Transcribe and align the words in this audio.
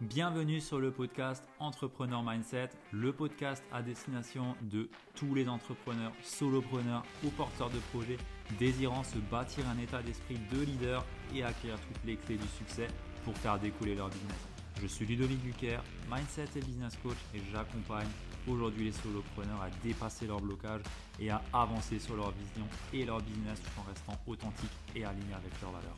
Bienvenue 0.00 0.60
sur 0.60 0.78
le 0.78 0.92
podcast 0.92 1.42
Entrepreneur 1.58 2.22
Mindset, 2.22 2.68
le 2.92 3.12
podcast 3.12 3.64
à 3.72 3.82
destination 3.82 4.54
de 4.62 4.88
tous 5.16 5.34
les 5.34 5.48
entrepreneurs, 5.48 6.12
solopreneurs 6.22 7.02
ou 7.24 7.30
porteurs 7.30 7.68
de 7.70 7.80
projets 7.90 8.16
désirant 8.60 9.02
se 9.02 9.18
bâtir 9.18 9.64
un 9.68 9.76
état 9.82 10.00
d'esprit 10.00 10.38
de 10.52 10.60
leader 10.60 11.04
et 11.34 11.42
acquérir 11.42 11.80
toutes 11.80 12.04
les 12.04 12.14
clés 12.14 12.36
du 12.36 12.46
succès 12.46 12.86
pour 13.24 13.36
faire 13.38 13.58
découler 13.58 13.96
leur 13.96 14.08
business. 14.08 14.46
Je 14.80 14.86
suis 14.86 15.04
Ludovic 15.04 15.42
Duquer, 15.42 15.78
Mindset 16.08 16.46
et 16.54 16.60
Business 16.60 16.96
Coach 17.02 17.18
et 17.34 17.40
j'accompagne 17.52 18.06
aujourd'hui 18.46 18.84
les 18.84 18.92
solopreneurs 18.92 19.62
à 19.62 19.70
dépasser 19.82 20.28
leurs 20.28 20.40
blocages 20.40 20.82
et 21.18 21.28
à 21.28 21.42
avancer 21.52 21.98
sur 21.98 22.14
leur 22.14 22.30
vision 22.30 22.68
et 22.92 23.04
leur 23.04 23.20
business 23.20 23.60
tout 23.60 23.80
en 23.80 23.88
restant 23.88 24.16
authentiques 24.28 24.70
et 24.94 25.04
alignés 25.04 25.34
avec 25.34 25.60
leurs 25.60 25.72
valeurs. 25.72 25.96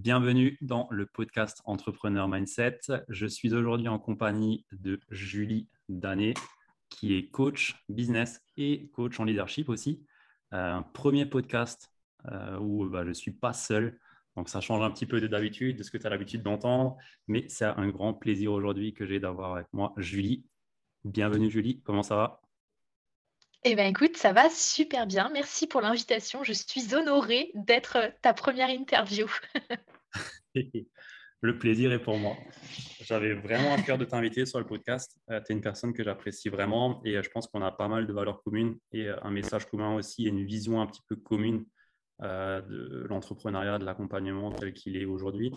Bienvenue 0.00 0.56
dans 0.60 0.86
le 0.92 1.06
podcast 1.06 1.60
Entrepreneur 1.64 2.28
Mindset. 2.28 2.78
Je 3.08 3.26
suis 3.26 3.52
aujourd'hui 3.52 3.88
en 3.88 3.98
compagnie 3.98 4.64
de 4.70 5.00
Julie 5.10 5.66
Danet, 5.88 6.34
qui 6.88 7.16
est 7.16 7.30
coach 7.30 7.74
business 7.88 8.40
et 8.56 8.90
coach 8.94 9.18
en 9.18 9.24
leadership 9.24 9.68
aussi. 9.68 10.06
Euh, 10.54 10.74
un 10.74 10.82
premier 10.84 11.26
podcast 11.26 11.92
euh, 12.30 12.60
où 12.60 12.88
bah, 12.88 13.02
je 13.02 13.08
ne 13.08 13.12
suis 13.12 13.32
pas 13.32 13.52
seul. 13.52 13.98
Donc, 14.36 14.48
ça 14.48 14.60
change 14.60 14.84
un 14.84 14.90
petit 14.92 15.04
peu 15.04 15.20
de 15.20 15.26
d'habitude, 15.26 15.76
de 15.76 15.82
ce 15.82 15.90
que 15.90 15.98
tu 15.98 16.06
as 16.06 16.10
l'habitude 16.10 16.44
d'entendre. 16.44 16.96
Mais 17.26 17.48
c'est 17.48 17.64
un 17.64 17.88
grand 17.88 18.14
plaisir 18.14 18.52
aujourd'hui 18.52 18.94
que 18.94 19.04
j'ai 19.04 19.18
d'avoir 19.18 19.56
avec 19.56 19.66
moi 19.72 19.94
Julie. 19.96 20.46
Bienvenue 21.02 21.50
Julie, 21.50 21.82
comment 21.82 22.04
ça 22.04 22.14
va? 22.14 22.40
Eh 23.64 23.74
bien, 23.74 23.86
écoute, 23.86 24.16
ça 24.16 24.32
va 24.32 24.48
super 24.50 25.06
bien. 25.06 25.30
Merci 25.32 25.66
pour 25.66 25.80
l'invitation. 25.80 26.44
Je 26.44 26.52
suis 26.52 26.94
honorée 26.94 27.50
d'être 27.54 27.96
euh, 27.96 28.08
ta 28.22 28.32
première 28.32 28.70
interview. 28.70 29.26
le 31.40 31.58
plaisir 31.58 31.92
est 31.92 31.98
pour 31.98 32.18
moi. 32.18 32.36
J'avais 33.00 33.34
vraiment 33.34 33.74
à 33.74 33.82
cœur 33.82 33.98
de 33.98 34.04
t'inviter 34.04 34.46
sur 34.46 34.60
le 34.60 34.66
podcast. 34.66 35.18
Euh, 35.30 35.40
tu 35.40 35.52
es 35.52 35.56
une 35.56 35.60
personne 35.60 35.92
que 35.92 36.04
j'apprécie 36.04 36.48
vraiment 36.48 37.02
et 37.04 37.16
euh, 37.16 37.22
je 37.22 37.30
pense 37.30 37.48
qu'on 37.48 37.62
a 37.62 37.72
pas 37.72 37.88
mal 37.88 38.06
de 38.06 38.12
valeurs 38.12 38.42
communes 38.44 38.78
et 38.92 39.08
un 39.08 39.30
message 39.30 39.66
commun 39.66 39.96
aussi 39.96 40.26
et 40.26 40.28
une 40.28 40.44
vision 40.44 40.80
un 40.80 40.86
petit 40.86 41.02
peu 41.08 41.16
commune 41.16 41.64
de 42.20 43.06
l'entrepreneuriat, 43.08 43.78
de 43.78 43.84
l'accompagnement 43.84 44.50
tel 44.50 44.72
qu'il 44.72 44.96
est 44.96 45.04
aujourd'hui. 45.04 45.52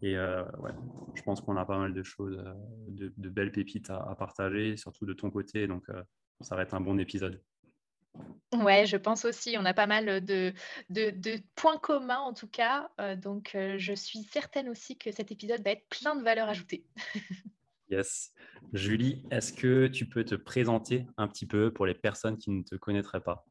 Et 0.00 0.14
je 0.14 1.22
pense 1.24 1.40
qu'on 1.40 1.56
a 1.56 1.64
pas 1.64 1.76
mal 1.76 1.92
de 1.92 2.02
choses, 2.04 2.40
de, 2.86 3.28
belles 3.28 3.50
pépites 3.50 3.90
à, 3.90 3.96
à, 3.96 4.14
partager, 4.14 4.76
surtout 4.76 5.06
de 5.06 5.12
ton 5.12 5.32
côté. 5.32 5.66
Donc, 5.66 5.88
ça 6.40 6.56
va 6.56 6.62
être 6.62 6.74
un 6.74 6.80
bon 6.80 6.98
épisode. 6.98 7.40
Ouais, 8.52 8.86
je 8.86 8.96
pense 8.96 9.24
aussi. 9.24 9.56
On 9.58 9.64
a 9.64 9.74
pas 9.74 9.86
mal 9.86 10.24
de, 10.24 10.52
de, 10.90 11.42
points 11.56 11.78
communs 11.78 12.18
en 12.18 12.32
tout 12.32 12.46
cas. 12.46 12.88
Euh, 13.00 13.16
donc, 13.16 13.54
euh, 13.54 13.76
je 13.78 13.92
suis 13.92 14.22
certaine 14.22 14.68
aussi 14.68 14.96
que 14.96 15.10
cet 15.10 15.32
épisode 15.32 15.62
va 15.62 15.72
être 15.72 15.88
plein 15.88 16.14
de 16.14 16.22
valeurs 16.22 16.48
ajoutées. 16.48 16.84
yes. 17.90 18.32
Julie, 18.72 19.24
est-ce 19.30 19.52
que 19.52 19.88
tu 19.88 20.08
peux 20.08 20.24
te 20.24 20.36
présenter 20.36 21.06
un 21.16 21.26
petit 21.26 21.46
peu 21.46 21.72
pour 21.72 21.86
les 21.86 21.94
personnes 21.94 22.38
qui 22.38 22.50
ne 22.50 22.62
te 22.62 22.76
connaîtraient 22.76 23.22
pas? 23.22 23.44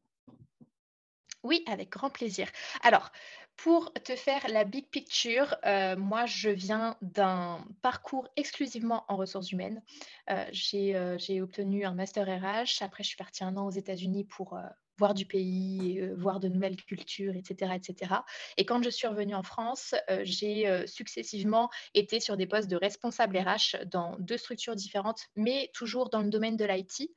Oui, 1.42 1.62
avec 1.66 1.90
grand 1.90 2.08
plaisir. 2.08 2.48
Alors, 2.82 3.12
pour 3.56 3.92
te 3.92 4.16
faire 4.16 4.46
la 4.48 4.64
big 4.64 4.88
picture, 4.88 5.54
euh, 5.64 5.96
moi, 5.96 6.26
je 6.26 6.50
viens 6.50 6.96
d'un 7.02 7.64
parcours 7.82 8.28
exclusivement 8.36 9.04
en 9.08 9.16
ressources 9.16 9.52
humaines. 9.52 9.82
Euh, 10.30 10.44
euh, 10.74 11.18
j'ai 11.18 11.40
obtenu 11.40 11.84
un 11.84 11.94
master 11.94 12.26
RH. 12.26 12.82
Après, 12.82 13.02
je 13.02 13.08
suis 13.08 13.16
partie 13.16 13.44
un 13.44 13.56
an 13.56 13.66
aux 13.66 13.70
États-Unis 13.70 14.24
pour 14.24 14.58
voir 14.96 15.14
du 15.14 15.26
pays, 15.26 16.00
voir 16.16 16.38
de 16.38 16.48
nouvelles 16.48 16.76
cultures, 16.76 17.34
etc., 17.34 17.72
etc. 17.74 18.14
Et 18.56 18.64
quand 18.64 18.82
je 18.82 18.90
suis 18.90 19.08
revenue 19.08 19.34
en 19.34 19.42
France, 19.42 19.94
j'ai 20.22 20.86
successivement 20.86 21.68
été 21.94 22.20
sur 22.20 22.36
des 22.36 22.46
postes 22.46 22.70
de 22.70 22.76
responsable 22.76 23.36
RH 23.38 23.86
dans 23.86 24.16
deux 24.20 24.36
structures 24.36 24.76
différentes, 24.76 25.22
mais 25.34 25.70
toujours 25.74 26.10
dans 26.10 26.22
le 26.22 26.28
domaine 26.28 26.56
de 26.56 26.64
l'IT. 26.64 27.10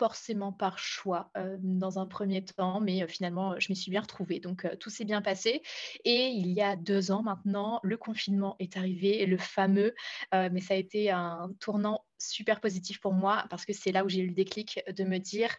Forcément 0.00 0.50
par 0.50 0.78
choix 0.78 1.30
dans 1.58 1.98
un 1.98 2.06
premier 2.06 2.42
temps, 2.42 2.80
mais 2.80 3.06
finalement, 3.06 3.60
je 3.60 3.70
m'y 3.70 3.76
suis 3.76 3.90
bien 3.90 4.00
retrouvée. 4.00 4.40
Donc, 4.40 4.66
tout 4.78 4.88
s'est 4.88 5.04
bien 5.04 5.20
passé. 5.20 5.60
Et 6.06 6.28
il 6.28 6.48
y 6.52 6.62
a 6.62 6.74
deux 6.74 7.10
ans 7.10 7.22
maintenant, 7.22 7.80
le 7.82 7.98
confinement 7.98 8.56
est 8.60 8.78
arrivé, 8.78 9.26
le 9.26 9.36
fameux, 9.36 9.94
mais 10.32 10.62
ça 10.62 10.72
a 10.72 10.78
été 10.78 11.10
un 11.10 11.50
tournant 11.60 12.06
super 12.16 12.62
positif 12.62 12.98
pour 12.98 13.12
moi 13.12 13.44
parce 13.50 13.66
que 13.66 13.74
c'est 13.74 13.92
là 13.92 14.02
où 14.02 14.08
j'ai 14.08 14.20
eu 14.20 14.28
le 14.28 14.34
déclic 14.34 14.80
de 14.90 15.04
me 15.04 15.18
dire, 15.18 15.54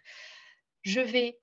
je 0.81 1.01
vais 1.01 1.39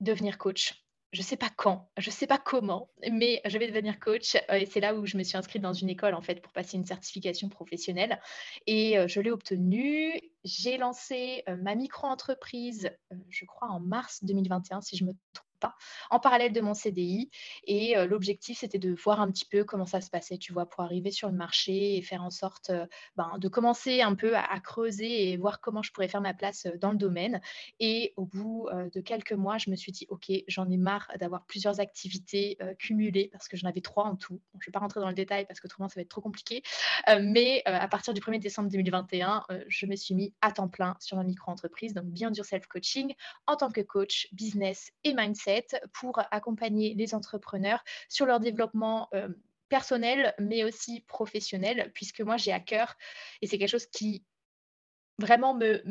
devenir 0.00 0.36
coach 0.36 0.81
je 1.12 1.20
ne 1.20 1.24
sais 1.24 1.36
pas 1.36 1.50
quand, 1.54 1.90
je 1.98 2.08
ne 2.08 2.12
sais 2.12 2.26
pas 2.26 2.38
comment, 2.38 2.88
mais 3.10 3.42
je 3.44 3.58
vais 3.58 3.66
devenir 3.66 4.00
coach. 4.00 4.36
Euh, 4.50 4.54
et 4.54 4.66
c'est 4.66 4.80
là 4.80 4.94
où 4.94 5.04
je 5.06 5.18
me 5.18 5.22
suis 5.22 5.36
inscrite 5.36 5.60
dans 5.60 5.74
une 5.74 5.90
école, 5.90 6.14
en 6.14 6.22
fait, 6.22 6.40
pour 6.40 6.52
passer 6.52 6.78
une 6.78 6.86
certification 6.86 7.50
professionnelle. 7.50 8.18
Et 8.66 8.98
euh, 8.98 9.06
je 9.08 9.20
l'ai 9.20 9.30
obtenue. 9.30 10.18
J'ai 10.44 10.78
lancé 10.78 11.44
euh, 11.48 11.56
ma 11.56 11.74
micro-entreprise, 11.74 12.90
je 13.28 13.44
crois, 13.44 13.68
en 13.68 13.78
mars 13.78 14.24
2021, 14.24 14.80
si 14.80 14.96
je 14.96 15.04
me 15.04 15.12
en 16.10 16.18
parallèle 16.18 16.52
de 16.52 16.60
mon 16.60 16.74
CDI. 16.74 17.30
Et 17.64 17.96
euh, 17.96 18.06
l'objectif, 18.06 18.58
c'était 18.58 18.78
de 18.78 18.94
voir 18.94 19.20
un 19.20 19.30
petit 19.30 19.44
peu 19.44 19.64
comment 19.64 19.86
ça 19.86 20.00
se 20.00 20.10
passait, 20.10 20.38
tu 20.38 20.52
vois, 20.52 20.66
pour 20.66 20.82
arriver 20.82 21.10
sur 21.10 21.28
le 21.28 21.36
marché 21.36 21.96
et 21.96 22.02
faire 22.02 22.22
en 22.22 22.30
sorte 22.30 22.70
euh, 22.70 22.86
ben, 23.16 23.38
de 23.38 23.48
commencer 23.48 24.02
un 24.02 24.14
peu 24.14 24.36
à, 24.36 24.60
creuser 24.60 25.30
et 25.30 25.36
voir 25.36 25.60
comment 25.60 25.82
je 25.82 25.92
pourrais 25.92 26.08
faire 26.08 26.20
ma 26.20 26.34
place 26.34 26.66
euh, 26.66 26.76
dans 26.78 26.90
le 26.90 26.96
domaine. 26.96 27.40
Et 27.80 28.12
au 28.16 28.24
bout 28.24 28.68
de 28.94 29.00
quelques 29.00 29.32
mois, 29.32 29.58
je 29.58 29.70
me 29.70 29.76
suis 29.76 29.92
dit, 29.92 30.06
OK, 30.08 30.30
j'en 30.48 30.68
ai 30.70 30.76
marre 30.76 31.08
d'avoir 31.18 31.44
plusieurs 31.46 31.80
activités 31.80 32.58
cumulées 32.78 33.28
parce 33.32 33.48
que 33.48 33.56
j'en 33.56 33.68
avais 33.68 33.80
trois 33.80 34.04
en 34.04 34.16
tout. 34.16 34.40
je 34.54 34.58
ne 34.58 34.66
vais 34.66 34.72
pas 34.72 34.78
rentrer 34.80 35.00
dans 35.00 35.08
le 35.08 35.14
détail 35.14 35.46
parce 35.46 35.60
que 35.60 35.66
autrement, 35.66 35.88
ça 35.88 35.94
va 35.96 36.02
être 36.02 36.08
trop 36.08 36.20
compliqué. 36.20 36.62
mais 37.20 37.62
à 37.66 37.88
partir 37.88 38.14
du 38.14 38.20
1er 38.20 38.38
décembre 38.38 38.70
2021, 38.70 39.44
je 39.68 39.86
me 39.86 39.96
suis 39.96 40.14
mis 40.14 40.34
à 40.40 40.52
temps 40.52 40.68
plein 40.68 40.96
sur 41.00 41.16
ma 41.16 41.24
micro-entreprise, 41.24 41.94
donc 41.94 42.06
bien 42.06 42.30
du 42.30 42.42
self-coaching 42.42 43.14
en 43.46 43.56
tant 43.56 43.70
que 43.70 43.80
coach, 43.80 44.28
business 44.32 44.92
et 45.04 45.14
mindset 45.14 45.51
pour 45.92 46.20
accompagner 46.30 46.94
les 46.94 47.14
entrepreneurs 47.14 47.84
sur 48.08 48.26
leur 48.26 48.40
développement 48.40 49.08
euh, 49.14 49.28
personnel, 49.68 50.34
mais 50.38 50.64
aussi 50.64 51.00
professionnel, 51.02 51.90
puisque 51.94 52.20
moi 52.20 52.36
j'ai 52.36 52.52
à 52.52 52.60
cœur, 52.60 52.96
et 53.40 53.46
c'est 53.46 53.58
quelque 53.58 53.70
chose 53.70 53.86
qui 53.86 54.24
vraiment 55.18 55.54
me, 55.54 55.82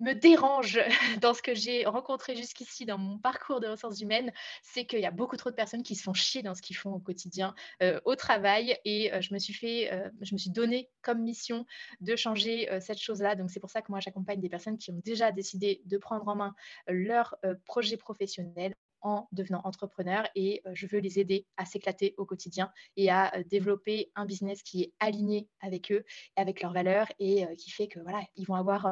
me 0.00 0.12
dérange 0.12 0.80
dans 1.20 1.34
ce 1.34 1.42
que 1.42 1.54
j'ai 1.54 1.84
rencontré 1.84 2.36
jusqu'ici 2.36 2.86
dans 2.86 2.98
mon 2.98 3.18
parcours 3.18 3.60
de 3.60 3.68
ressources 3.68 4.00
humaines, 4.00 4.32
c'est 4.62 4.84
qu'il 4.84 5.00
y 5.00 5.06
a 5.06 5.10
beaucoup 5.10 5.36
trop 5.36 5.50
de 5.50 5.54
personnes 5.54 5.82
qui 5.82 5.94
se 5.94 6.02
font 6.02 6.14
chier 6.14 6.42
dans 6.42 6.54
ce 6.54 6.62
qu'ils 6.62 6.76
font 6.76 6.92
au 6.92 6.98
quotidien 6.98 7.54
euh, 7.82 8.00
au 8.04 8.14
travail. 8.16 8.76
Et 8.84 9.12
euh, 9.12 9.20
je 9.20 9.32
me 9.32 9.38
suis 9.38 9.54
fait, 9.54 9.90
je 10.20 10.34
me 10.34 10.38
suis 10.38 10.50
donné 10.50 10.90
comme 11.02 11.22
mission 11.22 11.66
de 12.00 12.16
changer 12.16 12.68
cette 12.80 12.98
chose-là. 12.98 13.34
Donc 13.34 13.50
c'est 13.50 13.60
pour 13.60 13.70
ça 13.70 13.82
que 13.82 13.90
moi 13.90 14.00
j'accompagne 14.00 14.40
des 14.40 14.48
personnes 14.48 14.78
qui 14.78 14.90
ont 14.90 15.00
déjà 15.04 15.32
décidé 15.32 15.82
de 15.84 15.98
prendre 15.98 16.26
en 16.28 16.36
main 16.36 16.54
leur 16.88 17.36
projet 17.64 17.96
professionnel 17.96 18.74
en 19.06 19.28
devenant 19.30 19.60
entrepreneur 19.62 20.28
et 20.34 20.60
euh, 20.66 20.72
je 20.74 20.88
veux 20.88 20.98
les 20.98 21.20
aider 21.20 21.46
à 21.56 21.64
s'éclater 21.64 22.14
au 22.18 22.26
quotidien 22.26 22.72
et 22.96 23.08
à 23.08 23.32
euh, 23.36 23.44
développer 23.44 24.10
un 24.16 24.26
business 24.26 24.64
qui 24.64 24.82
est 24.82 24.92
aligné 24.98 25.48
avec 25.60 25.92
eux, 25.92 26.04
avec 26.34 26.60
leurs 26.60 26.72
valeurs 26.72 27.06
et 27.20 27.46
euh, 27.46 27.54
qui 27.54 27.70
fait 27.70 27.86
que 27.86 28.00
voilà, 28.00 28.20
ils 28.34 28.44
vont 28.44 28.56
avoir, 28.56 28.84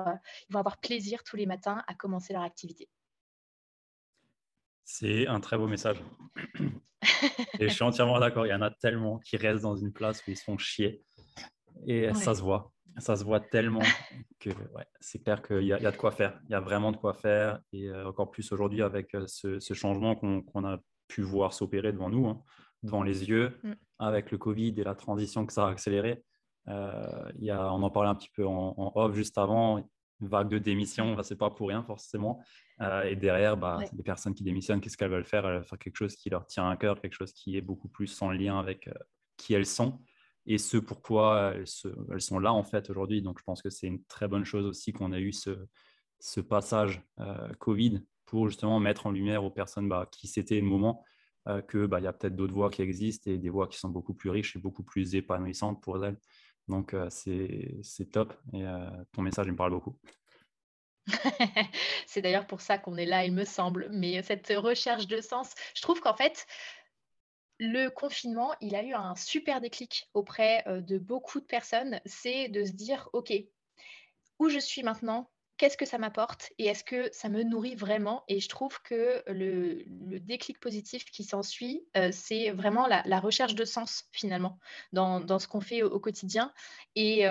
ils 0.49 0.53
vont 0.53 0.61
avoir 0.61 0.79
plaisir 0.79 1.25
tous 1.25 1.35
les 1.35 1.47
matins 1.47 1.83
à 1.89 1.95
commencer 1.95 2.33
leur 2.33 2.43
activité. 2.43 2.89
C'est 4.85 5.27
un 5.27 5.41
très 5.41 5.59
beau 5.59 5.67
message. 5.67 6.01
et 7.59 7.69
je 7.69 7.75
suis 7.75 7.83
entièrement 7.83 8.21
d'accord. 8.21 8.47
Il 8.47 8.51
y 8.51 8.55
en 8.55 8.63
a 8.63 8.71
tellement 8.71 9.19
qui 9.19 9.37
restent 9.37 9.63
dans 9.63 9.77
une 9.77 9.93
place 9.93 10.25
où 10.25 10.31
ils 10.31 10.37
se 10.37 10.45
font 10.45 10.59
chier. 10.59 11.03
Et 11.87 12.15
ça 12.15 12.37
se 12.37 12.43
voit. 12.43 12.74
Ça 12.99 13.17
se 13.17 13.25
voit 13.25 13.41
tellement 13.41 13.83
que 14.41 14.51
c'est 15.01 15.23
clair 15.23 15.43
qu'il 15.43 15.65
y, 15.65 15.73
a 15.73 15.91
de 15.91 15.97
quoi 15.97 16.13
faire. 16.13 16.39
Il 16.49 16.53
y 16.53 16.55
a 16.55 16.61
vraiment 16.61 16.93
de 16.93 16.97
quoi 16.97 17.13
faire. 17.13 17.61
Et 17.73 17.89
euh, 17.89 18.09
encore 18.09 18.31
plus 18.31 18.53
aujourd'hui 18.53 18.83
avec 18.83 19.15
euh, 19.15 19.27
ce, 19.27 19.75
changement 19.75 20.15
qu'on 20.15 20.65
a 20.65 20.79
pu 21.09 21.23
voir 21.23 21.53
s'opérer 21.53 21.93
devant 21.93 22.09
nous, 22.09 22.27
hein, 22.27 22.43
devant 22.83 23.03
les 23.03 23.29
yeux, 23.29 23.59
mm. 23.63 23.73
avec 23.99 24.31
le 24.31 24.39
Covid 24.39 24.75
et 24.79 24.85
la 24.85 24.95
transition 24.95 25.45
que 25.45 25.53
ça 25.53 25.67
a 25.67 25.71
accéléré. 25.71 26.23
Euh, 26.69 27.33
il 27.39 27.45
y 27.45 27.51
a, 27.51 27.73
on 27.73 27.83
en 27.83 27.91
parlait 27.91 28.11
un 28.11 28.15
petit 28.15 28.31
peu 28.35 28.47
en, 28.47 28.93
off 28.95 29.15
juste 29.15 29.39
avant, 29.39 29.79
une 30.21 30.29
vague 30.29 30.49
de 30.49 30.59
démission, 30.59 31.21
ce 31.21 31.35
n'est 31.35 31.39
pas 31.39 31.51
pour 31.51 31.69
rien 31.69 31.83
forcément. 31.83 32.41
et 33.05 33.17
derrière, 33.17 33.57
bah, 33.57 33.81
les 33.95 34.03
personnes 34.03 34.35
qui 34.35 34.45
démissionnent, 34.45 34.81
qu'est-ce 34.81 34.97
qu'elles 34.97 35.11
veulent 35.11 35.27
faire? 35.27 35.47
Elles 35.47 35.57
veulent 35.57 35.65
faire 35.65 35.79
quelque 35.79 35.97
chose 35.97 36.15
qui 36.17 36.31
leur 36.31 36.47
tient 36.47 36.71
à 36.71 36.77
cœur, 36.77 37.01
quelque 37.01 37.15
chose 37.15 37.33
qui 37.33 37.57
est 37.57 37.61
beaucoup 37.61 37.89
plus 37.89 38.23
en 38.23 38.31
lien 38.31 38.59
avec 38.59 38.89
qui 39.37 39.53
elles 39.53 39.67
sont 39.67 40.01
et 40.47 40.59
ce 40.59 40.77
pourquoi 40.77 41.55
elles, 41.55 42.21
sont 42.21 42.39
là 42.39 42.53
en 42.53 42.63
fait 42.63 42.91
aujourd'hui. 42.91 43.23
Donc 43.23 43.39
je 43.39 43.45
pense 43.45 43.63
que 43.63 43.71
c'est 43.71 43.87
une 43.87 44.03
très 44.05 44.29
bonne 44.29 44.45
chose 44.45 44.67
aussi 44.67 44.93
qu'on 44.93 45.13
a 45.13 45.19
eu 45.19 45.33
ce, 45.33 46.41
passage 46.41 47.03
euh, 47.21 47.53
Covid 47.59 48.03
pour 48.25 48.49
justement 48.49 48.81
mettre 48.81 49.07
en 49.07 49.11
lumière 49.11 49.45
aux 49.45 49.51
personnes 49.51 49.89
bah, 49.89 50.09
qui 50.11 50.27
c'était 50.27 50.57
le 50.57 50.67
moment 50.67 51.05
euh, 51.49 51.61
que 51.61 51.87
bah, 51.87 52.01
il 52.01 52.05
y 52.05 52.07
a 52.07 52.13
peut-être 52.13 52.37
d'autres 52.37 52.55
voies 52.55 52.71
qui 52.71 52.83
existent 52.83 53.31
et 53.31 53.39
des 53.39 53.51
voies 53.51 53.69
qui 53.69 53.79
sont 53.79 53.91
beaucoup 53.91 54.15
plus 54.15 54.31
riches 54.31 54.57
et 54.57 54.59
beaucoup 54.59 54.83
plus 54.83 55.15
épanouissantes 55.15 55.83
pour 55.83 56.05
elles. 56.05 56.19
Donc 56.69 56.95
euh, 56.95 57.09
c'est 57.11 58.11
top 58.11 58.35
et 58.53 58.65
ton 59.13 59.23
message 59.23 59.47
me 59.49 59.57
parle 59.57 59.73
beaucoup. 59.73 59.99
c'est 62.07 62.23
d'ailleurs 62.23 62.47
pour 62.47 62.63
ça 62.63 62.79
qu'on 62.79 62.97
est 62.97 63.05
là, 63.05 63.27
il 63.27 63.33
me 63.33 63.45
semble. 63.45 63.89
Mais 63.91 64.23
cette 64.23 64.51
recherche 64.57 65.07
de 65.07 65.21
sens, 65.21 65.53
je 65.75 65.83
trouve 65.83 66.01
qu'en 66.01 66.17
fait, 66.17 66.47
le 67.59 67.89
confinement, 67.89 68.55
il 68.61 68.75
a 68.75 68.83
eu 68.83 68.95
un 68.95 69.15
super 69.17 69.61
déclic 69.61 70.09
auprès 70.15 70.65
de 70.67 70.99
beaucoup 70.99 71.41
de 71.41 71.45
personnes, 71.45 72.01
c'est 72.05 72.49
de 72.49 72.65
se 72.65 72.73
dire, 72.73 73.09
OK, 73.13 73.33
où 74.39 74.49
je 74.49 74.59
suis 74.59 74.83
maintenant, 74.83 75.31
qu'est-ce 75.57 75.77
que 75.77 75.87
ça 75.87 75.99
m'apporte 75.99 76.53
et 76.59 76.67
est-ce 76.67 76.85
que 76.85 77.09
ça 77.13 77.29
me 77.29 77.43
nourrit 77.43 77.77
vraiment? 77.77 78.25
Et 78.29 78.41
je 78.41 78.49
trouve 78.49 78.81
que 78.83 79.23
le, 79.27 79.85
déclic 80.19 80.59
positif 80.59 81.05
qui 81.07 81.25
s'ensuit, 81.25 81.87
c'est 82.13 82.51
vraiment 82.51 82.87
la, 82.87 83.21
recherche 83.21 83.55
de 83.55 83.65
sens 83.65 84.05
finalement 84.13 84.59
dans, 84.93 85.39
ce 85.39 85.49
qu'on 85.49 85.61
fait 85.61 85.83
au, 85.83 86.01
quotidien. 86.01 86.53
Et, 86.97 87.27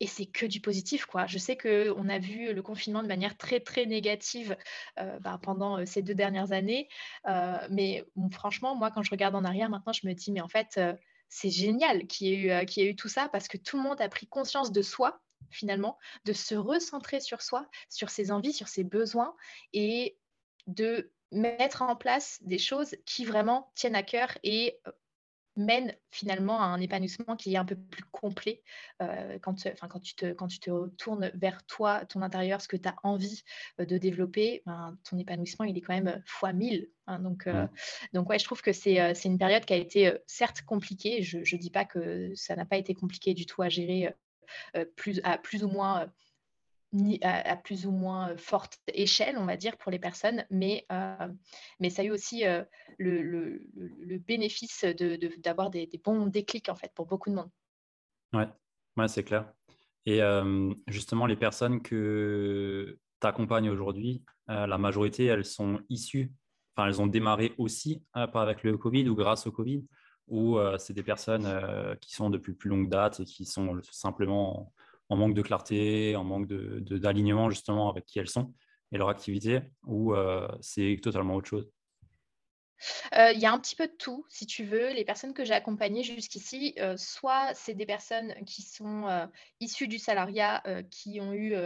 et 0.00 0.06
c'est 0.06 0.26
que 0.26 0.46
du 0.46 0.60
positif, 0.60 1.06
quoi. 1.06 1.26
Je 1.26 1.38
sais 1.38 1.56
qu'on 1.56 2.08
a 2.08 2.18
vu 2.18 2.52
le 2.52 2.62
confinement 2.62 3.02
de 3.02 3.08
manière 3.08 3.36
très, 3.36 3.60
très 3.60 3.86
négative 3.86 4.56
euh, 4.98 5.18
bah, 5.20 5.38
pendant 5.42 5.78
euh, 5.78 5.86
ces 5.86 6.02
deux 6.02 6.14
dernières 6.14 6.52
années. 6.52 6.88
Euh, 7.26 7.56
mais 7.70 8.04
franchement, 8.30 8.74
moi, 8.76 8.90
quand 8.90 9.02
je 9.02 9.10
regarde 9.10 9.34
en 9.34 9.44
arrière, 9.44 9.70
maintenant, 9.70 9.92
je 9.92 10.06
me 10.06 10.12
dis, 10.12 10.30
mais 10.30 10.40
en 10.40 10.48
fait, 10.48 10.80
c'est 11.28 11.50
génial 11.50 12.06
qu'il 12.06 12.28
y, 12.28 12.48
ait 12.48 12.86
eu, 12.86 12.90
eu 12.90 12.96
tout 12.96 13.08
ça 13.08 13.28
parce 13.28 13.48
que 13.48 13.56
tout 13.56 13.76
le 13.76 13.82
monde 13.82 14.00
a 14.00 14.08
pris 14.08 14.26
conscience 14.26 14.72
de 14.72 14.82
soi, 14.82 15.20
finalement, 15.50 15.98
de 16.24 16.32
se 16.32 16.54
recentrer 16.54 17.20
sur 17.20 17.42
soi, 17.42 17.66
sur 17.88 18.10
ses 18.10 18.30
envies, 18.30 18.52
sur 18.52 18.68
ses 18.68 18.84
besoins 18.84 19.34
et 19.72 20.16
de 20.66 21.12
mettre 21.32 21.82
en 21.82 21.96
place 21.96 22.38
des 22.42 22.58
choses 22.58 22.96
qui 23.04 23.24
vraiment 23.24 23.70
tiennent 23.74 23.94
à 23.94 24.02
cœur 24.02 24.38
et 24.42 24.78
mène 25.58 25.94
finalement 26.10 26.60
à 26.60 26.64
un 26.64 26.80
épanouissement 26.80 27.36
qui 27.36 27.54
est 27.54 27.56
un 27.56 27.64
peu 27.64 27.76
plus 27.76 28.04
complet 28.04 28.62
euh, 29.02 29.38
quand, 29.40 29.56
quand, 29.88 30.00
tu 30.00 30.14
te, 30.14 30.32
quand 30.32 30.46
tu 30.46 30.60
te 30.60 30.70
retournes 30.70 31.30
vers 31.34 31.64
toi, 31.66 32.04
ton 32.06 32.22
intérieur, 32.22 32.60
ce 32.60 32.68
que 32.68 32.76
tu 32.76 32.88
as 32.88 32.96
envie 33.02 33.42
euh, 33.80 33.84
de 33.84 33.98
développer, 33.98 34.62
ben, 34.66 34.96
ton 35.08 35.18
épanouissement, 35.18 35.64
il 35.64 35.76
est 35.76 35.80
quand 35.80 35.94
même 35.94 36.22
fois 36.26 36.52
mille. 36.52 36.88
Hein. 37.06 37.18
donc, 37.20 37.46
euh, 37.46 37.66
donc, 38.12 38.28
ouais, 38.30 38.38
je 38.38 38.44
trouve 38.44 38.62
que 38.62 38.72
c'est 38.72 39.12
une 39.24 39.38
période 39.38 39.64
qui 39.64 39.72
a 39.72 39.76
été 39.76 40.12
certes 40.26 40.62
compliquée. 40.62 41.22
Je 41.22 41.38
ne 41.38 41.60
dis 41.60 41.70
pas 41.70 41.84
que 41.84 42.32
ça 42.34 42.56
n'a 42.56 42.64
pas 42.64 42.76
été 42.76 42.94
compliqué 42.94 43.34
du 43.34 43.46
tout 43.46 43.62
à 43.62 43.68
gérer 43.68 44.14
plus, 44.96 45.20
à 45.24 45.38
plus 45.38 45.64
ou 45.64 45.68
moins 45.68 46.10
à, 47.22 47.56
plus 47.56 47.86
ou 47.86 47.90
moins 47.90 48.36
forte 48.36 48.78
échelle, 48.88 49.36
on 49.38 49.44
va 49.44 49.56
dire, 49.56 49.76
pour 49.76 49.90
les 49.90 49.98
personnes, 49.98 50.44
mais, 50.50 50.86
mais 51.80 51.90
ça 51.90 52.02
a 52.02 52.04
eu 52.04 52.10
aussi 52.10 52.44
le, 52.98 53.62
bénéfice 54.26 54.84
d'avoir 55.38 55.70
de, 55.70 55.78
des, 55.78 55.86
des, 55.86 55.98
bons 55.98 56.26
déclics, 56.26 56.68
en 56.68 56.74
fait, 56.74 56.92
pour 56.94 57.06
beaucoup 57.06 57.30
de 57.30 57.34
monde. 57.34 57.50
Ouais, 58.32 58.48
ouais 58.96 59.08
c'est 59.08 59.24
clair. 59.24 59.52
Et 60.06 60.20
justement, 60.86 61.26
les 61.26 61.36
personnes 61.36 61.82
que 61.82 62.98
tu 63.20 63.26
accompagnes 63.26 63.68
aujourd'hui, 63.68 64.24
la 64.46 64.78
majorité, 64.78 65.26
elles 65.26 65.44
sont 65.44 65.80
issues, 65.90 66.32
enfin, 66.74 66.88
elles 66.88 67.02
ont 67.02 67.06
démarré 67.06 67.52
aussi, 67.58 68.02
pas 68.14 68.42
avec 68.42 68.62
le 68.62 68.78
Covid 68.78 69.08
ou 69.08 69.14
grâce 69.14 69.46
au 69.46 69.52
Covid, 69.52 69.84
ou 70.28 70.58
c'est 70.78 70.94
des 70.94 71.02
personnes 71.02 71.46
qui 72.00 72.14
sont 72.14 72.30
depuis 72.30 72.54
plus 72.54 72.70
longue 72.70 72.88
date 72.88 73.20
et 73.20 73.24
qui 73.24 73.44
sont 73.44 73.78
simplement 73.90 74.72
en 75.08 75.16
manque 75.16 75.34
de 75.34 75.42
clarté, 75.42 76.16
en 76.16 76.24
manque 76.24 76.48
d'alignement 76.48 77.46
de, 77.46 77.50
justement 77.50 77.90
avec 77.90 78.04
qui 78.04 78.18
elles 78.18 78.28
sont 78.28 78.52
et 78.92 78.98
leur 78.98 79.08
activité, 79.08 79.60
ou 79.86 80.14
euh, 80.14 80.48
c'est 80.60 80.98
totalement 81.02 81.34
autre 81.34 81.48
chose? 81.48 81.70
Euh, 83.12 83.32
il 83.32 83.40
y 83.40 83.46
a 83.46 83.52
un 83.52 83.58
petit 83.58 83.74
peu 83.74 83.88
de 83.88 83.92
tout, 83.92 84.24
si 84.28 84.46
tu 84.46 84.62
veux. 84.62 84.92
Les 84.92 85.04
personnes 85.04 85.34
que 85.34 85.44
j'ai 85.44 85.52
accompagnées 85.52 86.04
jusqu'ici, 86.04 86.74
euh, 86.78 86.96
soit 86.96 87.52
c'est 87.52 87.74
des 87.74 87.86
personnes 87.86 88.32
qui 88.46 88.62
sont 88.62 89.28
issues 89.58 89.88
du 89.88 89.98
salariat, 89.98 90.62
qui 90.88 91.20
ont 91.20 91.32
eu, 91.32 91.56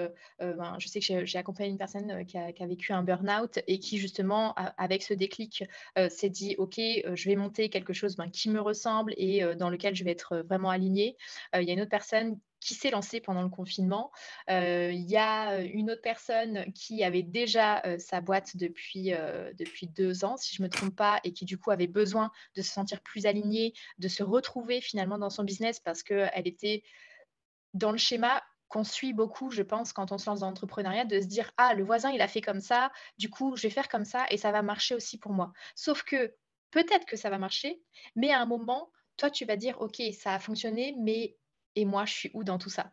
ben, 0.40 0.76
je 0.78 0.88
sais 0.88 1.00
que 1.00 1.26
j'ai 1.26 1.38
accompagné 1.38 1.68
une 1.68 1.76
personne 1.76 2.24
qui 2.24 2.38
a, 2.38 2.66
vécu 2.66 2.94
un 2.94 3.02
burn-out 3.02 3.58
et 3.66 3.78
qui 3.78 3.98
justement, 3.98 4.54
avec 4.78 5.02
ce 5.02 5.12
déclic, 5.12 5.64
s'est 6.08 6.30
dit, 6.30 6.54
OK, 6.56 6.76
je 6.78 7.28
vais 7.28 7.36
monter 7.36 7.68
quelque 7.68 7.92
chose 7.92 8.16
ben, 8.16 8.30
qui 8.30 8.48
me 8.48 8.60
ressemble 8.60 9.12
et 9.18 9.42
dans 9.56 9.68
lequel 9.68 9.94
je 9.94 10.04
vais 10.04 10.12
être 10.12 10.38
vraiment 10.48 10.70
alignée. 10.70 11.18
Il 11.54 11.64
y 11.64 11.70
a 11.70 11.74
une 11.74 11.82
autre 11.82 11.90
personne 11.90 12.38
qui 12.62 12.74
s'est 12.74 12.90
lancé 12.90 13.20
pendant 13.20 13.42
le 13.42 13.48
confinement. 13.48 14.12
Euh, 14.48 14.90
il 14.92 15.10
y 15.10 15.16
a 15.16 15.52
euh, 15.52 15.68
une 15.72 15.90
autre 15.90 16.00
personne 16.00 16.72
qui 16.72 17.02
avait 17.02 17.24
déjà 17.24 17.82
euh, 17.84 17.98
sa 17.98 18.20
boîte 18.20 18.56
depuis, 18.56 19.12
depuis 19.58 19.88
deux 19.88 20.24
ans, 20.24 20.36
si 20.36 20.54
je 20.54 20.62
ne 20.62 20.68
me 20.68 20.70
trompe 20.70 20.94
pas, 20.94 21.20
et 21.24 21.32
qui 21.32 21.44
du 21.44 21.58
coup 21.58 21.70
avait 21.70 21.88
besoin 21.88 22.30
de 22.56 22.62
se 22.62 22.70
sentir 22.70 23.00
plus 23.00 23.26
alignée, 23.26 23.74
de 23.98 24.08
se 24.08 24.22
retrouver 24.22 24.80
finalement 24.80 25.18
dans 25.18 25.30
son 25.30 25.44
business 25.44 25.80
parce 25.80 26.02
qu'elle 26.02 26.46
était 26.46 26.84
dans 27.74 27.90
le 27.90 27.98
schéma 27.98 28.42
qu'on 28.68 28.84
suit 28.84 29.12
beaucoup, 29.12 29.50
je 29.50 29.62
pense, 29.62 29.92
quand 29.92 30.12
on 30.12 30.18
se 30.18 30.30
lance 30.30 30.40
dans 30.40 30.46
l'entrepreneuriat, 30.46 31.04
de 31.04 31.20
se 31.20 31.26
dire 31.26 31.50
Ah, 31.56 31.74
le 31.74 31.84
voisin, 31.84 32.10
il 32.10 32.20
a 32.22 32.28
fait 32.28 32.40
comme 32.40 32.60
ça, 32.60 32.90
du 33.18 33.28
coup, 33.28 33.56
je 33.56 33.62
vais 33.62 33.70
faire 33.70 33.88
comme 33.88 34.04
ça 34.04 34.24
et 34.30 34.36
ça 34.36 34.52
va 34.52 34.62
marcher 34.62 34.94
aussi 34.94 35.18
pour 35.18 35.32
moi. 35.32 35.52
Sauf 35.74 36.04
que 36.04 36.34
peut-être 36.70 37.06
que 37.06 37.16
ça 37.16 37.28
va 37.28 37.38
marcher, 37.38 37.82
mais 38.14 38.30
à 38.30 38.40
un 38.40 38.46
moment, 38.46 38.90
toi, 39.16 39.30
tu 39.30 39.44
vas 39.44 39.56
dire 39.56 39.80
Ok, 39.80 40.00
ça 40.18 40.34
a 40.34 40.38
fonctionné, 40.38 40.94
mais 40.98 41.36
et 41.74 41.84
moi, 41.84 42.04
je 42.04 42.12
suis 42.12 42.30
où 42.34 42.44
dans 42.44 42.58
tout 42.58 42.70
ça? 42.70 42.92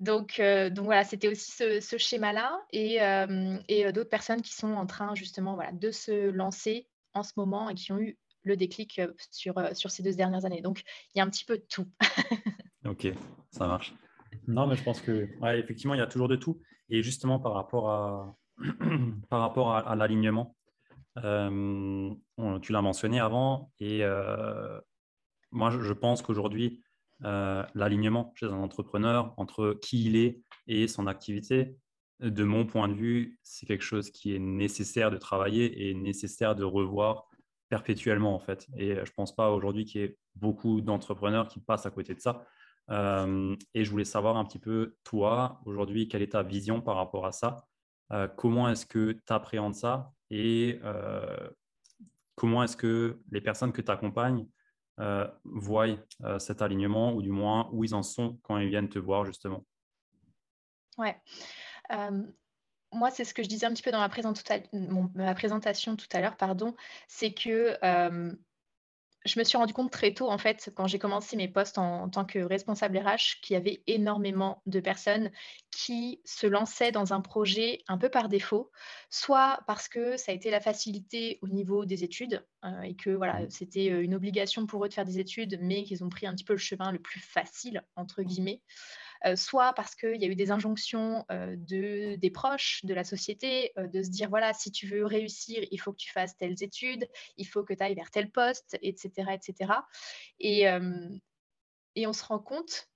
Donc, 0.00 0.40
euh, 0.40 0.70
donc 0.70 0.86
voilà, 0.86 1.04
c'était 1.04 1.28
aussi 1.28 1.50
ce, 1.52 1.98
schéma-là 1.98 2.60
et, 2.72 3.02
euh, 3.02 3.58
et 3.68 3.86
euh, 3.86 3.92
d'autres 3.92 4.10
personnes 4.10 4.42
qui 4.42 4.54
sont 4.54 4.72
en 4.72 4.86
train 4.86 5.14
justement 5.14 5.54
voilà, 5.54 5.72
de 5.72 5.90
se 5.90 6.30
lancer 6.30 6.88
en 7.12 7.22
ce 7.22 7.32
moment 7.36 7.68
et 7.68 7.74
qui 7.74 7.92
ont 7.92 7.98
eu 7.98 8.18
le 8.42 8.56
déclic 8.56 9.00
sur, 9.30 9.54
sur 9.74 9.90
ces 9.90 10.02
deux 10.02 10.14
dernières 10.14 10.44
années. 10.44 10.60
Donc, 10.60 10.82
il 11.14 11.18
y 11.18 11.20
a 11.20 11.24
un 11.24 11.30
petit 11.30 11.44
peu 11.44 11.56
de 11.56 11.64
tout. 11.68 11.86
ok, 12.84 13.08
ça 13.50 13.66
marche. 13.66 13.94
Non, 14.46 14.66
mais 14.66 14.76
je 14.76 14.82
pense 14.82 15.00
que, 15.00 15.28
effectivement, 15.56 15.94
il 15.94 15.98
y 15.98 16.02
a 16.02 16.06
toujours 16.06 16.28
de 16.28 16.36
tout. 16.36 16.60
Et 16.90 17.02
justement, 17.02 17.38
par 17.38 17.54
rapport 17.54 17.88
à, 17.88 18.36
par 19.30 19.40
rapport 19.40 19.74
à, 19.74 19.96
l'alignement, 19.96 20.56
tu 21.16 21.22
l'as 22.72 22.82
mentionné 22.82 23.18
avant, 23.18 23.72
et 23.80 24.02
moi, 25.50 25.70
je 25.70 25.92
pense 25.94 26.20
qu'aujourd'hui, 26.20 26.83
euh, 27.24 27.64
l'alignement 27.74 28.32
chez 28.36 28.46
un 28.46 28.60
entrepreneur 28.60 29.32
entre 29.36 29.78
qui 29.80 30.04
il 30.04 30.16
est 30.16 30.42
et 30.66 30.88
son 30.88 31.06
activité, 31.06 31.76
de 32.20 32.44
mon 32.44 32.64
point 32.66 32.88
de 32.88 32.94
vue, 32.94 33.38
c'est 33.42 33.66
quelque 33.66 33.84
chose 33.84 34.10
qui 34.10 34.34
est 34.34 34.38
nécessaire 34.38 35.10
de 35.10 35.16
travailler 35.16 35.88
et 35.88 35.94
nécessaire 35.94 36.54
de 36.54 36.64
revoir 36.64 37.28
perpétuellement 37.68 38.34
en 38.34 38.38
fait. 38.38 38.66
Et 38.76 38.94
je 38.94 39.00
ne 39.00 39.14
pense 39.16 39.34
pas 39.34 39.50
aujourd'hui 39.50 39.84
qu'il 39.84 40.00
y 40.00 40.04
ait 40.04 40.16
beaucoup 40.34 40.80
d'entrepreneurs 40.80 41.48
qui 41.48 41.60
passent 41.60 41.86
à 41.86 41.90
côté 41.90 42.14
de 42.14 42.20
ça. 42.20 42.46
Euh, 42.90 43.56
et 43.72 43.84
je 43.84 43.90
voulais 43.90 44.04
savoir 44.04 44.36
un 44.36 44.44
petit 44.44 44.58
peu, 44.58 44.96
toi, 45.04 45.60
aujourd'hui, 45.64 46.08
quelle 46.08 46.22
est 46.22 46.32
ta 46.32 46.42
vision 46.42 46.80
par 46.80 46.96
rapport 46.96 47.26
à 47.26 47.32
ça? 47.32 47.66
Euh, 48.12 48.28
Comment 48.28 48.68
est-ce 48.68 48.86
que 48.86 49.12
tu 49.12 49.32
appréhendes 49.32 49.74
ça? 49.74 50.12
Et 50.30 50.80
comment 52.34 52.62
est-ce 52.62 52.76
que 52.76 53.20
les 53.30 53.40
personnes 53.40 53.72
que 53.72 53.82
tu 53.82 53.90
accompagnes 53.90 54.46
euh, 55.00 55.26
voient 55.44 55.88
euh, 56.22 56.38
cet 56.38 56.62
alignement 56.62 57.12
ou 57.14 57.22
du 57.22 57.30
moins 57.30 57.68
où 57.72 57.84
ils 57.84 57.94
en 57.94 58.02
sont 58.02 58.38
quand 58.42 58.58
ils 58.58 58.68
viennent 58.68 58.88
te 58.88 58.98
voir 58.98 59.24
justement 59.24 59.64
Ouais. 60.96 61.20
Euh, 61.92 62.22
moi, 62.92 63.10
c'est 63.10 63.24
ce 63.24 63.34
que 63.34 63.42
je 63.42 63.48
disais 63.48 63.66
un 63.66 63.72
petit 63.72 63.82
peu 63.82 63.90
dans 63.90 63.98
ma, 63.98 64.08
présentation 65.34 65.96
tout 65.96 66.06
à 66.12 66.20
l'heure, 66.20 66.36
pardon, 66.36 66.76
c'est 67.08 67.32
que 67.32 67.76
je 69.24 69.38
me 69.38 69.44
suis 69.44 69.56
rendu 69.56 69.72
compte 69.72 69.90
très 69.90 70.12
tôt, 70.12 70.30
en 70.30 70.36
fait, 70.36 70.70
quand 70.74 70.86
j'ai 70.86 70.98
commencé 70.98 71.36
mes 71.36 71.48
postes 71.48 71.78
en, 71.78 72.08
tant 72.10 72.24
que 72.24 72.38
responsable 72.38 72.98
RH, 72.98 73.40
qu'il 73.42 73.54
y 73.54 73.56
avait 73.56 73.82
énormément 73.86 74.62
de 74.66 74.80
personnes 74.80 75.30
qui 75.70 76.20
se 76.24 76.46
lançaient 76.46 76.92
dans 76.92 77.14
un 77.14 77.20
projet 77.20 77.82
un 77.88 77.96
peu 77.96 78.10
par 78.10 78.28
défaut, 78.28 78.70
soit 79.08 79.60
parce 79.66 79.88
que 79.88 80.16
ça 80.18 80.32
a 80.32 80.34
été 80.34 80.50
la 80.50 80.60
facilité 80.60 81.38
au 81.40 81.48
niveau 81.48 81.86
des 81.86 82.04
études 82.04 82.44
euh, 82.64 82.82
et 82.82 82.94
que 82.96 83.10
voilà, 83.10 83.40
mmh. 83.40 83.50
c'était 83.50 83.90
euh, 83.90 84.02
une 84.02 84.14
obligation 84.14 84.66
pour 84.66 84.84
eux 84.84 84.88
de 84.88 84.94
faire 84.94 85.06
des 85.06 85.18
études, 85.18 85.58
mais 85.60 85.84
qu'ils 85.84 86.04
ont 86.04 86.10
pris 86.10 86.26
un 86.26 86.34
petit 86.34 86.44
peu 86.44 86.52
le 86.52 86.58
chemin 86.58 86.92
le 86.92 86.98
plus 86.98 87.20
facile, 87.20 87.82
entre 87.96 88.22
guillemets. 88.22 88.60
Euh, 89.26 89.36
soit 89.36 89.72
parce 89.72 89.94
qu'il 89.94 90.20
y 90.20 90.24
a 90.24 90.28
eu 90.28 90.34
des 90.34 90.50
injonctions 90.50 91.24
euh, 91.30 91.56
de, 91.56 92.16
des 92.16 92.30
proches, 92.30 92.84
de 92.84 92.92
la 92.92 93.04
société, 93.04 93.72
euh, 93.78 93.86
de 93.86 94.02
se 94.02 94.10
dire, 94.10 94.28
voilà, 94.28 94.52
si 94.52 94.70
tu 94.70 94.86
veux 94.86 95.06
réussir, 95.06 95.64
il 95.70 95.80
faut 95.80 95.92
que 95.92 95.98
tu 95.98 96.12
fasses 96.12 96.36
telles 96.36 96.62
études, 96.62 97.08
il 97.38 97.46
faut 97.46 97.64
que 97.64 97.72
tu 97.72 97.82
ailles 97.82 97.94
vers 97.94 98.10
tel 98.10 98.30
poste, 98.30 98.76
etc. 98.82 99.32
etc. 99.32 99.72
Et, 100.40 100.64
et 101.94 102.06
on 102.06 102.12
se 102.12 102.24
rend 102.24 102.38
compte 102.38 102.90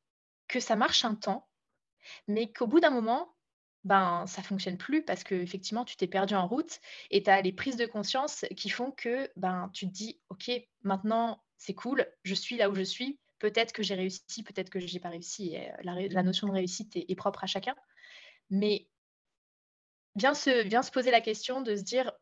que 0.49 0.61
ça 0.61 0.77
marche 0.77 1.05
un 1.05 1.15
temps, 1.15 1.49
mais 2.27 2.53
qu'au 2.53 2.67
bout 2.67 2.81
d'un 2.81 2.91
moment, 2.91 3.35
ben, 3.85 4.27
ça 4.27 4.43
fonctionne 4.43 4.77
plus 4.77 5.05
parce 5.05 5.25
que 5.25 5.35
effectivement 5.35 5.85
tu 5.85 5.97
t'es 5.97 6.09
perdu 6.09 6.35
en 6.35 6.47
route 6.47 6.81
et 7.11 7.23
tu 7.23 7.31
as 7.31 7.41
les 7.41 7.53
prises 7.53 7.77
de 7.77 7.87
conscience 7.87 8.45
qui 8.57 8.69
font 8.69 8.91
que 8.91 9.31
ben, 9.37 9.71
tu 9.73 9.87
te 9.87 9.93
dis, 9.93 10.21
OK, 10.29 10.51
maintenant 10.83 11.43
c'est 11.57 11.75
cool, 11.75 12.07
je 12.23 12.35
suis 12.35 12.57
là 12.57 12.71
où 12.71 12.75
je 12.75 12.83
suis, 12.83 13.19
peut-être 13.39 13.73
que 13.73 13.83
j'ai 13.83 13.95
réussi, 13.95 14.43
peut-être 14.43 14.71
que 14.71 14.81
je 14.81 14.93
n'ai 14.93 15.01
pas 15.01 15.11
réussi. 15.11 15.57
Euh, 15.57 15.71
la, 15.83 16.23
notion 16.23 16.49
de 16.49 16.53
réussite 16.53 16.97
est, 16.97 17.15
propre 17.15 17.45
à 17.45 17.47
chacun. 17.47 17.75
Mais 18.51 18.89
vient 20.17 20.35
se, 20.35 20.91
poser 20.91 21.11
la 21.11 21.21
question 21.21 21.61
de 21.61 21.77
se 21.77 21.83
dire, 21.83 22.13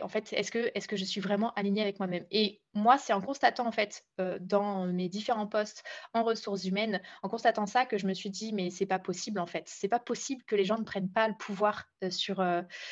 en 0.00 0.08
fait, 0.08 0.32
est-ce 0.32 0.50
que, 0.50 0.70
est 0.74 0.86
que 0.86 0.96
je 0.96 1.04
suis 1.04 1.20
vraiment 1.20 1.52
alignée 1.54 1.82
avec 1.82 1.98
moi-même? 1.98 2.24
Et 2.30 2.62
moi, 2.72 2.96
c'est 2.96 3.12
en 3.12 3.20
constatant, 3.20 3.66
en 3.66 3.72
fait, 3.72 4.04
euh, 4.20 4.38
dans 4.40 4.86
mes 4.86 5.08
différents 5.08 5.46
postes 5.46 5.84
en 6.14 6.24
ressources 6.24 6.64
humaines, 6.64 7.02
en 7.22 7.28
constatant 7.28 7.66
ça, 7.66 7.84
que 7.84 7.98
je 7.98 8.06
me 8.06 8.14
suis 8.14 8.30
dit, 8.30 8.52
mais 8.52 8.70
c'est 8.70 8.86
pas 8.86 8.98
possible, 8.98 9.38
en 9.38 9.46
fait. 9.46 9.64
C'est 9.66 9.88
pas 9.88 10.00
possible 10.00 10.42
que 10.44 10.56
les 10.56 10.64
gens 10.64 10.78
ne 10.78 10.84
prennent 10.84 11.12
pas 11.12 11.28
le 11.28 11.36
pouvoir 11.36 11.84
euh, 12.04 12.10
sur, 12.10 12.42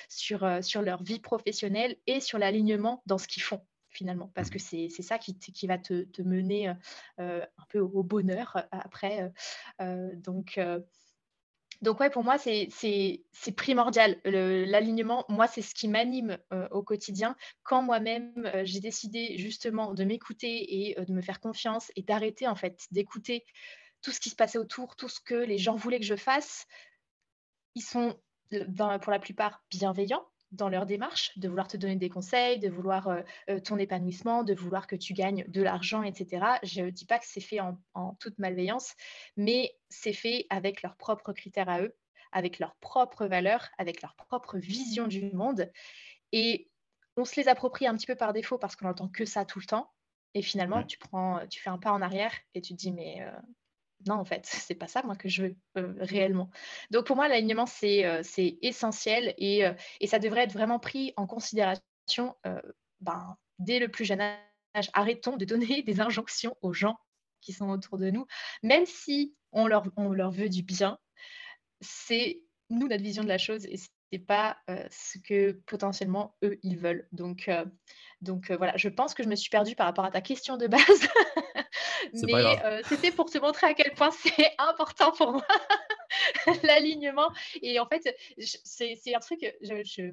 sur, 0.09 0.47
sur 0.63 0.83
leur 0.83 1.03
vie 1.03 1.21
professionnelle 1.21 1.97
et 2.07 2.21
sur 2.21 2.39
l'alignement 2.39 3.03
dans 3.07 3.19
ce 3.19 3.29
qu'ils 3.29 3.43
font 3.43 3.65
finalement, 3.95 4.31
parce 4.35 4.51
que 4.51 4.59
c'est 4.59 4.89
ça 4.89 5.19
qui, 5.19 5.39
qui, 5.39 5.67
va 5.67 5.79
te, 5.79 6.03
te 6.05 6.23
mener 6.23 6.69
un 7.19 7.65
peu 7.71 7.79
au 7.79 8.03
bonheur 8.03 8.67
après. 8.71 9.33
donc, 10.17 10.59
donc 11.85 12.01
ouais, 12.01 12.09
pour 12.09 12.25
moi, 12.25 12.39
c'est 12.39 12.71
primordial. 13.57 14.19
L'alignement, 14.25 15.27
moi, 15.29 15.47
c'est 15.47 15.61
ce 15.61 15.75
qui 15.75 15.87
m'anime 15.87 16.39
euh, 16.53 16.67
au 16.71 16.83
quotidien. 16.83 17.37
Quand 17.63 17.83
moi-même, 17.83 18.33
euh, 18.55 18.63
j'ai 18.65 18.81
décidé 18.81 19.37
justement 19.37 19.93
de 19.93 20.03
m'écouter 20.05 20.87
et 20.87 20.99
euh, 20.99 21.05
de 21.05 21.13
me 21.13 21.21
faire 21.21 21.41
confiance 21.41 21.93
et 21.95 22.03
d'arrêter 22.03 22.47
en 22.49 22.55
fait 22.55 22.87
d'écouter 22.91 23.45
tout 24.01 24.13
ce 24.13 24.21
qui 24.21 24.31
se 24.31 24.35
passait 24.35 24.59
autour, 24.59 24.97
tout 24.97 25.11
ce 25.11 25.21
que 25.21 25.35
les 25.35 25.59
gens 25.59 25.77
voulaient 25.77 26.01
que 26.01 26.07
je 26.07 26.17
fasse, 26.17 26.67
ils 27.75 27.83
sont 27.83 28.19
pour 28.51 29.11
la 29.11 29.19
plupart 29.19 29.63
bienveillants 29.71 30.25
dans 30.55 30.69
leur 30.69 30.87
démarche, 30.87 31.37
de 31.39 31.49
vouloir 31.49 31.69
te 31.69 31.77
donner 31.77 31.97
des 31.97 32.09
conseils, 32.09 32.59
de 32.59 32.69
vouloir 32.69 33.09
euh, 33.09 33.21
euh, 33.51 33.61
ton 33.61 33.79
épanouissement, 33.79 34.45
de 34.45 34.55
vouloir 34.55 34.87
que 34.87 34.97
tu 34.97 35.13
gagnes 35.13 35.45
de 35.49 35.63
l'argent, 35.63 36.03
etc. 36.03 36.47
Je 36.63 36.83
ne 36.83 36.91
dis 36.91 37.07
pas 37.07 37.19
que 37.19 37.27
c'est 37.27 37.41
fait 37.41 37.61
en, 37.61 38.15
toute 38.21 38.39
malveillance, 38.39 38.95
mais 39.37 39.75
c'est 39.89 40.13
fait 40.13 40.47
avec 40.51 40.83
leurs 40.83 40.97
propres 40.97 41.33
critères 41.33 41.69
à 41.69 41.81
eux, 41.81 41.97
avec 42.33 42.59
leurs 42.59 42.77
propres 42.77 43.27
valeurs, 43.27 43.69
avec 43.79 44.03
leur 44.03 44.15
propre 44.15 44.59
vision 44.59 45.07
du 45.07 45.31
monde. 45.33 45.71
Et 46.33 46.71
on 47.17 47.25
se 47.25 47.41
les 47.41 47.49
approprie 47.49 47.87
un 47.87 47.95
petit 47.95 48.07
peu 48.07 48.17
par 48.17 48.33
défaut 48.33 48.59
parce 48.59 48.77
qu'on 48.77 48.87
n'entend 48.87 49.09
que 49.09 49.25
ça 49.25 49.45
tout 49.45 49.61
le 49.61 49.67
temps. 49.67 49.91
Et 50.35 50.43
finalement, 50.43 50.83
tu, 50.83 50.99
prends, 50.99 51.47
tu 51.49 51.61
fais 51.61 51.71
un 51.71 51.79
pas 51.79 51.93
en 51.93 52.03
arrière 52.03 52.33
et 52.55 52.61
tu 52.61 52.73
te 52.73 52.79
dis, 52.79 52.93
mais 52.93 53.23
euh, 53.23 53.31
non, 54.07 54.17
en 54.17 54.25
fait, 54.25 54.45
c'est 54.45 54.75
pas 54.75 54.89
ça, 54.89 55.03
moi, 55.03 55.17
que 55.17 55.29
je 55.29 55.45
veux 55.45 55.57
euh, 55.79 55.95
réellement. 55.99 56.51
Donc, 56.91 57.07
pour 57.07 57.17
moi, 57.17 57.29
l'alignement, 57.29 57.67
c'est 57.67 58.05
euh, 58.05 58.23
essentiel 58.63 59.35
euh, 59.41 59.75
et, 60.01 60.07
ça 60.07 60.19
devrait 60.19 60.43
être 60.43 60.53
vraiment 60.53 60.79
pris 60.79 61.13
en 61.17 61.27
considération 61.27 62.35
ben, 63.01 63.37
dès 63.59 63.79
le 63.79 63.89
plus 63.89 64.05
jeune 64.05 64.21
âge. 64.21 64.91
Arrêtons 64.93 65.37
de 65.37 65.45
donner 65.45 65.83
des 65.87 66.01
injonctions 66.01 66.57
aux 66.61 66.73
gens 66.73 66.97
qui 67.41 67.53
sont 67.53 67.71
autour 67.71 67.99
de 67.99 68.11
nous, 68.11 68.27
même 68.63 68.87
si 68.87 69.35
on 69.53 69.67
leur, 69.67 69.85
veut 70.31 70.49
du 70.49 70.63
bien. 70.63 70.99
C'est 71.81 72.41
nous, 72.71 72.89
notre 72.89 73.03
vision 73.03 73.23
de 73.23 73.29
la 73.29 73.39
chose 73.39 73.67
et 73.67 73.77
c'est 73.77 74.19
pas 74.19 74.57
ce 74.91 75.19
que 75.19 75.53
potentiellement 75.67 76.37
eux, 76.43 76.59
ils 76.63 76.79
veulent. 76.79 77.07
Donc, 77.13 77.51
donc 78.23 78.51
voilà, 78.51 78.77
je 78.77 78.89
pense 78.89 79.13
que 79.13 79.23
je 79.23 79.29
me 79.29 79.37
suis 79.37 79.51
perdue 79.51 79.77
par 79.77 79.87
rapport 79.87 80.07
à 80.07 80.11
ta 80.11 80.23
question 80.23 80.57
de 80.57 80.67
base. 80.67 80.81
Mais 82.13 82.35
euh, 82.35 82.83
c'était 82.85 83.11
pour 83.11 83.31
te 83.31 83.39
montrer 83.39 83.69
à 83.69 83.75
quel 83.75 83.93
point 83.95 84.11
c'est 84.23 84.53
important 84.59 85.13
pour 85.13 85.33
moi, 85.33 85.47
l'alignement. 86.63 87.31
Et 87.63 87.79
en 87.79 87.87
fait, 87.87 88.15
c'est 88.39 89.15
un 89.15 89.21
truc, 89.21 89.41
je, 89.63 90.11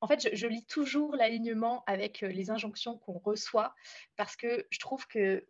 en 0.00 0.06
fait, 0.06 0.28
je, 0.34 0.46
lis 0.46 0.64
toujours 0.66 1.14
l'alignement 1.16 1.82
avec 1.86 2.22
euh, 2.22 2.28
les 2.28 2.50
injonctions 2.50 2.98
qu'on 2.98 3.18
reçoit 3.18 3.74
parce 4.16 4.36
que 4.36 4.66
je 4.70 4.78
trouve 4.78 5.06
que 5.06 5.46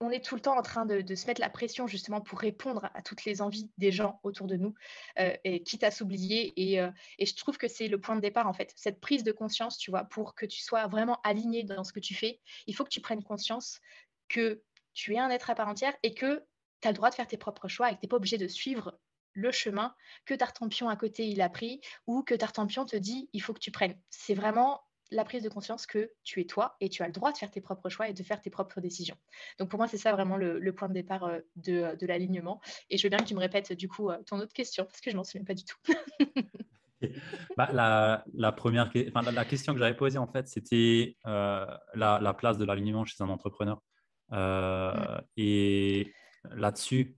on 0.00 0.10
est 0.10 0.22
tout 0.22 0.34
le 0.34 0.40
temps 0.40 0.58
en 0.58 0.62
train 0.62 0.84
de, 0.84 1.14
se 1.14 1.26
mettre 1.26 1.40
la 1.40 1.48
pression 1.48 1.86
justement 1.86 2.20
pour 2.20 2.40
répondre 2.40 2.90
à 2.94 3.00
toutes 3.00 3.24
les 3.24 3.40
envies 3.40 3.70
des 3.78 3.92
gens 3.92 4.18
autour 4.24 4.48
de 4.48 4.56
nous, 4.56 4.74
euh, 5.20 5.32
et 5.44 5.62
quitte 5.62 5.84
à 5.84 5.92
s'oublier. 5.92 6.52
Et, 6.56 6.80
et, 7.18 7.26
je 7.26 7.36
trouve 7.36 7.56
que 7.56 7.68
c'est 7.68 7.86
le 7.86 7.98
point 7.98 8.16
de 8.16 8.20
départ, 8.20 8.48
en 8.48 8.52
fait, 8.52 8.72
cette 8.76 9.00
prise 9.00 9.22
de 9.22 9.30
conscience, 9.30 9.78
tu 9.78 9.92
vois, 9.92 10.04
pour 10.04 10.34
que 10.34 10.46
tu 10.46 10.60
sois 10.60 10.88
vraiment 10.88 11.20
aligné 11.22 11.62
dans 11.62 11.84
ce 11.84 11.92
que 11.92 12.00
tu 12.00 12.12
fais, 12.12 12.40
il 12.66 12.74
faut 12.74 12.82
que 12.82 12.90
tu 12.90 13.00
prennes 13.00 13.22
conscience 13.22 13.80
que 14.28 14.62
tu 14.94 15.14
es 15.14 15.18
un 15.18 15.30
être 15.30 15.50
à 15.50 15.54
part 15.54 15.68
entière 15.68 15.94
et 16.02 16.14
que 16.14 16.44
tu 16.80 16.88
as 16.88 16.90
le 16.90 16.96
droit 16.96 17.10
de 17.10 17.14
faire 17.14 17.26
tes 17.26 17.36
propres 17.36 17.68
choix 17.68 17.90
et 17.90 17.94
que 17.94 18.00
tu 18.00 18.06
n'es 18.06 18.08
pas 18.08 18.16
obligé 18.16 18.38
de 18.38 18.48
suivre 18.48 18.98
le 19.32 19.50
chemin 19.50 19.94
que 20.24 20.34
Tartampion 20.34 20.88
à 20.88 20.96
côté 20.96 21.28
il 21.28 21.40
a 21.40 21.48
pris 21.48 21.80
ou 22.06 22.22
que 22.22 22.34
Tartampion 22.34 22.84
te 22.84 22.96
dit 22.96 23.28
il 23.32 23.42
faut 23.42 23.52
que 23.52 23.60
tu 23.60 23.70
prennes. 23.70 23.98
C'est 24.10 24.34
vraiment 24.34 24.82
la 25.10 25.24
prise 25.24 25.42
de 25.42 25.48
conscience 25.48 25.86
que 25.86 26.10
tu 26.22 26.40
es 26.40 26.44
toi 26.44 26.76
et 26.80 26.88
tu 26.88 27.02
as 27.02 27.06
le 27.06 27.12
droit 27.12 27.32
de 27.32 27.38
faire 27.38 27.50
tes 27.50 27.60
propres 27.60 27.88
choix 27.88 28.08
et 28.08 28.12
de 28.12 28.22
faire 28.22 28.40
tes 28.40 28.50
propres 28.50 28.80
décisions. 28.80 29.16
Donc 29.58 29.68
pour 29.68 29.78
moi, 29.78 29.88
c'est 29.88 29.98
ça 29.98 30.12
vraiment 30.12 30.36
le, 30.36 30.72
point 30.72 30.88
de 30.88 30.94
départ 30.94 31.24
euh, 31.24 31.40
de, 31.56 32.06
l'alignement. 32.06 32.60
Et 32.90 32.98
je 32.98 33.02
veux 33.02 33.10
bien 33.10 33.18
que 33.18 33.24
tu 33.24 33.34
me 33.34 33.40
répètes 33.40 33.72
du 33.72 33.88
coup 33.88 34.10
euh, 34.10 34.22
ton 34.26 34.38
autre 34.38 34.52
question 34.52 34.84
parce 34.84 35.00
que 35.00 35.10
je 35.10 35.16
m'en 35.16 35.24
souviens 35.24 35.44
pas 35.44 35.54
du 35.54 35.64
tout. 35.64 35.78
Bah, 37.58 37.68
la, 37.70 38.52
première, 38.52 38.90
question 38.90 39.74
que 39.74 39.78
j'avais 39.78 39.94
posée 39.94 40.16
en 40.16 40.26
fait, 40.26 40.48
c'était 40.48 41.18
euh, 41.26 41.66
la, 41.94 42.34
place 42.34 42.56
de 42.56 42.64
l'alignement 42.64 43.04
chez 43.04 43.22
un 43.22 43.28
entrepreneur. 43.28 43.82
Euh, 44.34 45.20
et 45.36 46.12
là-dessus, 46.50 47.14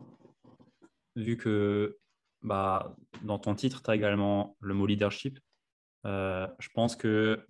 vu 1.17 1.37
que 1.37 1.99
bah, 2.43 2.95
dans 3.23 3.39
ton 3.39 3.55
titre, 3.55 3.83
tu 3.83 3.91
as 3.91 3.95
également 3.95 4.57
le 4.61 4.75
mot 4.75 4.87
leadership, 4.87 5.39
euh, 6.05 6.47
je 6.59 6.69
pense 6.75 6.95
que 6.95 7.45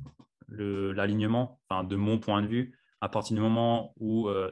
l'alignement, 0.49 1.61
de 1.70 1.96
mon 1.96 2.18
point 2.18 2.42
de 2.42 2.46
vue, 2.46 2.78
à 3.00 3.08
partir 3.08 3.35
du 3.35 3.42
moment 3.42 3.92
où 3.99 4.28
euh, 4.28 4.50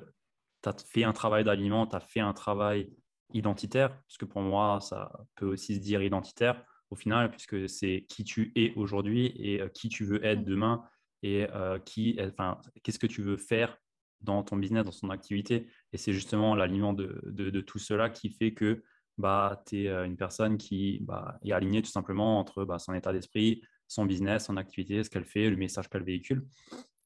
tu 0.63 0.69
as 0.69 0.77
fait 0.85 1.05
un 1.05 1.13
travail 1.13 1.45
d'alignement, 1.45 1.87
tu 1.87 1.97
as 1.97 2.01
fait 2.01 2.21
un 2.21 2.33
travail 2.33 2.93
identitaire, 3.33 3.91
parce 3.91 4.19
que 4.19 4.25
pour 4.25 4.43
moi, 4.43 4.81
ça 4.81 5.13
peut 5.37 5.47
aussi 5.47 5.77
se 5.77 5.81
dire 5.81 6.03
identitaire 6.03 6.63
au 6.91 6.97
final, 6.97 7.31
puisque 7.31 7.69
c'est 7.69 8.05
qui 8.09 8.25
tu 8.25 8.53
es 8.57 8.73
aujourd'hui 8.77 9.27
et 9.27 9.63
qui 9.73 9.89
tu 9.89 10.05
veux 10.05 10.25
être 10.25 10.45
demain 10.45 10.85
et 11.23 11.47
qui, 11.85 12.19
enfin, 12.21 12.61
qu'est-ce 12.83 12.99
que 12.99 13.07
tu 13.07 13.23
veux 13.23 13.39
faire 13.39 13.79
dans 14.25 14.43
ton 14.43 14.57
business, 14.57 14.85
dans 14.85 14.93
son 14.93 15.11
activité. 15.11 15.69
Et 15.93 15.99
c'est 15.99 16.13
justement 16.13 16.55
l'aliment 16.55 16.93
de, 16.93 17.61
tout 17.61 17.79
cela 17.79 18.11
qui 18.11 18.31
fait 18.31 18.53
que 18.53 18.83
bah, 19.19 19.63
tu 19.67 19.85
es 19.85 19.89
euh, 19.89 20.05
une 20.05 20.17
personne 20.17 20.59
qui 20.59 20.99
bah, 21.03 21.39
est 21.45 21.53
alignée 21.53 21.83
tout 21.83 21.91
simplement 21.91 22.39
entre 22.41 22.65
bah, 22.65 22.79
son 22.79 22.95
état 22.95 23.13
d'esprit, 23.13 23.63
son 23.87 24.07
business, 24.07 24.47
son 24.47 24.57
activité, 24.57 25.05
ce 25.05 25.11
qu'elle 25.11 25.25
fait, 25.25 25.51
le 25.51 25.57
message 25.57 25.89
qu'elle 25.89 26.03
véhicule. 26.03 26.45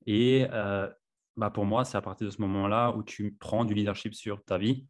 Et 0.06 0.46
euh, 0.52 0.88
bah, 1.36 1.50
pour 1.50 1.66
moi, 1.66 1.84
c'est 1.84 1.98
à 1.98 2.00
partir 2.00 2.26
de 2.26 2.30
ce 2.30 2.40
moment-là 2.40 2.92
où 2.96 3.02
tu 3.02 3.36
prends 3.38 3.64
du 3.64 3.74
leadership 3.74 4.14
sur 4.14 4.42
ta 4.44 4.56
vie, 4.56 4.86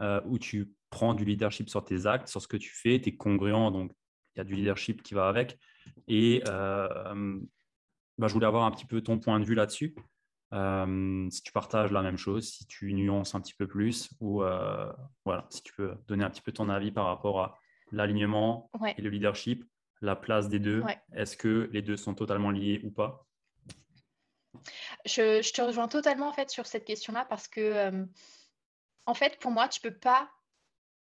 euh, 0.00 0.20
où 0.26 0.38
tu 0.38 0.72
prends 0.90 1.14
du 1.14 1.24
leadership 1.24 1.68
sur 1.68 1.84
tes 1.84 2.06
actes, 2.06 2.28
sur 2.28 2.42
ce 2.42 2.48
que 2.48 2.56
tu 2.56 2.70
fais, 2.74 3.00
tu 3.00 3.10
es 3.10 3.16
congruent, 3.16 3.70
donc 3.70 3.92
il 4.34 4.38
y 4.38 4.40
a 4.40 4.44
du 4.44 4.54
leadership 4.54 5.02
qui 5.02 5.14
va 5.14 5.28
avec. 5.28 5.58
Et 6.08 6.42
je 8.26 8.32
voulais 8.32 8.46
avoir 8.46 8.64
un 8.64 8.70
petit 8.72 8.86
peu 8.86 9.00
ton 9.00 9.20
point 9.20 9.38
de 9.38 9.44
vue 9.44 9.54
là-dessus. 9.54 9.94
Euh, 10.52 11.28
si 11.30 11.42
tu 11.42 11.52
partages 11.52 11.92
la 11.92 12.02
même 12.02 12.16
chose, 12.16 12.48
si 12.48 12.66
tu 12.66 12.92
nuances 12.94 13.34
un 13.34 13.40
petit 13.40 13.54
peu 13.54 13.66
plus, 13.66 14.10
ou 14.20 14.42
euh, 14.42 14.92
voilà, 15.24 15.46
si 15.50 15.62
tu 15.62 15.72
peux 15.74 15.94
donner 16.06 16.24
un 16.24 16.30
petit 16.30 16.42
peu 16.42 16.52
ton 16.52 16.68
avis 16.68 16.90
par 16.90 17.06
rapport 17.06 17.40
à 17.40 17.58
l'alignement 17.92 18.70
et 18.96 19.02
le 19.02 19.10
leadership, 19.10 19.64
la 20.00 20.16
place 20.16 20.48
des 20.48 20.58
deux, 20.58 20.82
est-ce 21.14 21.36
que 21.36 21.68
les 21.72 21.82
deux 21.82 21.96
sont 21.96 22.14
totalement 22.14 22.50
liés 22.50 22.80
ou 22.84 22.90
pas? 22.90 23.26
Je, 25.04 25.52
te 25.52 25.60
rejoins 25.60 25.88
totalement 25.88 26.28
en 26.28 26.32
fait 26.32 26.50
sur 26.50 26.66
cette 26.66 26.84
question-là 26.84 27.26
parce 27.28 27.48
que 27.48 27.60
euh, 27.60 28.04
en 29.06 29.14
fait 29.14 29.38
pour 29.40 29.50
moi 29.50 29.68
tu 29.68 29.80
peux 29.80 29.94
pas 29.94 30.30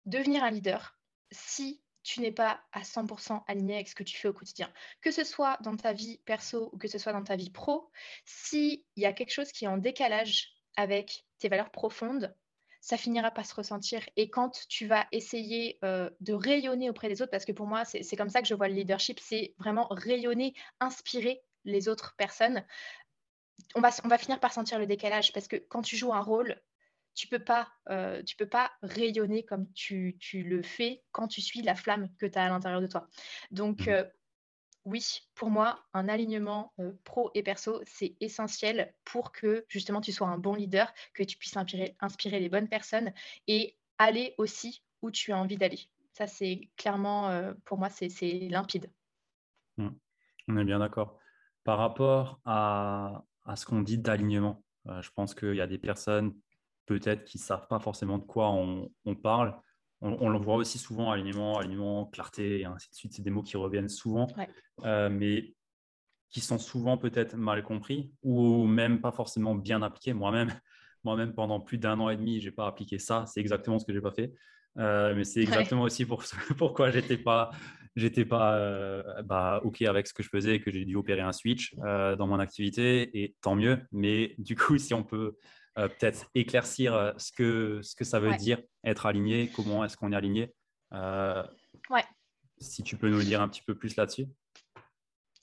devenir 0.04 0.42
un 0.42 0.50
leader 0.50 0.98
si 1.30 1.82
tu 2.06 2.20
n'es 2.20 2.30
pas 2.30 2.60
à 2.72 2.82
100% 2.82 3.42
aligné 3.48 3.74
avec 3.74 3.88
ce 3.88 3.96
que 3.96 4.04
tu 4.04 4.16
fais 4.16 4.28
au 4.28 4.32
quotidien. 4.32 4.72
Que 5.00 5.10
ce 5.10 5.24
soit 5.24 5.58
dans 5.62 5.76
ta 5.76 5.92
vie 5.92 6.18
perso 6.24 6.70
ou 6.72 6.78
que 6.78 6.86
ce 6.86 6.98
soit 6.98 7.12
dans 7.12 7.24
ta 7.24 7.34
vie 7.34 7.50
pro, 7.50 7.90
s'il 8.24 8.84
y 8.94 9.06
a 9.06 9.12
quelque 9.12 9.32
chose 9.32 9.50
qui 9.50 9.64
est 9.64 9.68
en 9.68 9.76
décalage 9.76 10.52
avec 10.76 11.24
tes 11.40 11.48
valeurs 11.48 11.72
profondes, 11.72 12.32
ça 12.80 12.96
finira 12.96 13.32
par 13.32 13.44
se 13.44 13.56
ressentir. 13.56 14.08
Et 14.14 14.30
quand 14.30 14.64
tu 14.68 14.86
vas 14.86 15.08
essayer 15.10 15.80
euh, 15.84 16.08
de 16.20 16.32
rayonner 16.32 16.88
auprès 16.88 17.08
des 17.08 17.22
autres, 17.22 17.32
parce 17.32 17.44
que 17.44 17.50
pour 17.50 17.66
moi, 17.66 17.84
c'est 17.84 18.16
comme 18.16 18.30
ça 18.30 18.40
que 18.40 18.46
je 18.46 18.54
vois 18.54 18.68
le 18.68 18.74
leadership, 18.74 19.18
c'est 19.18 19.54
vraiment 19.58 19.88
rayonner, 19.90 20.54
inspirer 20.78 21.42
les 21.64 21.88
autres 21.88 22.14
personnes, 22.16 22.64
on 23.74 23.80
va, 23.80 23.90
on 24.04 24.08
va 24.08 24.18
finir 24.18 24.38
par 24.38 24.52
sentir 24.52 24.78
le 24.78 24.86
décalage, 24.86 25.32
parce 25.32 25.48
que 25.48 25.56
quand 25.56 25.82
tu 25.82 25.96
joues 25.96 26.12
un 26.12 26.20
rôle, 26.20 26.62
tu 27.16 27.26
peux 27.26 27.40
pas, 27.40 27.66
euh, 27.88 28.22
tu 28.22 28.36
peux 28.36 28.46
pas 28.46 28.70
rayonner 28.82 29.42
comme 29.42 29.66
tu, 29.72 30.16
le 30.34 30.62
fais 30.62 31.02
quand 31.10 31.26
tu 31.26 31.40
suis 31.40 31.62
la 31.62 31.74
flamme 31.74 32.08
que 32.18 32.26
tu 32.26 32.38
as 32.38 32.44
à 32.44 32.48
l'intérieur 32.48 32.82
de 32.82 32.86
toi. 32.86 33.08
Donc, 33.50 33.86
mmh. 33.86 33.90
euh, 33.90 34.04
oui, 34.84 35.22
pour 35.34 35.50
moi, 35.50 35.82
un 35.94 36.08
alignement 36.08 36.72
euh, 36.78 36.92
pro 37.02 37.30
et 37.34 37.42
perso, 37.42 37.80
c'est 37.84 38.14
essentiel 38.20 38.94
pour 39.04 39.32
que 39.32 39.64
justement 39.68 40.00
tu 40.00 40.12
sois 40.12 40.28
un 40.28 40.38
bon 40.38 40.54
leader, 40.54 40.92
que 41.14 41.24
tu 41.24 41.36
puisses 41.38 41.56
inspirer, 41.56 41.96
inspirer 42.00 42.38
les 42.38 42.50
bonnes 42.50 42.68
personnes 42.68 43.12
et 43.48 43.76
aller 43.98 44.34
aussi 44.36 44.84
où 45.02 45.10
tu 45.10 45.32
as 45.32 45.38
envie 45.38 45.56
d'aller. 45.56 45.80
Ça, 46.12 46.26
c'est 46.26 46.68
clairement, 46.76 47.52
pour 47.64 47.78
moi, 47.78 47.90
c'est 47.90 48.08
limpide. 48.48 48.90
Mmh. 49.76 49.88
On 50.48 50.56
est 50.56 50.64
bien 50.64 50.78
d'accord. 50.78 51.18
Par 51.64 51.78
rapport 51.78 52.40
à, 52.44 53.24
à 53.44 53.56
ce 53.56 53.66
qu'on 53.66 53.82
dit 53.82 53.98
d'alignement, 53.98 54.62
je 54.86 55.10
pense 55.10 55.34
qu'il 55.34 55.56
y 55.56 55.60
a 55.60 55.66
des 55.66 55.78
personnes 55.78 56.32
peut-être 56.86 57.24
qui 57.24 57.38
ne 57.38 57.42
savent 57.42 57.66
pas 57.68 57.78
forcément 57.78 58.18
de 58.18 58.24
quoi 58.24 58.50
on, 58.50 59.14
parle. 59.14 59.54
On, 60.00 60.28
le 60.28 60.38
voit 60.38 60.56
aussi 60.56 60.78
souvent, 60.78 61.10
alignement, 61.10 61.58
alignement, 61.58 62.06
clarté, 62.06 62.60
et 62.60 62.64
ainsi 62.64 62.88
de 62.90 62.94
suite. 62.94 63.12
C'est 63.14 63.22
des 63.22 63.30
mots 63.30 63.42
qui 63.42 63.56
reviennent 63.56 63.88
souvent, 63.88 64.28
euh, 64.84 65.10
mais 65.10 65.54
qui 66.30 66.40
sont 66.40 66.58
souvent 66.58 66.96
peut-être 66.96 67.36
mal 67.36 67.62
compris 67.62 68.12
ou 68.22 68.64
même 68.66 69.00
pas 69.00 69.12
forcément 69.12 69.54
bien 69.54 69.82
appliqués. 69.82 70.12
Moi-même, 70.12 70.52
moi-même 71.04 71.34
pendant 71.34 71.60
plus 71.60 71.78
d'un 71.78 71.98
an 72.00 72.08
et 72.08 72.16
demi, 72.16 72.40
je 72.40 72.46
n'ai 72.46 72.52
pas 72.52 72.66
appliqué 72.66 72.98
ça. 72.98 73.24
C'est 73.26 73.40
exactement 73.40 73.78
ce 73.78 73.84
que 73.84 73.92
je 73.92 73.98
n'ai 73.98 74.02
pas 74.02 74.12
fait. 74.12 74.32
Euh, 74.78 75.14
mais 75.14 75.24
c'est 75.24 75.40
exactement 75.40 75.82
aussi 75.82 76.04
pour, 76.04 76.22
pourquoi 76.58 76.90
j'étais 76.90 77.16
pas, 77.16 77.50
j'étais 77.96 78.26
pas 78.26 78.56
euh, 78.58 79.22
bah, 79.22 79.60
OK 79.64 79.80
avec 79.82 80.06
ce 80.06 80.12
que 80.12 80.22
je 80.22 80.28
faisais 80.28 80.56
et 80.56 80.60
que 80.60 80.70
j'ai 80.70 80.84
dû 80.84 80.96
opérer 80.96 81.22
un 81.22 81.32
switch 81.32 81.74
dans 81.76 82.26
mon 82.26 82.38
activité, 82.38 83.18
et 83.18 83.34
tant 83.40 83.56
mieux. 83.56 83.80
Mais 83.90 84.34
du 84.38 84.54
coup, 84.54 84.76
si 84.76 84.92
on 84.92 85.02
peut 85.02 85.36
euh, 85.78 85.88
peut-être 85.88 86.26
éclaircir 86.34 87.14
ce 87.18 87.32
que, 87.32 87.80
ce 87.82 87.94
que 87.94 88.04
ça 88.04 88.20
veut 88.20 88.34
dire 88.36 88.62
être 88.84 89.06
aligné, 89.06 89.50
comment 89.54 89.84
est-ce 89.84 89.96
qu'on 89.96 90.12
est 90.12 90.16
aligné. 90.16 90.54
ouais. 90.92 92.04
Si 92.58 92.82
tu 92.82 92.96
peux 92.96 93.10
nous 93.10 93.22
dire 93.22 93.42
un 93.42 93.48
petit 93.48 93.62
peu 93.62 93.74
plus 93.74 93.96
là-dessus. 93.96 94.26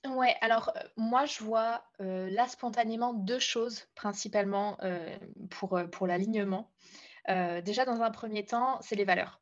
Ouais, 0.05 0.35
alors 0.41 0.73
moi 0.97 1.25
je 1.25 1.43
vois 1.43 1.85
là 1.99 2.47
spontanément 2.47 3.13
deux 3.13 3.39
choses 3.39 3.85
principalement 3.95 4.77
pour, 5.51 5.79
pour 5.91 6.07
l'alignement. 6.07 6.71
déjà 7.27 7.85
dans 7.85 8.01
un 8.01 8.09
premier 8.09 8.45
temps, 8.45 8.79
c'est 8.81 8.95
les 8.95 9.05
valeurs. 9.05 9.41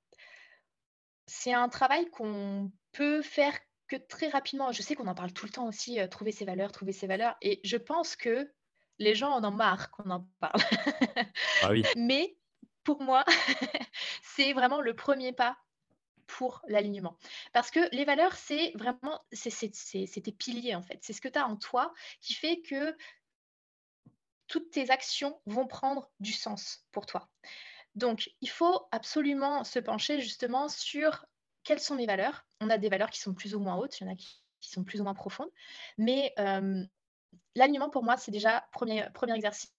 C'est 1.27 1.53
un 1.53 1.69
travail 1.69 2.09
qu'on 2.09 2.71
peut 2.91 3.21
faire 3.21 3.57
que 3.87 3.95
très 3.95 4.27
rapidement. 4.27 4.71
Je 4.71 4.81
sais 4.81 4.95
qu'on 4.95 5.07
en 5.07 5.15
parle 5.15 5.31
tout 5.31 5.45
le 5.45 5.51
temps 5.51 5.67
aussi, 5.67 5.97
trouver 6.09 6.31
ses 6.31 6.45
valeurs, 6.45 6.71
trouver 6.71 6.91
ses 6.91 7.07
valeurs. 7.07 7.37
Et 7.41 7.61
je 7.63 7.77
pense 7.77 8.15
que 8.15 8.51
les 9.01 9.15
gens 9.15 9.31
en 9.31 9.43
ont 9.43 9.51
marre 9.51 9.89
qu'on 9.91 10.09
en 10.09 10.25
parle. 10.39 10.61
Ah 11.63 11.71
oui. 11.71 11.83
Mais 11.97 12.37
pour 12.83 13.01
moi, 13.01 13.25
c'est 14.23 14.53
vraiment 14.53 14.79
le 14.79 14.95
premier 14.95 15.33
pas 15.33 15.57
pour 16.27 16.61
l'alignement. 16.67 17.17
Parce 17.51 17.71
que 17.71 17.93
les 17.93 18.05
valeurs, 18.05 18.35
c'est 18.35 18.71
vraiment, 18.75 19.19
c'est 19.31 20.21
tes 20.23 20.31
piliers 20.31 20.75
en 20.75 20.81
fait. 20.81 20.99
C'est 21.01 21.13
ce 21.13 21.21
que 21.21 21.27
tu 21.27 21.37
as 21.37 21.47
en 21.47 21.57
toi 21.57 21.93
qui 22.21 22.33
fait 22.33 22.61
que 22.61 22.95
toutes 24.47 24.71
tes 24.71 24.91
actions 24.91 25.41
vont 25.45 25.67
prendre 25.67 26.09
du 26.19 26.31
sens 26.31 26.85
pour 26.91 27.05
toi. 27.05 27.29
Donc, 27.95 28.29
il 28.39 28.49
faut 28.49 28.87
absolument 28.91 29.63
se 29.63 29.79
pencher 29.79 30.21
justement 30.21 30.69
sur 30.69 31.25
quelles 31.63 31.79
sont 31.79 31.95
mes 31.95 32.05
valeurs. 32.05 32.45
On 32.61 32.69
a 32.69 32.77
des 32.77 32.89
valeurs 32.89 33.09
qui 33.09 33.19
sont 33.19 33.33
plus 33.33 33.55
ou 33.55 33.59
moins 33.59 33.75
hautes, 33.75 33.99
il 33.99 34.05
y 34.05 34.09
en 34.09 34.13
a 34.13 34.15
qui, 34.15 34.41
sont 34.61 34.83
plus 34.83 35.01
ou 35.01 35.03
moins 35.03 35.13
profondes. 35.13 35.49
Mais 35.97 36.33
euh, 36.39 36.83
l'alignement, 37.55 37.89
pour 37.89 38.03
moi, 38.03 38.17
c'est 38.17 38.31
déjà 38.31 38.65
premier, 38.71 39.05
premier 39.13 39.35
exercice 39.35 39.71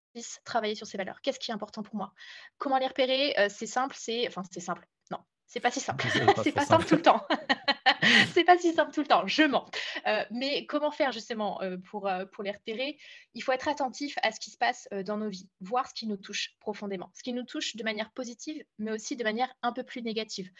travailler 0.44 0.74
sur 0.74 0.86
ces 0.86 0.98
valeurs. 0.98 1.20
Qu'est-ce 1.22 1.38
qui 1.38 1.50
est 1.50 1.54
important 1.54 1.82
pour 1.82 1.96
moi? 1.96 2.12
Comment 2.58 2.78
les 2.78 2.86
repérer? 2.86 3.34
Euh, 3.38 3.48
C'est 3.48 3.66
simple, 3.66 3.94
c'est 3.98 4.26
enfin 4.28 4.42
c'est 4.50 4.60
simple. 4.60 4.86
Non, 5.10 5.18
c'est 5.46 5.60
pas 5.60 5.70
si 5.70 5.80
simple. 5.80 6.06
C'est 6.42 6.52
pas, 6.52 6.64
simple 6.66 6.84
tout 6.84 6.96
le 6.96 7.02
temps. 7.02 7.26
c'est 8.32 8.44
pas 8.44 8.58
si 8.58 8.72
simple 8.72 8.92
tout 8.92 9.00
le 9.00 9.06
temps, 9.06 9.26
je 9.26 9.42
mens. 9.42 9.66
Euh, 10.06 10.24
mais 10.30 10.66
comment 10.66 10.90
faire 10.90 11.12
justement 11.12 11.60
euh, 11.62 11.76
pour, 11.78 12.08
euh, 12.08 12.24
pour 12.26 12.42
les 12.42 12.50
repérer? 12.50 12.98
Il 13.34 13.42
faut 13.42 13.52
être 13.52 13.68
attentif 13.68 14.16
à 14.22 14.32
ce 14.32 14.40
qui 14.40 14.50
se 14.50 14.58
passe 14.58 14.88
dans 15.06 15.16
nos 15.16 15.28
vies, 15.28 15.48
voir 15.60 15.88
ce 15.88 15.94
qui 15.94 16.06
nous 16.06 16.16
touche 16.16 16.54
profondément, 16.60 17.10
ce 17.14 17.22
qui 17.22 17.32
nous 17.32 17.44
touche 17.44 17.76
de 17.76 17.84
manière 17.84 18.10
positive, 18.12 18.62
mais 18.78 18.92
aussi 18.92 19.16
de 19.16 19.24
manière 19.24 19.52
un 19.62 19.72
peu 19.72 19.82
plus 19.82 20.02
négative. 20.02 20.50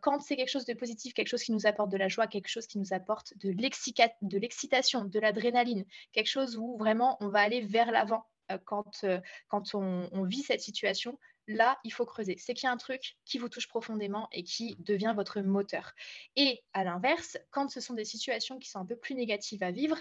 quand 0.00 0.20
c'est 0.20 0.36
quelque 0.36 0.50
chose 0.50 0.64
de 0.64 0.74
positif, 0.74 1.12
quelque 1.12 1.28
chose 1.28 1.42
qui 1.42 1.52
nous 1.52 1.66
apporte 1.66 1.90
de 1.90 1.96
la 1.96 2.08
joie, 2.08 2.26
quelque 2.26 2.48
chose 2.48 2.66
qui 2.66 2.78
nous 2.78 2.92
apporte 2.92 3.34
de 3.36 3.50
l'excitation, 3.50 5.04
de 5.04 5.20
l'adrénaline, 5.20 5.84
quelque 6.12 6.28
chose 6.28 6.56
où 6.56 6.76
vraiment 6.78 7.16
on 7.20 7.28
va 7.28 7.40
aller 7.40 7.60
vers 7.60 7.90
l'avant 7.90 8.24
quand, 8.64 9.04
quand 9.48 9.74
on, 9.74 10.24
vit 10.24 10.42
cette 10.42 10.60
situation, 10.60 11.18
là, 11.46 11.78
il 11.84 11.92
faut 11.92 12.06
creuser. 12.06 12.36
C'est 12.38 12.54
qu'il 12.54 12.66
y 12.66 12.70
a 12.70 12.72
un 12.72 12.76
truc 12.76 13.16
qui 13.24 13.38
vous 13.38 13.48
touche 13.48 13.68
profondément 13.68 14.28
et 14.32 14.42
qui 14.42 14.76
devient 14.80 15.12
votre 15.14 15.40
moteur. 15.40 15.92
Et 16.36 16.62
à 16.72 16.84
l'inverse, 16.84 17.38
quand 17.50 17.70
ce 17.70 17.80
sont 17.80 17.94
des 17.94 18.04
situations 18.04 18.58
qui 18.58 18.68
sont 18.68 18.78
un 18.78 18.86
peu 18.86 18.96
plus 18.96 19.14
négatives 19.14 19.62
à 19.62 19.70
vivre, 19.70 19.98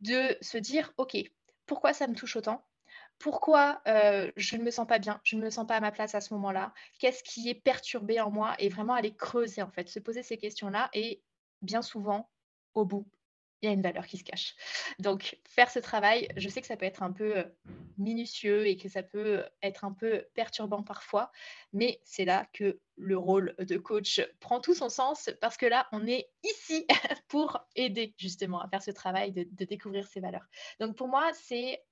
de 0.00 0.36
se 0.40 0.58
dire, 0.58 0.92
OK, 0.96 1.16
pourquoi 1.66 1.92
ça 1.92 2.06
me 2.06 2.14
touche 2.14 2.36
autant? 2.36 2.66
Pourquoi 3.18 3.80
euh, 3.86 4.32
je 4.36 4.56
ne 4.56 4.64
me 4.64 4.70
sens 4.70 4.86
pas 4.86 4.98
bien, 4.98 5.20
je 5.22 5.36
ne 5.36 5.42
me 5.42 5.50
sens 5.50 5.66
pas 5.66 5.76
à 5.76 5.80
ma 5.80 5.92
place 5.92 6.14
à 6.14 6.20
ce 6.20 6.34
moment-là, 6.34 6.74
qu'est-ce 6.98 7.22
qui 7.22 7.48
est 7.48 7.54
perturbé 7.54 8.20
en 8.20 8.30
moi? 8.30 8.56
Et 8.58 8.68
vraiment 8.68 8.94
aller 8.94 9.14
creuser 9.14 9.62
en 9.62 9.70
fait, 9.70 9.88
se 9.88 10.00
poser 10.00 10.22
ces 10.22 10.36
questions-là 10.36 10.90
et 10.92 11.22
bien 11.62 11.82
souvent, 11.82 12.30
au 12.74 12.84
bout, 12.84 13.06
il 13.62 13.66
y 13.66 13.68
a 13.68 13.72
une 13.72 13.82
valeur 13.82 14.06
qui 14.06 14.18
se 14.18 14.24
cache. 14.24 14.54
Donc, 14.98 15.38
faire 15.44 15.70
ce 15.70 15.78
travail, 15.78 16.28
je 16.36 16.48
sais 16.48 16.60
que 16.60 16.66
ça 16.66 16.76
peut 16.76 16.84
être 16.84 17.02
un 17.02 17.12
peu 17.12 17.38
euh, 17.38 17.44
minutieux 17.96 18.66
et 18.66 18.76
que 18.76 18.88
ça 18.88 19.02
peut 19.02 19.44
être 19.62 19.84
un 19.84 19.92
peu 19.92 20.24
perturbant 20.34 20.82
parfois, 20.82 21.30
mais 21.72 22.00
c'est 22.04 22.24
là 22.24 22.46
que 22.52 22.80
le 22.96 23.16
rôle 23.16 23.54
de 23.58 23.78
coach 23.78 24.20
prend 24.40 24.60
tout 24.60 24.74
son 24.74 24.88
sens 24.88 25.30
parce 25.40 25.56
que 25.56 25.66
là, 25.66 25.88
on 25.92 26.06
est 26.06 26.28
ici 26.42 26.86
pour 27.28 27.58
aider 27.76 28.14
justement 28.18 28.60
à 28.60 28.68
faire 28.68 28.82
ce 28.82 28.90
travail 28.90 29.32
de, 29.32 29.46
découvrir 29.64 30.06
ces 30.08 30.20
valeurs. 30.20 30.46
Donc, 30.80 30.96
pour 30.96 31.08
moi, 31.08 31.30
c'est 31.34 31.84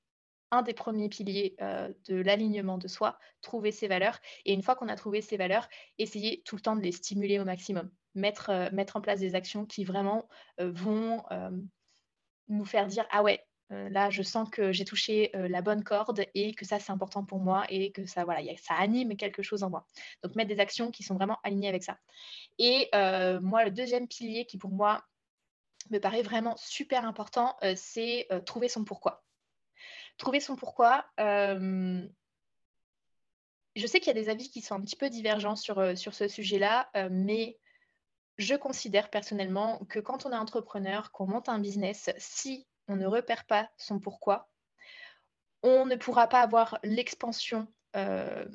un 0.50 0.62
des 0.62 0.74
premiers 0.74 1.08
piliers 1.08 1.54
euh, 1.60 1.92
de 2.08 2.16
l'alignement 2.16 2.78
de 2.78 2.88
soi, 2.88 3.16
trouver 3.40 3.70
ses 3.70 3.86
valeurs. 3.86 4.18
Et 4.44 4.52
une 4.52 4.62
fois 4.62 4.74
qu'on 4.74 4.88
a 4.88 4.96
trouvé 4.96 5.20
ces 5.20 5.36
valeurs, 5.36 5.68
essayer 5.98 6.42
tout 6.44 6.56
le 6.56 6.62
temps 6.62 6.74
de 6.74 6.82
les 6.82 6.90
stimuler 6.90 7.38
au 7.38 7.44
maximum 7.44 7.88
mettre, 8.14 8.50
euh, 8.50 8.68
mettre 8.72 8.96
en 8.96 9.00
place 9.00 9.20
des 9.20 9.34
actions 9.34 9.66
qui 9.66 9.84
vraiment 9.84 10.28
euh, 10.60 10.70
vont 10.72 11.22
euh, 11.30 11.50
nous 12.48 12.64
faire 12.64 12.86
dire 12.86 13.06
ah 13.10 13.22
ouais 13.22 13.44
là 13.72 14.10
je 14.10 14.22
sens 14.22 14.50
que 14.50 14.72
j'ai 14.72 14.84
touché 14.84 15.30
la 15.32 15.62
bonne 15.62 15.84
corde 15.84 16.24
et 16.34 16.54
que 16.54 16.64
ça 16.64 16.80
c'est 16.80 16.90
important 16.90 17.24
pour 17.24 17.38
moi 17.38 17.64
et 17.68 17.92
que 17.92 18.04
ça 18.04 18.24
voilà 18.24 18.40
ça 18.56 18.74
anime 18.74 19.16
quelque 19.16 19.44
chose 19.44 19.62
en 19.62 19.70
moi. 19.70 19.86
Donc 20.24 20.34
mettre 20.34 20.48
des 20.48 20.58
actions 20.58 20.90
qui 20.90 21.04
sont 21.04 21.14
vraiment 21.14 21.38
alignées 21.44 21.68
avec 21.68 21.84
ça. 21.84 21.96
Et 22.58 22.90
moi 22.92 23.64
le 23.64 23.70
deuxième 23.70 24.08
pilier 24.08 24.44
qui 24.44 24.58
pour 24.58 24.72
moi 24.72 25.04
me 25.90 26.00
paraît 26.00 26.22
vraiment 26.22 26.56
super 26.56 27.04
important 27.04 27.56
c'est 27.76 28.26
trouver 28.44 28.66
son 28.66 28.82
pourquoi. 28.82 29.22
Trouver 30.18 30.40
son 30.40 30.56
pourquoi 30.56 31.06
je 31.16 32.08
sais 33.86 34.00
qu'il 34.00 34.08
y 34.08 34.18
a 34.18 34.20
des 34.20 34.30
avis 34.30 34.50
qui 34.50 34.62
sont 34.62 34.74
un 34.74 34.80
petit 34.80 34.96
peu 34.96 35.08
divergents 35.10 35.54
sur, 35.54 35.96
sur 35.96 36.12
ce 36.12 36.26
sujet-là, 36.26 36.90
mais 37.08 37.56
je 38.40 38.54
considère 38.54 39.10
personnellement 39.10 39.78
que 39.90 39.98
quand 40.00 40.24
on 40.24 40.32
est 40.32 40.36
entrepreneur, 40.36 41.12
qu'on 41.12 41.26
monte 41.26 41.50
un 41.50 41.58
business, 41.58 42.10
si 42.16 42.66
on 42.88 42.96
ne 42.96 43.06
repère 43.06 43.44
pas 43.44 43.70
son 43.76 44.00
pourquoi, 44.00 44.50
on 45.62 45.84
ne 45.84 45.96
pourra 45.96 46.26
pas 46.26 46.40
avoir 46.40 46.78
l'expansion 46.82 47.68
euh, 47.96 48.46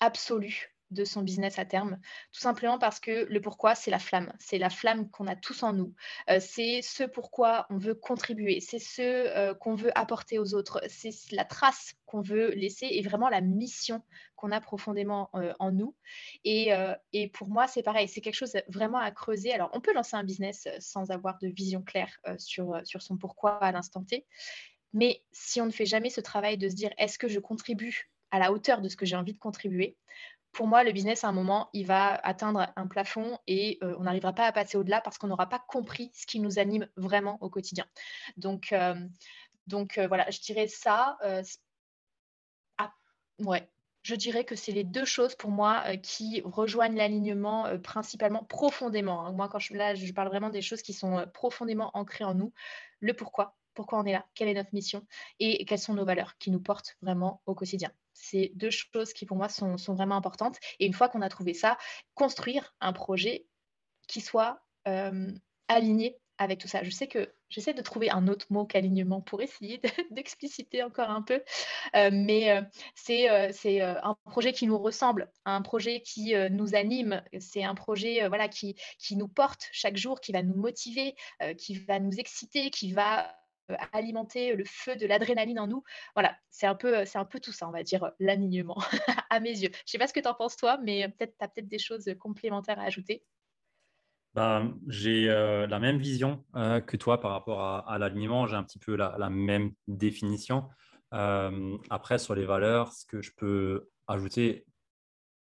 absolue 0.00 0.76
de 0.92 1.04
son 1.04 1.22
business 1.22 1.58
à 1.58 1.64
terme, 1.64 1.98
tout 2.32 2.40
simplement 2.40 2.78
parce 2.78 3.00
que 3.00 3.26
le 3.28 3.40
pourquoi, 3.40 3.74
c'est 3.74 3.90
la 3.90 3.98
flamme, 3.98 4.32
c'est 4.38 4.58
la 4.58 4.70
flamme 4.70 5.10
qu'on 5.10 5.26
a 5.26 5.36
tous 5.36 5.62
en 5.62 5.72
nous, 5.72 5.94
euh, 6.30 6.38
c'est 6.40 6.82
ce 6.82 7.04
pourquoi 7.04 7.66
on 7.70 7.78
veut 7.78 7.94
contribuer, 7.94 8.60
c'est 8.60 8.78
ce 8.78 9.02
euh, 9.02 9.54
qu'on 9.54 9.74
veut 9.74 9.96
apporter 9.96 10.38
aux 10.38 10.54
autres, 10.54 10.80
c'est 10.88 11.12
la 11.32 11.44
trace 11.44 11.94
qu'on 12.06 12.20
veut 12.20 12.50
laisser 12.50 12.86
et 12.90 13.02
vraiment 13.02 13.28
la 13.28 13.40
mission 13.40 14.02
qu'on 14.36 14.50
a 14.50 14.60
profondément 14.60 15.30
euh, 15.34 15.52
en 15.58 15.72
nous. 15.72 15.94
Et, 16.44 16.72
pour 17.34 17.48
moi, 17.48 17.68
c'est 17.68 17.82
pareil, 17.82 18.08
c'est 18.08 18.20
quelque 18.20 18.34
chose 18.34 18.56
vraiment 18.68 18.98
à 18.98 19.10
creuser. 19.10 19.52
Alors, 19.52 19.70
on 19.72 19.80
peut 19.80 19.94
lancer 19.94 20.16
un 20.16 20.24
business 20.24 20.68
sans 20.80 21.10
avoir 21.10 21.38
de 21.38 21.48
vision 21.48 21.82
claire 21.82 22.18
sur, 22.38 22.80
sur 22.84 23.02
son 23.02 23.16
pourquoi 23.16 23.56
à 23.58 23.72
l'instant 23.72 24.02
T, 24.02 24.26
mais 24.92 25.22
si 25.32 25.60
on 25.60 25.66
ne 25.66 25.70
fait 25.70 25.86
jamais 25.86 26.10
ce 26.10 26.20
travail 26.20 26.58
de 26.58 26.68
se 26.68 26.74
dire 26.74 26.90
est-ce 26.98 27.18
que 27.18 27.28
je 27.28 27.38
contribue 27.38 28.10
à 28.30 28.38
la 28.38 28.52
hauteur 28.52 28.80
de 28.80 28.88
ce 28.88 28.96
que 28.96 29.06
j'ai 29.06 29.16
envie 29.16 29.34
de 29.34 29.38
contribuer, 29.38 29.96
pour 30.52 30.66
moi, 30.66 30.84
le 30.84 30.92
business, 30.92 31.24
à 31.24 31.28
un 31.28 31.32
moment, 31.32 31.70
il 31.72 31.86
va 31.86 32.14
atteindre 32.14 32.70
un 32.76 32.86
plafond 32.86 33.38
et 33.46 33.78
euh, 33.82 33.96
on 33.98 34.02
n'arrivera 34.02 34.34
pas 34.34 34.46
à 34.46 34.52
passer 34.52 34.76
au-delà 34.76 35.00
parce 35.00 35.16
qu'on 35.16 35.28
n'aura 35.28 35.48
pas 35.48 35.58
compris 35.66 36.10
ce 36.14 36.26
qui 36.26 36.40
nous 36.40 36.58
anime 36.58 36.86
vraiment 36.96 37.38
au 37.40 37.48
quotidien. 37.48 37.86
Donc, 38.36 38.72
euh, 38.72 38.94
euh, 39.72 40.06
voilà, 40.06 40.30
je 40.30 40.40
dirais 40.40 40.68
ça. 40.68 41.16
Ah, 42.76 42.92
ouais, 43.38 43.66
je 44.02 44.14
dirais 44.14 44.44
que 44.44 44.54
c'est 44.54 44.72
les 44.72 44.84
deux 44.84 45.06
choses 45.06 45.34
pour 45.34 45.50
moi 45.50 45.96
qui 45.98 46.42
rejoignent 46.44 46.96
l'alignement 46.96 47.78
principalement 47.78 48.44
profondément. 48.44 49.26
Hein. 49.26 49.32
Moi, 49.32 49.48
quand 49.48 49.58
je, 49.58 49.74
là, 49.74 49.94
je 49.94 50.12
parle 50.12 50.28
vraiment 50.28 50.50
des 50.50 50.62
choses 50.62 50.82
qui 50.82 50.92
sont 50.92 51.26
profondément 51.32 51.90
ancrées 51.94 52.24
en 52.24 52.34
nous. 52.34 52.52
Le 53.00 53.14
pourquoi, 53.14 53.56
pourquoi 53.72 53.98
on 54.00 54.04
est 54.04 54.12
là, 54.12 54.26
quelle 54.34 54.48
est 54.48 54.54
notre 54.54 54.74
mission 54.74 55.06
et 55.40 55.64
quelles 55.64 55.78
sont 55.78 55.94
nos 55.94 56.04
valeurs 56.04 56.36
qui 56.38 56.50
nous 56.50 56.60
portent 56.60 56.96
vraiment 57.00 57.40
au 57.46 57.54
quotidien. 57.54 57.90
C'est 58.14 58.52
deux 58.54 58.70
choses 58.70 59.12
qui 59.12 59.26
pour 59.26 59.36
moi 59.36 59.48
sont, 59.48 59.76
vraiment 59.88 60.16
importantes. 60.16 60.58
Et 60.78 60.86
une 60.86 60.92
fois 60.92 61.08
qu'on 61.08 61.22
a 61.22 61.28
trouvé 61.28 61.54
ça, 61.54 61.78
construire 62.14 62.74
un 62.80 62.92
projet 62.92 63.46
qui 64.08 64.20
soit 64.20 64.60
euh, 64.88 65.32
aligné 65.68 66.18
avec 66.38 66.58
tout 66.58 66.66
ça. 66.66 66.82
Je 66.82 66.90
sais 66.90 67.06
que 67.06 67.32
j'essaie 67.48 67.74
de 67.74 67.82
trouver 67.82 68.10
un 68.10 68.26
autre 68.26 68.46
mot 68.50 68.64
qu'alignement 68.64 69.20
pour 69.20 69.42
essayer 69.42 69.80
d'expliciter 70.10 70.82
encore 70.82 71.10
un 71.10 71.22
peu, 71.22 71.40
euh, 71.94 72.10
mais 72.12 72.50
euh, 72.50 72.62
c'est 72.94 73.80
un 73.80 74.16
projet 74.24 74.52
qui 74.52 74.66
nous 74.66 74.78
ressemble, 74.78 75.30
un 75.44 75.62
projet 75.62 76.00
qui 76.00 76.34
nous 76.50 76.74
anime, 76.74 77.22
c'est 77.38 77.62
un 77.62 77.74
projet 77.74 78.26
voilà, 78.26 78.48
qui, 78.48 78.74
qui 78.98 79.16
nous 79.16 79.28
porte 79.28 79.68
chaque 79.70 79.96
jour, 79.96 80.20
qui 80.20 80.32
va 80.32 80.42
nous 80.42 80.56
motiver, 80.56 81.14
qui 81.58 81.74
va 81.74 82.00
nous 82.00 82.18
exciter, 82.18 82.70
qui 82.70 82.92
va 82.92 83.32
alimenter 83.92 84.54
le 84.54 84.64
feu 84.64 84.96
de 84.96 85.06
l'adrénaline 85.06 85.58
en 85.58 85.66
nous. 85.66 85.82
Voilà, 86.14 86.36
c'est 86.50 86.66
un 86.66 86.74
peu, 86.74 87.04
c'est 87.04 87.18
un 87.18 87.24
peu 87.24 87.40
tout 87.40 87.52
ça, 87.52 87.68
on 87.68 87.72
va 87.72 87.82
dire, 87.82 88.12
l'alignement 88.20 88.78
à 89.30 89.40
mes 89.40 89.50
yeux. 89.50 89.70
Je 89.86 89.92
sais 89.92 89.98
pas 89.98 90.06
ce 90.06 90.12
que 90.12 90.20
tu 90.20 90.28
en 90.28 90.34
penses 90.34 90.56
toi, 90.56 90.78
mais 90.82 91.08
peut-être 91.08 91.36
tu 91.38 91.44
as 91.44 91.48
peut-être 91.48 91.68
des 91.68 91.78
choses 91.78 92.10
complémentaires 92.18 92.78
à 92.78 92.84
ajouter. 92.84 93.24
Bah, 94.34 94.64
j'ai 94.88 95.28
euh, 95.28 95.66
la 95.66 95.78
même 95.78 95.98
vision 95.98 96.42
euh, 96.56 96.80
que 96.80 96.96
toi 96.96 97.20
par 97.20 97.32
rapport 97.32 97.60
à, 97.60 97.98
l'alignement. 97.98 98.46
J'ai 98.46 98.56
un 98.56 98.62
petit 98.62 98.78
peu 98.78 98.96
la, 98.96 99.30
même 99.30 99.72
définition. 99.88 100.68
après, 101.10 102.18
sur 102.18 102.34
les 102.34 102.46
valeurs, 102.46 102.92
ce 102.92 103.04
que 103.06 103.20
je 103.20 103.32
peux 103.36 103.90
ajouter, 104.06 104.64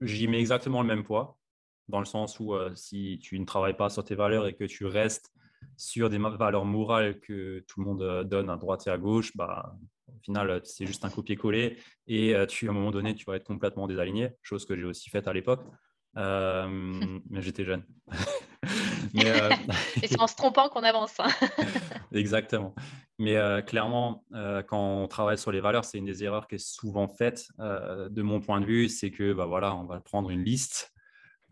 j'y 0.00 0.28
mets 0.28 0.40
exactement 0.40 0.82
le 0.82 0.88
même 0.88 1.04
poids. 1.04 1.38
dans 1.88 1.98
le 1.98 2.04
sens 2.04 2.38
où 2.40 2.54
si 2.74 3.18
tu 3.22 3.38
ne 3.38 3.46
travailles 3.46 3.76
pas 3.76 3.88
sur 3.88 4.04
tes 4.04 4.14
valeurs 4.14 4.46
et 4.46 4.54
que 4.54 4.64
tu 4.64 4.84
restes 4.84 5.34
sur 5.76 6.10
des 6.10 6.18
valeurs 6.18 6.64
morales 6.64 7.20
que 7.20 7.64
tout 7.68 7.80
le 7.80 7.86
monde 7.86 8.24
donne 8.28 8.50
à 8.50 8.56
droite 8.56 8.86
et 8.86 8.90
à 8.90 8.98
gauche, 8.98 9.36
bah, 9.36 9.76
au 10.08 10.18
final, 10.22 10.60
c'est 10.64 10.86
juste 10.86 11.04
un 11.04 11.10
copier-coller 11.10 11.78
et 12.06 12.34
tu, 12.48 12.68
à 12.68 12.70
un 12.70 12.74
moment 12.74 12.90
donné, 12.90 13.14
tu 13.14 13.24
vas 13.24 13.36
être 13.36 13.44
complètement 13.44 13.86
désaligné, 13.86 14.30
chose 14.42 14.64
que 14.64 14.76
j'ai 14.76 14.84
aussi 14.84 15.10
faite 15.10 15.28
à 15.28 15.32
l'époque. 15.32 15.60
mais 16.16 17.42
j'étais 17.42 17.64
jeune. 17.64 17.84
mais, 19.14 19.24
et 20.02 20.06
c'est 20.06 20.20
en 20.20 20.26
se 20.26 20.36
trompant 20.36 20.68
qu'on 20.68 20.84
avance. 20.84 21.18
Hein. 21.18 21.28
Exactement. 22.12 22.74
Mais 23.18 23.36
clairement, 23.66 24.24
quand 24.68 25.02
on 25.02 25.08
travaille 25.08 25.38
sur 25.38 25.52
les 25.52 25.60
valeurs, 25.60 25.84
c'est 25.84 25.98
une 25.98 26.04
des 26.04 26.24
erreurs 26.24 26.46
qui 26.48 26.56
est 26.56 26.64
souvent 26.64 27.08
faite, 27.08 27.48
de 27.58 28.22
mon 28.22 28.40
point 28.40 28.60
de 28.60 28.66
vue, 28.66 28.88
c'est 28.88 29.10
que 29.10 29.32
bah, 29.32 29.46
voilà, 29.46 29.74
on 29.74 29.84
va 29.84 30.00
prendre 30.00 30.30
une 30.30 30.42
liste 30.42 30.93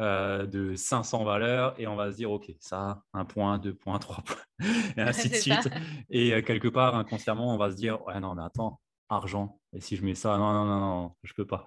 de 0.01 0.75
500 0.75 1.25
valeurs 1.25 1.75
et 1.79 1.87
on 1.87 1.97
va 1.97 2.11
se 2.11 2.17
dire, 2.17 2.31
OK, 2.31 2.53
ça, 2.61 3.03
un 3.13 3.25
point, 3.25 3.59
deux 3.59 3.75
points, 3.75 3.99
trois 4.01 4.23
points, 4.25 4.67
et 4.97 5.01
ainsi 5.01 5.29
de 5.29 5.35
suite. 5.35 5.69
Et 6.11 6.43
quelque 6.43 6.69
part, 6.69 6.97
inconsciemment, 6.97 7.55
on 7.55 7.59
va 7.59 7.71
se 7.71 7.77
dire, 7.77 8.05
ouais, 8.07 8.19
non, 8.21 8.35
mais 8.35 8.43
attends, 8.43 8.81
argent, 9.09 9.61
et 9.73 9.81
si 9.81 9.97
je 9.97 10.05
mets 10.05 10.15
ça, 10.15 10.39
non, 10.39 10.53
non, 10.53 10.65
non, 10.65 10.81
non, 10.81 11.15
je 11.23 11.35
peux 11.35 11.47
pas. 11.47 11.65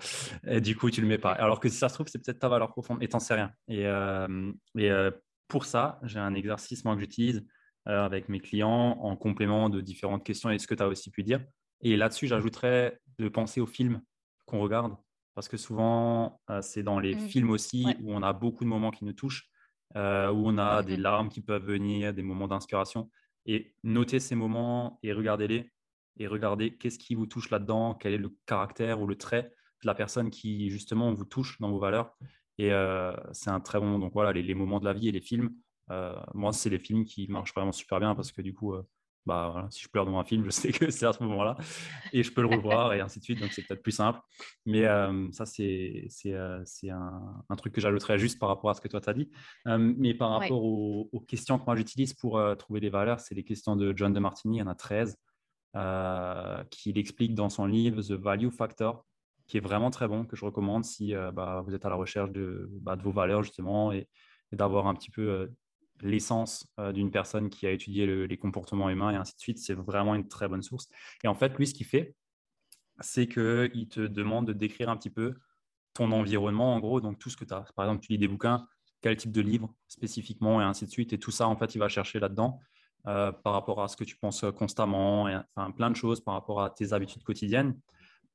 Et 0.47 0.61
du 0.61 0.75
coup, 0.75 0.89
tu 0.89 1.01
le 1.01 1.07
mets 1.07 1.17
pas. 1.17 1.31
Alors 1.31 1.59
que 1.59 1.69
si 1.69 1.77
ça 1.77 1.89
se 1.89 1.93
trouve, 1.93 2.07
c'est 2.07 2.23
peut-être 2.23 2.39
ta 2.39 2.49
valeur 2.49 2.69
profonde, 2.71 3.01
et 3.01 3.07
t'en 3.07 3.19
sais 3.19 3.35
rien. 3.35 3.51
Et, 3.67 3.83
et 4.77 4.91
pour 5.47 5.65
ça, 5.65 5.99
j'ai 6.03 6.19
un 6.19 6.33
exercice, 6.33 6.83
moi, 6.83 6.95
que 6.95 7.01
j'utilise 7.01 7.45
avec 7.85 8.29
mes 8.29 8.39
clients 8.39 8.97
en 8.99 9.15
complément 9.15 9.69
de 9.69 9.79
différentes 9.79 10.25
questions 10.25 10.49
et 10.49 10.57
ce 10.57 10.67
que 10.67 10.75
tu 10.75 10.83
as 10.83 10.87
aussi 10.87 11.11
pu 11.11 11.23
dire. 11.23 11.41
Et 11.81 11.97
là-dessus, 11.97 12.27
j'ajouterais 12.27 12.99
de 13.19 13.29
penser 13.29 13.61
aux 13.61 13.67
films 13.67 14.01
qu'on 14.45 14.59
regarde 14.59 14.95
parce 15.35 15.49
que 15.49 15.57
souvent, 15.57 16.39
euh, 16.49 16.61
c'est 16.61 16.81
dans 16.81 16.99
les 16.99 17.13
mmh. 17.13 17.27
films 17.27 17.49
aussi 17.51 17.85
où 18.01 18.13
on 18.13 18.23
a 18.23 18.31
beaucoup 18.33 18.63
de 18.63 18.69
moments 18.69 18.89
qui 18.89 19.03
nous 19.03 19.13
touchent, 19.13 19.49
euh, 19.97 20.31
où 20.31 20.47
on 20.47 20.57
a 20.57 20.81
des 20.81 20.97
mmh 20.97 21.01
larmes 21.01 21.29
qui 21.29 21.41
peuvent 21.41 21.65
venir, 21.65 22.13
des 22.13 22.23
moments 22.23 22.47
d'inspiration. 22.47 23.11
Et 23.45 23.75
notez 23.83 24.19
ces 24.19 24.33
moments 24.33 24.97
et 25.03 25.13
regardez-les. 25.13 25.71
Et 26.17 26.27
regardez 26.27 26.77
qu'est-ce 26.77 26.97
qui 26.97 27.13
vous 27.13 27.25
touche 27.25 27.49
là-dedans, 27.49 27.93
quel 27.93 28.13
est 28.13 28.17
le 28.17 28.33
caractère 28.45 29.01
ou 29.01 29.07
le 29.07 29.17
trait 29.17 29.53
de 29.83 29.87
la 29.87 29.93
personne 29.93 30.31
qui, 30.31 30.69
justement, 30.69 31.13
vous 31.13 31.25
touche 31.25 31.59
dans 31.59 31.69
vos 31.69 31.79
valeurs. 31.79 32.17
Et 32.57 32.71
euh, 32.71 33.13
c'est 33.33 33.49
un 33.49 33.59
très 33.59 33.81
bon. 33.81 33.99
Donc 33.99 34.13
voilà, 34.13 34.31
les, 34.31 34.41
les, 34.41 34.55
moments 34.55 34.79
de 34.79 34.85
la 34.85 34.93
vie 34.93 35.09
et 35.09 35.11
les 35.11 35.21
films. 35.21 35.53
moi, 36.33 36.53
c'est 36.53 36.69
les 36.69 36.79
films 36.79 37.03
qui 37.03 37.27
marchent 37.27 37.53
vraiment 37.53 37.73
super 37.73 37.99
bien 37.99 38.15
parce 38.15 38.31
que 38.31 38.41
du 38.41 38.53
coup, 38.53 38.73
bah, 39.25 39.67
si 39.71 39.81
je 39.81 39.89
pleure 39.89 40.05
dans 40.05 40.17
un 40.17 40.23
film, 40.23 40.43
je 40.45 40.49
sais 40.51 40.71
que 40.71 40.89
c'est 40.89 41.05
à 41.05 41.13
ce 41.13 41.23
moment-là 41.23 41.57
et 42.13 42.23
je 42.23 42.31
peux 42.31 42.41
le 42.41 42.47
revoir 42.47 42.93
et 42.93 43.01
ainsi 43.01 43.19
de 43.19 43.23
suite. 43.23 43.39
Donc, 43.39 43.51
c'est 43.51 43.63
peut-être 43.63 43.81
plus 43.81 43.91
simple. 43.91 44.19
Mais 44.65 44.83
ça, 45.31 45.45
c'est 45.45 46.07
euh, 46.27 46.63
un, 46.89 47.43
un, 47.49 47.55
truc 47.55 47.73
que 47.73 47.81
j'ajouterais 47.81 48.19
juste 48.19 48.39
par 48.39 48.49
rapport 48.49 48.69
à 48.69 48.73
ce 48.73 48.81
que 48.81 48.87
toi, 48.87 49.01
tu 49.01 49.09
as 49.09 49.13
dit. 49.13 49.29
mais 49.65 50.13
par 50.13 50.31
rapport 50.31 50.63
aux, 50.63 51.19
questions 51.27 51.57
que 51.57 51.65
moi, 51.65 51.75
j'utilise 51.75 52.13
pour 52.13 52.41
trouver 52.57 52.79
des 52.79 52.89
valeurs, 52.89 53.19
c'est 53.19 53.35
les 53.35 53.43
questions 53.43 53.75
de 53.75 53.93
John 53.95 54.13
de 54.13 54.19
Martini. 54.19 54.57
Il 54.57 54.59
y 54.59 54.63
en 54.63 54.67
a 54.67 54.75
13 54.75 55.17
euh, 55.75 56.63
qu'il 56.69 56.97
explique 56.97 57.33
dans 57.35 57.49
son 57.49 57.65
livre 57.65 58.01
The 58.01 58.11
Value 58.11 58.49
Factor, 58.49 59.05
qui 59.47 59.57
est 59.57 59.61
vraiment 59.61 59.89
très 59.89 60.07
bon, 60.07 60.25
que 60.25 60.35
je 60.35 60.45
recommande 60.45 60.85
si 60.85 61.13
bah, 61.33 61.63
vous 61.65 61.73
êtes 61.73 61.85
à 61.85 61.89
la 61.89 61.95
recherche 61.95 62.31
de, 62.31 62.69
bah, 62.81 62.95
de 62.95 63.01
vos 63.01 63.11
valeurs, 63.11 63.43
justement, 63.43 63.91
et, 63.91 64.07
et 64.51 64.55
d'avoir 64.55 64.87
un 64.87 64.93
petit 64.93 65.11
peu 65.11 65.49
l'essence 66.01 66.67
euh, 66.79 66.91
d'une 66.91 67.11
personne 67.11 67.49
qui 67.49 67.65
a 67.67 67.71
étudié 67.71 68.27
les 68.27 68.37
comportements 68.37 68.89
humains 68.89 69.11
et 69.11 69.15
ainsi 69.15 69.35
de 69.35 69.39
suite. 69.39 69.59
C'est 69.59 69.73
vraiment 69.73 70.15
une 70.15 70.27
très 70.27 70.47
bonne 70.47 70.61
source. 70.61 70.89
Et 71.23 71.27
en 71.27 71.35
fait, 71.35 71.57
lui, 71.57 71.67
ce 71.67 71.73
qu'il 71.73 71.85
fait, 71.85 72.15
c'est 72.99 73.27
qu'il 73.27 73.87
te 73.89 74.01
demande 74.01 74.47
de 74.47 74.53
décrire 74.53 74.89
un 74.89 74.97
petit 74.97 75.09
peu 75.09 75.35
ton 75.93 76.11
environnement, 76.11 76.75
en 76.75 76.79
gros, 76.79 77.01
donc 77.01 77.19
tout 77.19 77.29
ce 77.29 77.37
que 77.37 77.45
tu 77.45 77.53
as. 77.53 77.65
Par 77.75 77.85
exemple, 77.85 78.05
tu 78.05 78.11
lis 78.11 78.17
des 78.17 78.27
bouquins, 78.27 78.67
quel 79.01 79.15
type 79.15 79.31
de 79.31 79.41
livre 79.41 79.73
spécifiquement, 79.87 80.61
et 80.61 80.63
ainsi 80.63 80.85
de 80.85 80.91
suite. 80.91 81.13
Et 81.13 81.19
tout 81.19 81.31
ça, 81.31 81.47
en 81.47 81.55
fait, 81.55 81.75
il 81.75 81.79
va 81.79 81.89
chercher 81.89 82.19
là-dedans 82.19 82.59
euh, 83.07 83.31
par 83.31 83.53
rapport 83.53 83.81
à 83.81 83.87
ce 83.87 83.95
que 83.95 84.03
tu 84.03 84.17
penses 84.17 84.45
constamment, 84.57 85.29
et, 85.29 85.37
enfin, 85.55 85.71
plein 85.71 85.89
de 85.89 85.95
choses 85.95 86.21
par 86.21 86.33
rapport 86.33 86.61
à 86.61 86.69
tes 86.69 86.93
habitudes 86.93 87.23
quotidiennes. 87.23 87.79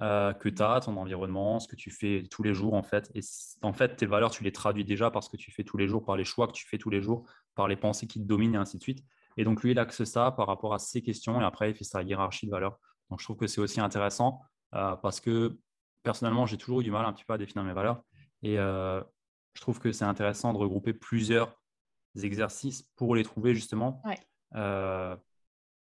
Euh, 0.02 0.32
que 0.32 0.48
tu 0.48 0.62
as, 0.62 0.80
ton 0.80 0.96
environnement, 0.96 1.60
ce 1.60 1.68
que 1.68 1.76
tu 1.76 1.90
fais 1.90 2.22
tous 2.30 2.42
les 2.42 2.54
jours 2.54 2.72
en 2.72 2.82
fait. 2.82 3.10
Et 3.14 3.20
en 3.60 3.74
fait, 3.74 3.96
tes 3.96 4.06
valeurs, 4.06 4.30
tu 4.30 4.42
les 4.42 4.52
traduis 4.52 4.84
déjà 4.84 5.10
par 5.10 5.22
ce 5.22 5.28
que 5.28 5.36
tu 5.36 5.50
fais 5.50 5.62
tous 5.62 5.76
les 5.76 5.88
jours, 5.88 6.02
par 6.06 6.16
les 6.16 6.24
choix 6.24 6.46
que 6.46 6.52
tu 6.52 6.66
fais 6.66 6.78
tous 6.78 6.88
les 6.88 7.02
jours, 7.02 7.28
par 7.54 7.68
les 7.68 7.76
pensées 7.76 8.06
qui 8.06 8.20
te 8.20 8.26
dominent 8.26 8.54
et 8.54 8.58
ainsi 8.58 8.78
de 8.78 8.82
suite. 8.82 9.04
Et 9.36 9.44
donc 9.44 9.62
lui, 9.62 9.72
il 9.72 9.78
axe 9.78 10.04
ça 10.04 10.32
par 10.32 10.46
rapport 10.46 10.74
à 10.74 10.78
ces 10.78 11.02
questions 11.02 11.40
et 11.40 11.44
après, 11.44 11.70
il 11.70 11.76
fait 11.76 11.84
sa 11.84 12.02
hiérarchie 12.02 12.46
de 12.46 12.50
valeurs. 12.50 12.78
Donc 13.10 13.20
je 13.20 13.24
trouve 13.24 13.36
que 13.36 13.46
c'est 13.46 13.60
aussi 13.60 13.80
intéressant 13.80 14.42
euh, 14.74 14.96
parce 14.96 15.20
que 15.20 15.58
personnellement, 16.02 16.46
j'ai 16.46 16.58
toujours 16.58 16.80
eu 16.80 16.84
du 16.84 16.90
mal 16.90 17.04
un 17.04 17.12
petit 17.12 17.24
peu 17.24 17.32
à 17.32 17.38
définir 17.38 17.64
mes 17.64 17.72
valeurs. 17.72 18.02
Et 18.42 18.58
euh, 18.58 19.02
je 19.54 19.60
trouve 19.60 19.78
que 19.78 19.92
c'est 19.92 20.04
intéressant 20.04 20.52
de 20.52 20.58
regrouper 20.58 20.92
plusieurs 20.92 21.54
exercices 22.22 22.82
pour 22.96 23.14
les 23.14 23.24
trouver 23.24 23.54
justement. 23.54 24.02
Ouais 24.04 24.18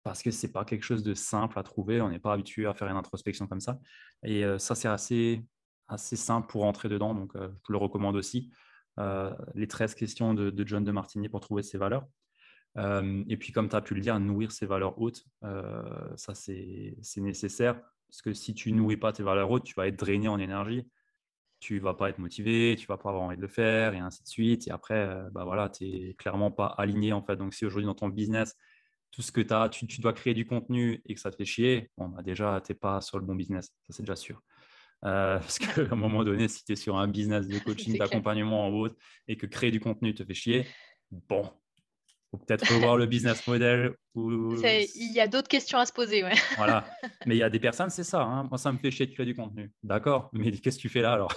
parce 0.03 0.21
que 0.21 0.31
ce 0.31 0.45
n'est 0.45 0.51
pas 0.51 0.65
quelque 0.65 0.83
chose 0.83 1.03
de 1.03 1.13
simple 1.13 1.57
à 1.57 1.63
trouver. 1.63 2.01
On 2.01 2.09
n'est 2.09 2.19
pas 2.19 2.33
habitué 2.33 2.65
à 2.65 2.73
faire 2.73 2.89
une 2.89 2.97
introspection 2.97 3.47
comme 3.47 3.61
ça. 3.61 3.79
Et 4.23 4.43
euh, 4.43 4.59
ça, 4.59 4.75
c'est 4.75 4.89
assez, 4.89 5.45
assez 5.87 6.15
simple 6.15 6.47
pour 6.47 6.61
rentrer 6.61 6.89
dedans. 6.89 7.15
Donc, 7.15 7.35
euh, 7.35 7.49
je 7.67 7.71
le 7.71 7.77
recommande 7.77 8.15
aussi. 8.15 8.51
Euh, 8.99 9.33
les 9.55 9.67
13 9.67 9.95
questions 9.95 10.33
de, 10.33 10.63
John 10.65 10.83
de 10.83 10.91
Martini 10.91 11.29
pour 11.29 11.39
trouver 11.39 11.63
ses 11.63 11.77
valeurs. 11.77 12.07
et 12.75 13.37
puis, 13.37 13.51
comme 13.51 13.69
tu 13.69 13.75
as 13.75 13.81
pu 13.81 13.95
le 13.95 14.01
dire, 14.01 14.19
nourrir 14.19 14.51
ses 14.51 14.65
valeurs 14.65 14.99
hautes, 14.99 15.25
ça, 16.15 16.35
c'est 16.35 16.95
nécessaire. 17.17 17.79
Parce 18.07 18.21
que 18.21 18.33
si 18.33 18.53
tu 18.53 18.71
nourris 18.71 18.97
pas 18.97 19.11
tes 19.11 19.23
valeurs 19.23 19.49
hautes, 19.49 19.63
tu 19.63 19.73
vas 19.75 19.87
être 19.87 19.97
drainé 19.97 20.27
en 20.27 20.37
énergie. 20.39 20.87
Tu 21.59 21.79
vas 21.79 21.93
pas 21.93 22.09
être 22.09 22.19
motivé, 22.19 22.75
tu 22.77 22.87
vas 22.87 22.97
pas 22.97 23.09
avoir 23.09 23.23
envie 23.23 23.37
de 23.37 23.41
le 23.41 23.47
faire, 23.47 23.93
et 23.93 23.99
ainsi 23.99 24.21
de 24.21 24.27
suite. 24.27 24.67
Et 24.67 24.71
après, 24.71 25.07
bah 25.31 25.45
voilà, 25.45 25.69
tu 25.69 25.85
n'es 25.85 26.13
clairement 26.15 26.51
pas 26.51 26.67
aligné. 26.67 27.13
En 27.13 27.23
fait. 27.23 27.37
Donc, 27.37 27.53
si 27.53 27.65
aujourd'hui 27.65 27.87
dans 27.87 27.95
ton 27.95 28.09
business, 28.09 28.55
tout 29.13 29.21
ce 29.21 29.31
que 29.31 29.41
tu 29.41 29.53
as, 29.53 29.69
tu, 29.69 30.01
dois 30.01 30.11
créer 30.11 30.33
du 30.33 30.45
contenu 30.45 31.01
et 31.05 31.13
que 31.13 31.21
ça 31.21 31.31
te 31.31 31.37
fait 31.37 31.45
chier, 31.45 31.91
bah 31.97 32.21
déjà, 32.23 32.59
tu 32.65 32.71
n'es 32.71 32.77
pas 32.77 32.99
sur 32.99 33.19
le 33.19 33.25
bon 33.25 33.35
business. 33.35 33.67
Ça, 33.83 33.93
c'est 33.93 34.01
déjà 34.03 34.15
sûr. 34.15 34.41
Euh, 35.05 35.37
parce 35.39 35.59
qu'à 35.59 35.81
un 35.91 35.95
moment 35.95 36.23
donné, 36.23 36.47
si 36.47 36.63
tu 36.63 36.73
es 36.73 36.75
sur 36.75 36.97
un 36.97 37.07
business 37.07 37.47
de 37.47 37.59
coaching, 37.63 37.97
d'accompagnement 37.97 38.67
en 38.67 38.69
haut 38.69 38.89
et 39.27 39.35
que 39.35 39.45
créer 39.45 39.71
du 39.71 39.79
contenu 39.79 40.13
te 40.13 40.23
fait 40.23 40.33
chier, 40.33 40.65
bon, 41.11 41.49
faut 42.31 42.37
peut-être 42.37 42.73
revoir 42.73 42.97
le 42.97 43.05
business 43.05 43.45
model. 43.45 43.95
Il 44.15 45.11
y 45.13 45.19
a 45.19 45.27
d'autres 45.27 45.47
questions 45.47 45.77
à 45.77 45.85
se 45.85 45.93
poser. 45.93 46.23
Ouais. 46.23 46.33
Voilà. 46.57 46.85
Mais 47.25 47.35
il 47.35 47.39
y 47.39 47.43
a 47.43 47.49
des 47.49 47.59
personnes, 47.59 47.89
c'est 47.89 48.03
ça. 48.03 48.21
Hein. 48.21 48.43
Moi, 48.45 48.57
ça 48.57 48.71
me 48.71 48.77
fait 48.77 48.91
chier 48.91 49.05
de 49.05 49.13
créer 49.13 49.25
du 49.25 49.35
contenu. 49.35 49.71
D'accord, 49.83 50.29
mais 50.33 50.51
qu'est-ce 50.51 50.77
que 50.77 50.81
tu 50.81 50.89
fais 50.89 51.01
là 51.01 51.13
alors? 51.13 51.33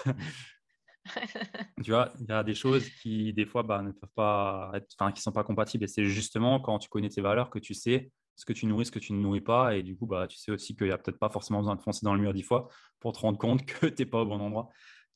Tu 1.84 1.90
vois, 1.90 2.12
il 2.18 2.26
y 2.28 2.32
a 2.32 2.42
des 2.42 2.54
choses 2.54 2.88
qui, 3.00 3.32
des 3.32 3.46
fois, 3.46 3.62
bah, 3.62 3.80
ne 3.80 3.92
peuvent 3.92 4.10
pas 4.14 4.72
être, 4.74 4.88
enfin, 4.98 5.12
qui 5.12 5.22
sont 5.22 5.32
pas 5.32 5.44
compatibles. 5.44 5.84
Et 5.84 5.88
c'est 5.88 6.04
justement 6.04 6.60
quand 6.60 6.78
tu 6.78 6.88
connais 6.88 7.08
tes 7.08 7.20
valeurs 7.20 7.50
que 7.50 7.58
tu 7.58 7.74
sais 7.74 8.10
ce 8.36 8.44
que 8.44 8.52
tu 8.52 8.66
nourris, 8.66 8.86
ce 8.86 8.92
que 8.92 8.98
tu 8.98 9.12
ne 9.12 9.20
nourris 9.20 9.40
pas. 9.40 9.76
Et 9.76 9.82
du 9.82 9.96
coup, 9.96 10.06
bah, 10.06 10.26
tu 10.28 10.36
sais 10.36 10.52
aussi 10.52 10.76
qu'il 10.76 10.86
n'y 10.86 10.92
a 10.92 10.98
peut-être 10.98 11.18
pas 11.18 11.30
forcément 11.30 11.60
besoin 11.60 11.74
de 11.74 11.80
foncer 11.80 12.04
dans 12.04 12.14
le 12.14 12.20
mur 12.20 12.32
dix 12.32 12.42
fois 12.42 12.68
pour 13.00 13.12
te 13.12 13.18
rendre 13.18 13.38
compte 13.38 13.64
que 13.66 13.86
tu 13.86 14.02
n'es 14.02 14.06
pas 14.06 14.22
au 14.22 14.26
bon 14.26 14.40
endroit. 14.40 14.68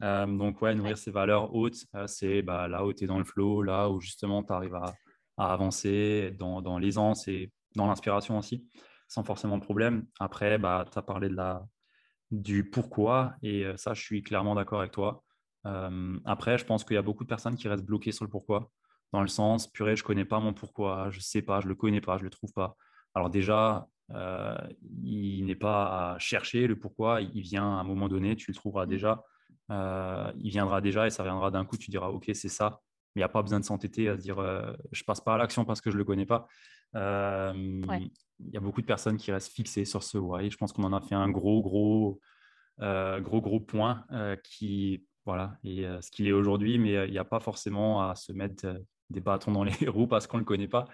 Euh, 0.02 0.26
donc, 0.26 0.62
ouais, 0.62 0.74
nourrir 0.74 0.96
ses 0.96 1.11
valeurs 1.11 1.54
hautes, 1.54 1.85
euh, 1.94 2.06
c'est 2.06 2.42
bah, 2.42 2.66
là 2.68 2.85
où 2.85 2.92
tu 2.92 3.04
es 3.04 3.06
dans 3.06 3.18
le 3.18 3.24
flow, 3.24 3.62
là 3.62 3.90
où 3.90 4.00
justement 4.00 4.42
tu 4.42 4.52
arrives 4.52 4.74
à, 4.74 4.94
avancer 5.37 6.35
dans, 6.38 6.61
dans 6.61 6.78
l'aisance 6.78 7.26
et 7.28 7.50
dans 7.74 7.87
l'inspiration 7.87 8.37
aussi, 8.38 8.66
sans 9.09 9.24
forcément 9.24 9.56
de 9.56 9.62
problème. 9.62 10.06
Après, 10.18 10.59
bah, 10.59 10.85
tu 10.90 10.98
as 10.98 11.02
parlé 11.02 11.28
de 11.28 11.35
la, 11.35 11.64
du 12.30 12.68
pourquoi. 12.68 13.35
Et 13.42 13.64
euh, 13.64 13.76
ça, 13.76 13.94
je 13.94 14.02
suis 14.02 14.22
clairement 14.22 14.54
d'accord 14.54 14.80
avec 14.80 14.92
toi 14.92 15.22
après, 16.24 16.56
je 16.59 16.64
pense 16.64 16.85
qu'il 16.85 16.94
y 16.94 16.98
a 16.98 17.02
beaucoup 17.02 17.24
de 17.24 17.28
personnes 17.28 17.56
qui 17.56 17.68
restent 17.68 17.85
bloquées 17.85 18.12
sur 18.12 18.24
le 18.24 18.30
pourquoi, 18.30 18.70
dans 19.12 19.22
le 19.22 19.28
sens, 19.28 19.66
purée, 19.66 19.96
je 19.96 20.02
ne 20.02 20.06
connais 20.06 20.24
pas 20.24 20.40
mon 20.40 20.54
pourquoi, 20.54 21.11
je 21.11 21.18
ne 21.18 21.22
sais 21.22 21.42
pas, 21.42 21.61
je 21.61 21.66
ne 21.66 21.70
le 21.70 21.74
connais 21.74 22.00
pas, 22.00 22.16
je 22.16 22.22
ne 22.22 22.24
le 22.24 22.30
trouve 22.30 22.52
pas. 22.52 22.76
Alors 23.14 23.30
déjà, 23.30 23.88
euh, 24.14 24.56
il 25.02 25.44
n'est 25.44 25.54
pas 25.54 26.14
à 26.14 26.18
chercher 26.18 26.66
le 26.66 26.78
pourquoi, 26.78 27.20
il 27.20 27.42
vient 27.42 27.64
à 27.64 27.80
un 27.80 27.84
moment 27.84 28.08
donné, 28.08 28.36
tu 28.36 28.50
le 28.50 28.54
trouveras 28.54 28.86
mmh. 28.86 28.88
déjà, 28.90 29.24
euh, 29.70 30.32
il 30.38 30.50
viendra 30.50 30.80
déjà 30.80 31.06
et 31.06 31.10
ça 31.10 31.22
viendra 31.22 31.50
d'un 31.50 31.64
coup, 31.64 31.76
tu 31.76 31.90
diras, 31.90 32.08
ok, 32.08 32.30
c'est 32.34 32.48
ça, 32.48 32.80
mais 33.14 33.20
il 33.20 33.22
n'y 33.22 33.24
a 33.24 33.28
pas 33.28 33.42
besoin 33.42 33.60
de 33.60 33.64
s'entêter 33.64 34.08
à 34.08 34.16
se 34.16 34.22
dire, 34.22 34.38
euh, 34.38 34.72
je 34.92 35.04
passe 35.04 35.20
pas 35.20 35.34
à 35.34 35.38
l'action 35.38 35.64
parce 35.64 35.80
que 35.80 35.90
je 35.90 35.96
ne 35.96 35.98
le 35.98 36.04
connais 36.04 36.26
pas. 36.26 36.46
Il 36.94 38.50
y 38.52 38.56
a 38.56 38.60
beaucoup 38.60 38.80
de 38.80 38.86
personnes 38.86 39.16
qui 39.16 39.30
restent 39.30 39.52
fixées 39.52 39.84
sur 39.84 40.02
ce 40.02 40.18
why. 40.18 40.50
Je 40.50 40.56
pense 40.56 40.72
qu'on 40.72 40.84
en 40.84 40.92
a 40.92 41.00
fait 41.00 41.14
un 41.14 41.28
gros, 41.28 41.60
gros, 41.60 42.20
gros, 42.78 43.40
gros 43.40 43.60
point 43.60 44.04
qui 44.42 45.04
voilà, 45.26 45.58
et 45.62 45.84
ce 46.00 46.10
qu'il 46.10 46.26
est 46.26 46.32
aujourd'hui, 46.32 46.78
mais 46.78 47.06
il 47.06 47.12
n'y 47.12 47.18
a 47.18 47.24
pas 47.24 47.38
forcément 47.38 48.08
à 48.08 48.14
se 48.16 48.32
mettre 48.32 48.66
des 49.10 49.20
bâtons 49.20 49.52
dans 49.52 49.62
les 49.62 49.72
roues 49.88 50.08
parce 50.08 50.26
qu'on 50.26 50.38
ne 50.38 50.42
le 50.42 50.46
connaît 50.46 50.68
pas. 50.68 50.86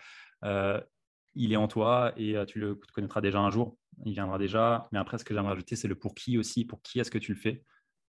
Il 1.37 1.53
est 1.53 1.57
en 1.57 1.69
toi 1.69 2.13
et 2.17 2.35
tu 2.47 2.59
le 2.59 2.75
connaîtras 2.75 3.21
déjà 3.21 3.39
un 3.39 3.51
jour. 3.51 3.77
Il 4.05 4.13
viendra 4.13 4.39
déjà. 4.39 4.89
Mais 4.91 4.99
après, 4.99 5.19
ce 5.19 5.25
que 5.25 5.33
j'aimerais 5.33 5.53
ajouter, 5.53 5.77
c'est 5.77 5.89
le 5.89 5.95
pour 5.95 6.15
qui 6.15 6.39
aussi. 6.39 6.65
Pour 6.65 6.83
qui 6.83 6.99
est-ce 6.99 7.11
que 7.11 7.19
tu 7.19 7.33
le 7.33 7.39
fais? 7.39 7.63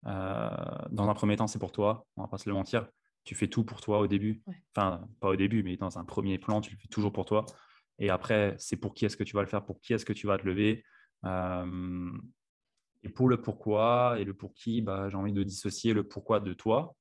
Dans 0.04 1.10
un 1.10 1.14
premier 1.14 1.36
temps, 1.36 1.48
c'est 1.48 1.60
pour 1.60 1.72
toi. 1.72 2.08
On 2.16 2.22
ne 2.22 2.26
va 2.26 2.30
pas 2.30 2.38
se 2.38 2.50
le 2.50 2.56
mentir. 2.56 2.88
Tu 3.26 3.36
fais 3.36 3.48
tout 3.48 3.64
pour 3.64 3.82
toi 3.82 4.00
au 4.00 4.08
début. 4.08 4.42
Enfin, 4.76 5.08
pas 5.20 5.30
au 5.30 5.36
début, 5.36 5.62
mais 5.62 5.78
dans 5.78 6.00
un 6.00 6.06
premier 6.06 6.40
plan, 6.40 6.62
tu 6.62 6.72
le 6.72 6.78
fais 6.78 6.88
toujours 6.88 7.12
pour 7.14 7.26
toi. 7.26 7.46
Et 8.00 8.10
après, 8.10 8.56
c'est 8.58 8.78
pour 8.78 8.94
qui 8.94 9.06
est-ce 9.06 9.18
que 9.18 9.24
tu 9.24 9.36
vas 9.36 9.42
le 9.42 9.48
faire? 9.48 9.66
Pour 9.66 9.82
qui 9.82 9.94
est-ce 9.94 10.06
que 10.06 10.14
tu 10.14 10.26
vas 10.26 10.38
te 10.38 10.48
lever? 10.48 10.84
Et 13.04 13.10
pour 13.10 13.30
le 13.30 13.42
pourquoi 13.42 14.18
et 14.20 14.24
le 14.26 14.34
pour 14.34 14.54
qui, 14.54 14.82
bah, 14.82 15.10
j'ai 15.10 15.16
envie 15.16 15.34
de 15.34 15.44
dissocier 15.44 15.94
le 15.94 16.08
pourquoi 16.08 16.40
de 16.40 16.54
toi 16.54 16.96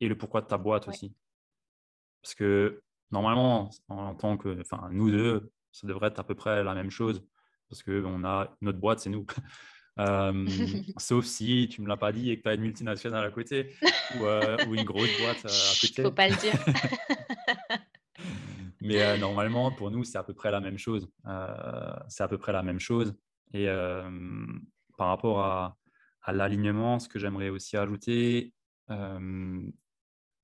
et 0.00 0.08
le 0.08 0.16
pourquoi 0.18 0.40
de 0.40 0.46
ta 0.46 0.58
boîte 0.58 0.88
aussi. 0.88 1.14
Parce 2.22 2.34
que 2.34 2.82
normalement, 3.12 3.70
en 3.88 4.14
tant 4.14 4.36
que, 4.36 4.60
enfin, 4.60 4.88
nous 4.90 5.10
deux, 5.10 5.52
ça 5.70 5.86
devrait 5.86 6.08
être 6.08 6.18
à 6.18 6.24
peu 6.24 6.34
près 6.34 6.64
la 6.64 6.74
même 6.74 6.90
chose 6.90 7.22
parce 7.72 7.82
que 7.82 8.04
on 8.04 8.22
a 8.24 8.54
notre 8.60 8.78
boîte, 8.78 9.00
c'est 9.00 9.10
nous. 9.10 9.26
Euh, 9.98 10.46
sauf 10.96 11.26
si 11.26 11.68
tu 11.70 11.82
ne 11.82 11.84
me 11.84 11.90
l'as 11.90 11.98
pas 11.98 12.12
dit 12.12 12.30
et 12.30 12.38
que 12.38 12.44
tu 12.44 12.48
as 12.48 12.54
une 12.54 12.62
multinationale 12.62 13.26
à 13.26 13.30
côté 13.30 13.74
ou, 14.18 14.24
euh, 14.24 14.56
une 14.72 14.84
grosse 14.84 15.20
boîte 15.20 15.44
euh, 15.44 15.50
à 15.50 15.74
côté. 15.78 16.02
Faut 16.02 16.10
pas 16.10 16.30
le 16.30 16.36
dire. 16.36 16.54
Mais 18.80 19.18
normalement, 19.18 19.70
pour 19.70 19.90
nous, 19.90 20.02
c'est 20.02 20.16
à 20.16 20.22
peu 20.22 20.32
près 20.32 20.50
la 20.50 20.60
même 20.60 20.78
chose. 20.78 21.06
c'est 22.08 22.22
à 22.22 22.26
peu 22.26 22.38
près 22.38 22.52
la 22.52 22.62
même 22.62 22.80
chose. 22.80 23.14
Et 23.52 23.66
par 24.96 25.08
rapport 25.08 25.40
à, 25.40 25.76
à 26.22 26.32
l'alignement, 26.32 26.98
ce 26.98 27.06
que 27.06 27.18
j'aimerais 27.18 27.50
aussi 27.50 27.76
ajouter, 27.76 28.54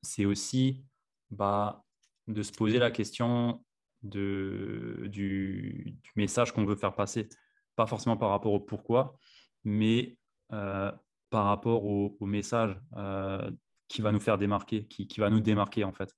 c'est 0.03 0.27
aussi 0.27 0.85
bah, 1.31 1.87
de 2.29 2.43
se 2.43 2.53
poser 2.53 2.79
la 2.79 2.91
question 2.91 3.65
de, 4.03 5.07
du, 5.07 5.97
message 6.15 6.53
qu'on 6.53 6.65
veut 6.65 6.77
faire 6.77 6.95
passer. 6.95 7.29
Pas 7.75 7.87
forcément 7.87 8.17
par 8.17 8.31
rapport 8.31 8.53
au 8.53 8.61
pourquoi, 8.61 9.19
mais 9.65 10.17
euh, 10.53 10.93
par 11.31 11.45
rapport 11.45 11.85
au, 11.85 12.17
message 12.21 12.79
euh, 12.97 13.51
qui 13.89 14.03
va 14.03 14.13
nous 14.13 14.21
faire 14.21 14.39
démarquer, 14.39 14.87
qui, 14.87 15.07
qui, 15.07 15.21
va 15.21 15.31
nous 15.31 15.41
démarquer 15.41 15.85
en 15.85 15.93
fait. 15.93 16.15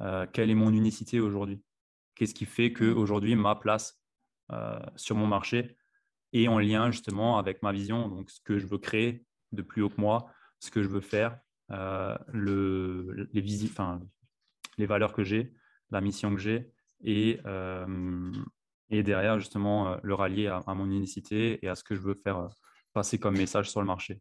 Euh, 0.00 0.26
quelle 0.32 0.50
est 0.50 0.54
mon 0.54 0.72
unicité 0.72 1.20
aujourd'hui? 1.20 1.62
Qu'est-ce 2.14 2.34
qui 2.34 2.46
fait 2.46 2.72
qu'aujourd'hui, 2.72 3.34
ma 3.34 3.54
place 3.54 4.00
sur 4.94 5.16
mon 5.16 5.26
marché 5.26 5.78
est 6.34 6.48
en 6.48 6.58
lien 6.58 6.90
justement 6.90 7.38
avec 7.38 7.62
ma 7.62 7.72
vision, 7.72 8.08
donc 8.08 8.30
ce 8.30 8.40
que 8.42 8.58
je 8.58 8.66
veux 8.66 8.76
créer 8.76 9.24
de 9.52 9.62
plus 9.62 9.82
haut 9.82 9.88
que 9.88 10.00
moi, 10.00 10.30
ce 10.60 10.70
que 10.70 10.82
je 10.82 10.88
veux 10.88 11.00
faire, 11.00 11.38
le, 11.70 13.28
les, 13.32 13.40
visites, 13.40 13.72
enfin, 13.72 14.00
les 14.78 14.86
valeurs 14.86 15.12
que 15.12 15.24
j'ai, 15.24 15.52
la 15.90 16.00
mission 16.00 16.34
que 16.34 16.40
j'ai, 16.40 16.72
et, 17.02 17.40
euh, 17.46 18.32
et 18.90 19.02
derrière, 19.02 19.38
justement, 19.38 19.92
euh, 19.92 19.96
le 20.02 20.14
rallier 20.14 20.48
à, 20.48 20.74
mon 20.74 20.90
unicité 20.90 21.64
et 21.64 21.68
à 21.68 21.74
ce 21.74 21.84
que 21.84 21.94
je 21.94 22.00
veux 22.00 22.14
faire 22.14 22.38
euh, 22.38 22.48
passer 22.92 23.18
comme 23.18 23.36
message 23.36 23.70
sur 23.70 23.80
le 23.80 23.86
marché. 23.86 24.20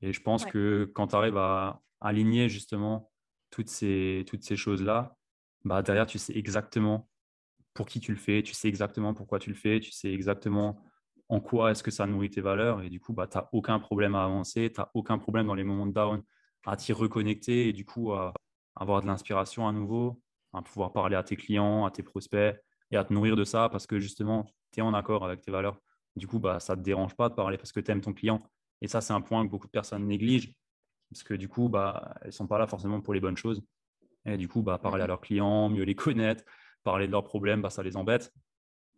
Et 0.00 0.12
je 0.12 0.20
pense 0.20 0.44
que 0.44 0.90
quand 0.94 1.08
tu 1.08 1.16
arrives 1.16 1.36
à 1.36 1.80
aligner 2.00 2.48
justement 2.48 3.10
toutes 3.50 3.70
ces, 3.70 4.24
toutes 4.26 4.42
ces 4.42 4.56
choses-là, 4.56 5.16
bah 5.64 5.82
derrière, 5.82 6.06
tu 6.06 6.18
sais 6.18 6.36
exactement 6.36 7.08
pour 7.72 7.86
qui 7.86 8.00
tu 8.00 8.12
le 8.12 8.18
fais, 8.18 8.42
tu 8.42 8.52
sais 8.52 8.68
exactement 8.68 9.14
pourquoi 9.14 9.38
tu 9.38 9.50
le 9.50 9.56
fais, 9.56 9.80
tu 9.80 9.92
sais 9.92 10.12
exactement 10.12 10.82
en 11.28 11.40
quoi 11.40 11.70
est-ce 11.70 11.82
que 11.82 11.90
ça 11.90 12.06
nourrit 12.06 12.30
tes 12.30 12.40
valeurs. 12.40 12.82
Et 12.82 12.90
du 12.90 13.00
coup, 13.00 13.12
bah, 13.12 13.26
tu 13.26 13.38
n'as 13.38 13.48
aucun 13.52 13.78
problème 13.78 14.14
à 14.14 14.24
avancer, 14.24 14.70
tu 14.72 14.80
n'as 14.80 14.90
aucun 14.94 15.18
problème 15.18 15.46
dans 15.46 15.54
les 15.54 15.64
moments 15.64 15.86
de 15.86 15.92
down 15.92 16.22
à 16.66 16.76
t'y 16.76 16.92
reconnecter 16.92 17.68
et 17.68 17.72
du 17.72 17.84
coup 17.84 18.12
à 18.12 18.32
avoir 18.76 19.02
de 19.02 19.06
l'inspiration 19.06 19.68
à 19.68 19.72
nouveau, 19.72 20.20
à 20.52 20.62
pouvoir 20.62 20.92
parler 20.92 21.16
à 21.16 21.22
tes 21.22 21.36
clients, 21.36 21.84
à 21.84 21.90
tes 21.90 22.02
prospects 22.02 22.56
et 22.90 22.96
à 22.96 23.04
te 23.04 23.12
nourrir 23.12 23.36
de 23.36 23.44
ça 23.44 23.68
parce 23.68 23.86
que 23.86 23.98
justement, 23.98 24.46
tu 24.72 24.80
es 24.80 24.82
en 24.82 24.94
accord 24.94 25.24
avec 25.24 25.40
tes 25.40 25.50
valeurs. 25.50 25.80
Du 26.16 26.26
coup, 26.26 26.38
bah, 26.38 26.60
ça 26.60 26.74
ne 26.74 26.80
te 26.80 26.84
dérange 26.84 27.14
pas 27.14 27.28
de 27.28 27.34
parler 27.34 27.56
parce 27.56 27.72
que 27.72 27.80
tu 27.80 27.90
aimes 27.90 28.00
ton 28.00 28.12
client. 28.12 28.42
Et 28.80 28.88
ça, 28.88 29.00
c'est 29.00 29.12
un 29.12 29.20
point 29.20 29.44
que 29.44 29.50
beaucoup 29.50 29.66
de 29.66 29.72
personnes 29.72 30.06
négligent 30.06 30.54
parce 31.10 31.22
que 31.22 31.34
du 31.34 31.48
coup, 31.48 31.68
bah, 31.68 32.14
elles 32.20 32.28
ne 32.28 32.32
sont 32.32 32.46
pas 32.46 32.58
là 32.58 32.66
forcément 32.66 33.00
pour 33.00 33.14
les 33.14 33.20
bonnes 33.20 33.36
choses. 33.36 33.62
Et 34.26 34.36
du 34.36 34.48
coup, 34.48 34.62
bah, 34.62 34.78
parler 34.78 35.02
à 35.02 35.06
leurs 35.06 35.20
clients, 35.20 35.68
mieux 35.68 35.84
les 35.84 35.94
connaître, 35.94 36.44
parler 36.82 37.06
de 37.06 37.12
leurs 37.12 37.24
problèmes, 37.24 37.62
bah, 37.62 37.70
ça 37.70 37.82
les 37.82 37.96
embête 37.96 38.32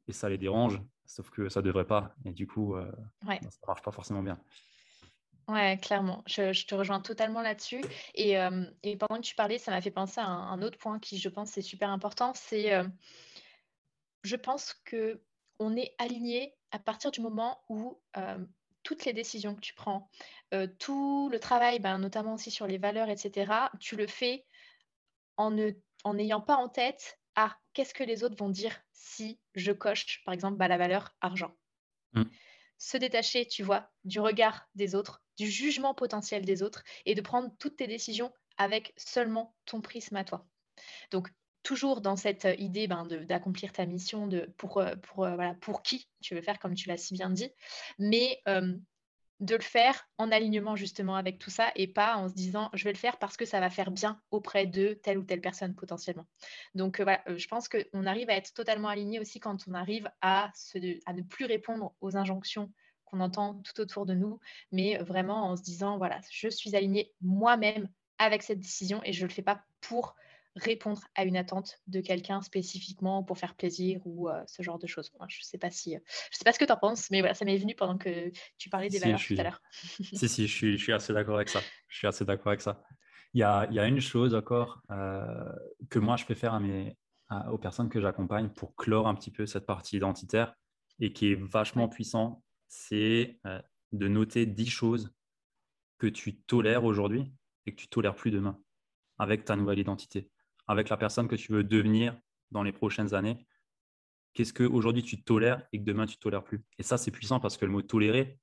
et 0.09 0.13
ça 0.13 0.29
les 0.29 0.39
dérange, 0.39 0.81
sauf 1.05 1.31
que 1.31 1.49
ça 1.49 1.61
ne 1.61 1.67
devrait 1.67 1.87
pas. 1.87 2.15
Et 2.25 2.33
du 2.33 2.47
coup, 2.47 2.77
euh, 2.77 2.91
bah, 3.23 3.51
ça 3.51 3.59
ne 3.63 3.67
marche 3.67 3.83
pas 3.83 3.91
forcément 3.91 4.23
bien. 4.23 4.39
Ouais, 5.49 5.79
clairement. 5.81 6.25
Je, 6.27 6.67
te 6.67 6.75
rejoins 6.75 7.01
totalement 7.01 7.41
là-dessus. 7.41 7.83
Et, 8.15 8.37
pendant 8.99 9.17
que 9.17 9.27
tu 9.27 9.35
parlais, 9.35 9.59
ça 9.59 9.71
m'a 9.71 9.81
fait 9.81 9.91
penser 9.91 10.21
à 10.21 10.27
un, 10.27 10.61
autre 10.63 10.79
point 10.79 10.99
qui, 10.99 11.19
je 11.19 11.29
pense, 11.29 11.57
est 11.57 11.63
super 11.63 11.91
important. 11.91 12.33
C'est, 12.35 12.73
je 14.25 14.37
pense 14.37 14.75
que 14.85 15.23
on 15.59 15.77
est 15.77 15.95
aligné 15.99 16.55
à 16.73 16.79
partir 16.79 17.11
du 17.11 17.21
moment 17.21 17.63
où 17.69 18.01
toutes 18.83 19.05
les 19.05 19.13
décisions 19.13 19.55
que 19.55 19.61
tu 19.61 19.75
prends, 19.75 20.11
tout 20.79 21.29
le 21.31 21.39
travail, 21.39 21.79
ben, 21.79 21.99
notamment 21.99 22.35
aussi 22.35 22.51
sur 22.51 22.67
les 22.67 22.79
valeurs, 22.79 23.09
etc., 23.09 23.53
tu 23.79 23.95
le 23.95 24.09
fais 24.09 24.45
en 25.37 25.53
n'ayant 26.15 26.41
pas 26.41 26.57
en 26.57 26.69
tête, 26.69 27.21
ah, 27.37 27.57
qu'est-ce 27.73 27.95
que 27.95 28.05
les 28.05 28.25
autres 28.25 28.37
vont 28.37 28.49
dire 28.49 28.75
si 28.93 29.39
je 29.55 29.73
coche, 29.73 30.23
par 30.25 30.35
exemple, 30.35 30.57
bah, 30.57 30.69
la 30.69 30.79
valeur 30.79 31.15
argent. 31.21 31.55
Mmh. 32.13 32.25
Se 32.79 32.97
détacher, 32.97 33.47
tu 33.47 33.63
vois, 33.63 33.91
du 34.05 34.21
regard 34.21 34.69
des 34.75 34.95
autres, 34.95 35.23
du 35.37 35.51
jugement 35.51 35.95
potentiel 35.95 36.45
des 36.45 36.63
autres 36.63 36.83
et 37.05 37.15
de 37.15 37.21
prendre 37.21 37.51
toutes 37.59 37.77
tes 37.77 37.87
décisions 37.87 38.33
avec 38.59 38.93
seulement 38.97 39.55
ton 39.65 39.81
prisme 39.81 40.17
à 40.17 40.25
toi. 40.25 40.47
Donc, 41.11 41.29
toujours 41.67 42.01
dans 42.01 42.15
cette 42.15 42.45
euh, 42.45 42.55
idée 42.59 42.87
ben, 42.87 43.05
d'accomplir 43.07 43.73
ta 43.73 43.87
mission, 43.87 44.29
de, 44.29 44.49
pour, 44.57 44.79
euh, 44.79 44.95
euh, 45.19 45.55
pour 45.61 45.83
qui 45.83 46.09
tu 46.23 46.37
veux 46.37 46.41
faire, 46.41 46.61
comme 46.61 46.75
tu 46.75 46.89
l'as 46.89 46.97
si 46.97 47.15
bien 47.15 47.29
dit, 47.29 47.51
mais 47.99 48.41
de 49.39 49.55
le 49.55 49.63
faire 49.63 50.09
en 50.17 50.33
alignement 50.33 50.77
justement 50.77 51.15
avec 51.15 51.39
tout 51.39 51.51
ça 51.51 51.71
et 51.75 51.87
pas 51.87 52.17
en 52.17 52.27
se 52.27 52.33
disant 52.33 52.71
je 52.73 52.85
vais 52.85 52.93
le 52.93 52.99
faire 52.99 53.19
parce 53.19 53.37
que 53.37 53.45
ça 53.45 53.61
va 53.61 53.69
faire 53.69 53.91
bien 53.91 54.19
auprès 54.31 54.65
de 54.65 54.95
telle 54.95 55.19
ou 55.19 55.25
telle 55.25 55.43
personne 55.43 55.75
potentiellement. 55.75 56.25
Donc 56.75 57.03
voilà, 57.03 57.23
je 57.27 57.47
pense 57.47 57.69
qu'on 57.69 58.07
arrive 58.07 58.31
à 58.31 58.37
être 58.37 58.55
totalement 58.55 58.89
aligné 58.89 59.21
aussi 59.21 59.39
quand 59.39 59.69
on 59.69 59.75
arrive 59.75 60.11
à 60.23 60.51
ne 60.75 61.23
plus 61.23 61.45
répondre 61.45 61.95
aux 62.01 62.17
injonctions 62.17 62.73
qu'on 63.17 63.25
entend 63.25 63.63
tout 63.65 63.81
autour 63.81 64.07
de 64.07 64.15
nous, 64.15 64.39
mais 64.73 64.99
vraiment 64.99 65.51
en 65.51 65.57
se 65.57 65.63
disant, 65.63 65.99
voilà, 65.99 66.21
je 66.31 66.49
suis 66.49 66.77
alignée 66.77 67.13
moi-même 67.21 67.89
avec 68.19 68.43
cette 68.43 68.61
décision 68.61 69.01
et 69.05 69.13
je 69.13 69.23
ne 69.23 69.29
le 69.29 69.35
fais 69.35 69.43
pas 69.43 69.63
pour 69.81 70.15
répondre 70.57 71.03
à 71.15 71.25
une 71.25 71.37
attente 71.37 71.79
de 71.87 72.01
quelqu'un 72.01 72.41
spécifiquement 72.41 73.23
pour 73.23 73.37
faire 73.37 73.55
plaisir 73.55 74.01
ou 74.07 74.31
euh, 74.31 74.43
ce 74.47 74.63
genre 74.63 74.79
de 74.79 74.87
choses. 74.87 75.13
je 75.29 75.39
ne 75.39 75.45
sais 75.45 75.59
pas 75.59 75.71
si, 75.71 75.95
je 76.31 76.37
sais 76.39 76.45
pas 76.45 76.53
ce 76.53 76.59
que 76.59 76.65
tu 76.65 76.73
en 76.73 76.79
penses, 76.79 77.11
mais 77.11 77.21
voilà, 77.21 77.35
ça 77.35 77.45
m'est 77.45 77.59
venu 77.59 77.75
pendant 77.75 77.99
que 77.99 78.31
tu 78.57 78.71
parlais 78.71 78.89
des 78.89 78.99
valeurs 78.99 79.21
tout 79.21 79.35
à 79.37 79.43
l'heure. 79.43 79.61
si, 79.73 80.29
si, 80.29 80.47
je 80.47 80.55
suis, 80.55 80.79
je 80.79 80.83
suis 80.83 80.93
assez 80.95 81.13
d'accord 81.13 81.37
avec 81.37 81.51
ça. 81.51 81.61
Je 81.89 81.99
suis 81.99 82.07
assez 82.07 82.25
d'accord 82.25 82.49
avec 82.49 82.63
ça. 82.63 82.83
Il 83.35 83.41
y 83.41 83.43
a, 83.43 83.67
il 83.69 83.77
y 83.77 83.81
a 83.81 83.87
une 83.87 84.01
chose 84.01 84.35
encore 84.35 84.81
euh, 84.91 85.53
que 85.91 85.99
moi 85.99 86.17
je 86.17 86.25
fais 86.25 86.35
faire 86.35 86.55
à 86.55 86.61
mes, 86.61 86.97
aux 87.51 87.59
personnes 87.59 87.91
que 87.91 88.01
j'accompagne 88.01 88.49
pour 88.49 88.75
clore 88.77 89.09
un 89.09 89.15
petit 89.15 89.31
peu 89.31 89.45
cette 89.45 89.67
partie 89.67 89.97
identitaire 89.97 90.55
et 91.01 91.13
qui 91.13 91.33
est 91.33 91.39
vachement 91.39 91.89
puissant 91.89 92.43
c'est 92.69 93.39
euh, 93.47 93.61
de 93.93 94.09
noter 94.09 94.47
10 94.47 94.67
choses 94.67 95.15
que 95.99 96.07
tu 96.07 96.41
tolères 96.41 96.85
aujourd'hui 96.85 97.33
et 97.67 97.73
que 97.73 97.77
tu 97.77 97.89
tolères 97.89 98.15
plus 98.15 98.31
demain 98.31 98.61
avec 99.19 99.45
ta 99.45 99.57
nouvelle 99.57 99.79
identité, 99.79 100.31
avec 100.67 100.89
la 100.89 100.97
personne 100.97 101.29
que 101.29 101.37
tu 101.37 101.53
veux 101.53 101.65
devenir 101.65 102.19
dans 102.51 102.63
les 102.63 102.73
prochaines 102.73 103.15
années. 103.15 103.47
Qu'est-ce 104.35 104.53
que 104.53 104.65
aujourd'hui 104.65 105.03
tu 105.03 105.23
tolères 105.23 105.67
et 105.73 105.79
que 105.79 105.85
demain 105.85 106.07
tu 106.07 106.19
tolères 106.19 106.45
plus? 106.45 106.63
Et 106.79 106.83
ça, 106.83 106.99
c'est 106.99 107.11
puissant 107.11 107.41
parce 107.41 107.57
que 107.57 107.65
le 107.65 107.73
mot 107.73 107.83
tolérer, 107.83 108.39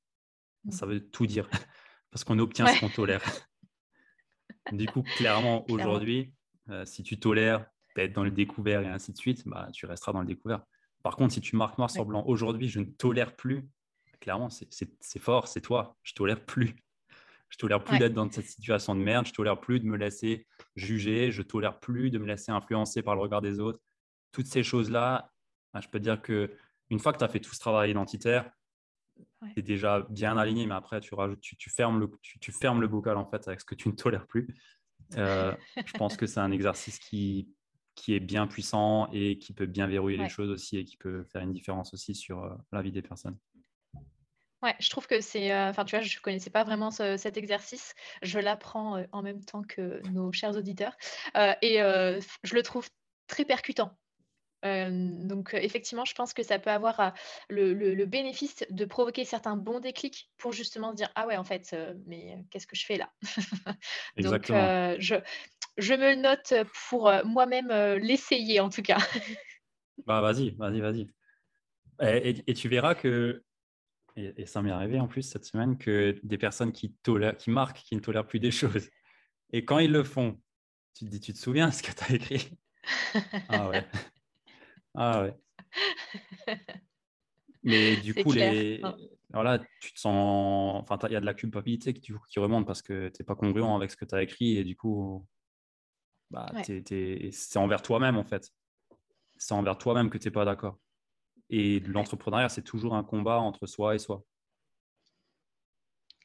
mmh. 0.65 0.71
ça 0.71 0.85
veut 0.85 1.07
tout 1.09 1.27
dire 1.27 1.47
parce 2.11 2.23
qu'on 2.23 2.39
obtient 2.39 2.65
ce 2.67 2.79
qu'on 2.79 2.89
tolère. 2.89 3.21
du 4.71 4.87
coup, 4.87 5.03
clairement, 5.17 5.69
aujourd'hui, 5.69 6.33
euh, 6.69 6.85
si 6.85 7.03
tu 7.03 7.19
tolères 7.19 7.65
d'être 7.95 8.13
dans 8.13 8.23
le 8.23 8.31
découvert 8.31 8.81
et 8.81 8.87
ainsi 8.87 9.11
de 9.11 9.17
suite, 9.17 9.47
bah, 9.47 9.69
tu 9.71 9.85
resteras 9.85 10.13
dans 10.13 10.21
le 10.21 10.25
découvert. 10.25 10.63
Par 11.03 11.15
contre, 11.15 11.33
si 11.33 11.41
tu 11.41 11.55
marques 11.55 11.77
noir 11.77 11.91
sur 11.91 12.05
blanc, 12.05 12.23
aujourd'hui, 12.25 12.69
je 12.69 12.79
ne 12.79 12.85
tolère 12.85 13.35
plus 13.35 13.67
clairement, 14.23 14.49
c'est 14.49 15.19
fort, 15.19 15.47
c'est 15.49 15.61
toi. 15.61 15.97
Je 16.01 16.13
tolère 16.13 16.43
plus. 16.45 16.75
Je 17.49 17.57
tolère 17.57 17.83
plus 17.83 17.99
d'être 17.99 18.13
dans 18.13 18.31
cette 18.31 18.47
situation 18.47 18.95
de 18.95 19.01
merde. 19.01 19.27
Je 19.27 19.33
tolère 19.33 19.59
plus 19.59 19.81
de 19.81 19.85
me 19.85 19.97
laisser 19.97 20.47
juger. 20.75 21.31
Je 21.31 21.41
tolère 21.41 21.79
plus 21.79 22.09
de 22.09 22.17
me 22.17 22.25
laisser 22.25 22.51
influencer 22.51 23.03
par 23.03 23.15
le 23.15 23.21
regard 23.21 23.41
des 23.41 23.59
autres. 23.59 23.79
Toutes 24.31 24.47
ces 24.47 24.63
choses-là, 24.63 25.29
bah, 25.73 25.81
je 25.81 25.89
peux 25.89 25.99
te 25.99 26.03
dire 26.03 26.21
que 26.21 26.49
une 26.89 26.99
fois 26.99 27.11
que 27.11 27.17
tu 27.17 27.23
as 27.23 27.27
fait 27.27 27.41
tout 27.41 27.53
ce 27.53 27.59
travail 27.59 27.91
identitaire, 27.91 28.49
tu 29.53 29.59
es 29.59 29.61
déjà 29.61 30.07
bien 30.09 30.37
aligné, 30.37 30.65
mais 30.65 30.73
après, 30.73 31.01
tu, 31.01 31.13
rajoutes, 31.13 31.41
tu, 31.41 31.69
fermes 31.69 31.99
le, 31.99 32.09
tu, 32.21 32.51
fermes 32.51 32.79
le 32.79 32.87
bocal 32.87 33.17
en 33.17 33.25
fait 33.25 33.45
avec 33.47 33.59
ce 33.59 33.65
que 33.65 33.75
tu 33.75 33.89
ne 33.89 33.93
tolères 33.93 34.25
plus. 34.25 34.47
Euh, 35.17 35.53
je 35.85 35.93
pense 35.93 36.15
que 36.15 36.25
c'est 36.25 36.39
un 36.39 36.51
exercice 36.51 36.97
qui, 36.97 37.53
qui 37.93 38.15
est 38.15 38.19
bien 38.19 38.47
puissant 38.47 39.09
et 39.11 39.37
qui 39.37 39.53
peut 39.53 39.65
bien 39.65 39.85
verrouiller 39.85 40.17
les 40.17 40.29
choses 40.29 40.49
aussi 40.49 40.77
et 40.77 40.85
qui 40.85 40.95
peut 40.97 41.25
faire 41.25 41.41
une 41.41 41.51
différence 41.51 41.93
aussi 41.93 42.15
sur 42.15 42.43
euh, 42.43 42.55
la 42.71 42.81
vie 42.81 42.91
des 42.91 43.01
personnes. 43.01 43.37
Ouais, 44.63 44.75
je 44.79 44.89
trouve 44.89 45.07
que 45.07 45.19
c'est, 45.19 45.51
euh, 45.51 45.69
enfin, 45.69 45.83
tu 45.83 45.97
vois, 45.97 46.05
je 46.05 46.19
connaissais 46.21 46.49
pas 46.49 46.63
vraiment 46.63 46.89
cet 46.89 47.35
exercice. 47.35 47.93
Je 48.21 48.39
l'apprends 48.39 48.95
euh, 48.95 49.03
en 49.11 49.21
même 49.21 49.43
temps 49.43 49.61
que 49.61 50.01
nos 50.11 50.31
chers 50.31 50.55
auditeurs, 50.55 50.95
euh, 51.35 51.53
et 51.61 51.79
je 52.43 52.55
le 52.55 52.63
trouve 52.63 52.87
très 53.27 53.43
percutant. 53.43 53.91
donc, 54.63 55.53
effectivement, 55.53 56.05
je 56.05 56.15
pense 56.15 56.33
que 56.33 56.43
ça 56.43 56.59
peut 56.59 56.69
avoir 56.69 57.13
le, 57.49 58.05
bénéfice 58.05 58.63
de 58.69 58.85
provoquer 58.85 59.25
certains 59.25 59.57
bons 59.57 59.81
déclics 59.81 60.31
pour 60.37 60.53
justement 60.53 60.91
se 60.91 60.95
dire 60.95 61.11
ah 61.15 61.27
ouais, 61.27 61.35
en 61.35 61.43
fait, 61.43 61.75
mais 62.05 62.37
qu'est-ce 62.49 62.67
que 62.67 62.77
je 62.77 62.85
fais 62.85 62.97
là 62.97 63.11
Donc, 64.17 64.45
je, 64.47 65.15
je 65.77 65.93
me 65.93 66.15
le 66.15 66.21
note 66.21 66.53
pour 66.87 67.11
moi-même 67.25 67.67
l'essayer 67.97 68.61
en 68.61 68.69
tout 68.69 68.81
cas. 68.81 68.99
bah, 70.05 70.21
vas-y, 70.21 70.51
vas-y, 70.51 70.79
vas-y. 70.79 71.07
et, 71.99 72.53
tu 72.53 72.69
verras 72.69 72.95
que 72.95 73.43
et, 74.15 74.45
ça 74.45 74.61
m'est 74.61 74.71
arrivé 74.71 74.99
en 74.99 75.07
plus 75.07 75.23
cette 75.23 75.45
semaine 75.45 75.77
que 75.77 76.19
des 76.23 76.37
personnes 76.37 76.71
qui, 76.71 76.93
tolèrent, 77.03 77.37
qui 77.37 77.49
marquent, 77.49 77.83
qui 77.83 77.95
ne 77.95 78.01
tolèrent 78.01 78.27
plus 78.27 78.39
des 78.39 78.51
choses. 78.51 78.89
Et 79.51 79.65
quand 79.65 79.79
ils 79.79 79.91
le 79.91 80.03
font, 80.03 80.39
tu 80.93 81.05
te 81.05 81.09
dis, 81.09 81.19
tu 81.19 81.33
te 81.33 81.37
souviens 81.37 81.69
de 81.69 81.73
ce 81.73 81.83
que 81.83 81.91
tu 81.91 82.11
as 82.11 82.15
écrit? 82.15 82.57
Ah 83.49 83.69
ouais. 83.69 83.85
Ah 84.95 85.23
ouais. 85.23 85.35
Mais 87.63 87.97
du 87.97 88.13
coup, 88.13 88.31
les... 88.31 88.79
voilà, 89.31 89.57
tu 89.81 89.91
te 89.91 89.99
sens. 89.99 90.83
Enfin, 90.83 90.99
il 91.07 91.13
y 91.13 91.15
a 91.15 91.19
de 91.19 91.25
la 91.25 91.33
culpabilité 91.33 91.95
qui, 91.95 92.13
qui 92.29 92.39
remonte 92.39 92.67
parce 92.67 92.83
que 92.83 93.09
tu 93.09 93.19
n'es 93.19 93.25
pas 93.25 93.33
congruent 93.33 93.75
avec 93.75 93.89
ce 93.89 93.97
que 93.97 94.05
tu 94.05 94.13
as 94.13 94.21
écrit 94.21 94.57
et 94.57 94.63
du 94.63 94.75
coup, 94.75 95.25
bah, 96.29 96.51
c'est 96.63 97.57
envers 97.57 97.81
toi-même 97.81 98.17
en 98.17 98.23
fait. 98.23 98.51
C'est 99.37 99.55
envers 99.55 99.79
toi-même 99.79 100.11
que 100.11 100.19
tu 100.19 100.27
n'es 100.27 100.31
pas 100.31 100.45
d'accord. 100.45 100.77
Et 101.55 101.81
l'entrepreneuriat, 101.81 102.49
c'est 102.49 102.63
toujours 102.63 102.95
un 102.95 103.03
combat 103.03 103.37
entre 103.37 103.67
soi 103.67 103.93
et 103.93 103.99
soi. 103.99 104.23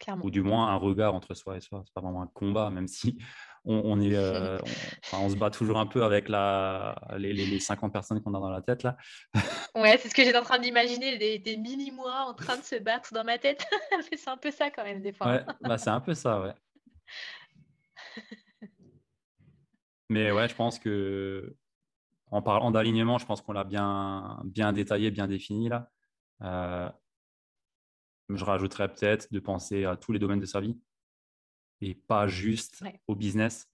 Clairement. 0.01 0.25
Ou 0.25 0.31
du 0.31 0.41
moins 0.41 0.69
un 0.69 0.77
regard 0.77 1.15
entre 1.15 1.35
soi 1.35 1.59
et 1.59 1.61
soi. 1.61 1.83
Ce 1.85 1.91
n'est 1.91 1.93
pas 1.93 2.01
vraiment 2.01 2.23
un 2.23 2.29
combat, 2.29 2.71
même 2.71 2.89
si 2.89 3.19
on, 3.67 4.01
est, 4.01 4.15
euh, 4.15 4.57
on, 5.13 5.29
se 5.29 5.37
bat 5.37 5.51
toujours 5.51 5.79
un 5.81 5.87
peu 5.87 6.03
avec 6.03 6.31
la, 6.31 6.95
les, 7.19 7.61
50 7.61 7.93
personnes 7.93 8.23
qu'on 8.23 8.33
a 8.33 8.41
dans 8.41 8.49
la 8.49 8.63
tête 8.63 8.85
là. 8.85 8.97
ouais, 9.75 9.99
c'est 9.99 10.09
ce 10.09 10.15
que 10.15 10.25
j'étais 10.25 10.39
en 10.39 10.45
train 10.45 10.61
d'imaginer, 10.61 11.19
des, 11.19 11.57
mini-mois 11.59 12.25
en 12.27 12.33
train 12.33 12.57
de 12.57 12.65
se 12.65 12.77
battre 12.77 13.13
dans 13.13 13.25
ma 13.25 13.37
tête. 13.37 13.67
c'est 14.17 14.31
un 14.31 14.39
peu 14.39 14.51
ça 14.51 14.71
quand 14.71 14.85
même 14.85 15.03
des 15.03 15.13
fois. 15.13 15.27
Ouais, 15.27 15.45
bah, 15.61 15.77
c'est 15.77 15.91
un 15.91 16.01
peu 16.01 16.15
ça, 16.15 16.41
ouais. 16.41 16.55
Mais 20.09 20.33
ouais, 20.33 20.49
je 20.49 20.55
pense 20.55 20.79
que 20.79 21.55
en 22.31 22.43
parlant 22.43 22.71
d'alignement, 22.71 23.19
je 23.19 23.27
pense 23.27 23.43
qu'on 23.43 23.53
l'a 23.53 23.65
bien, 23.65 24.41
bien 24.45 24.73
détaillé, 24.73 25.11
bien 25.11 25.27
défini 25.27 25.69
là. 25.69 25.91
Euh, 26.43 26.89
je 28.29 28.45
rajouterais 28.45 28.93
peut-être 28.93 29.33
de 29.33 29.41
penser 29.41 29.85
à 29.85 29.97
tous 29.97 30.13
les 30.13 30.19
domaines 30.19 30.41
de 30.41 30.47
sa 30.47 30.61
vie 30.61 30.79
et 31.81 31.95
pas 31.95 32.27
juste 32.27 32.85
au 33.07 33.15
business, 33.15 33.71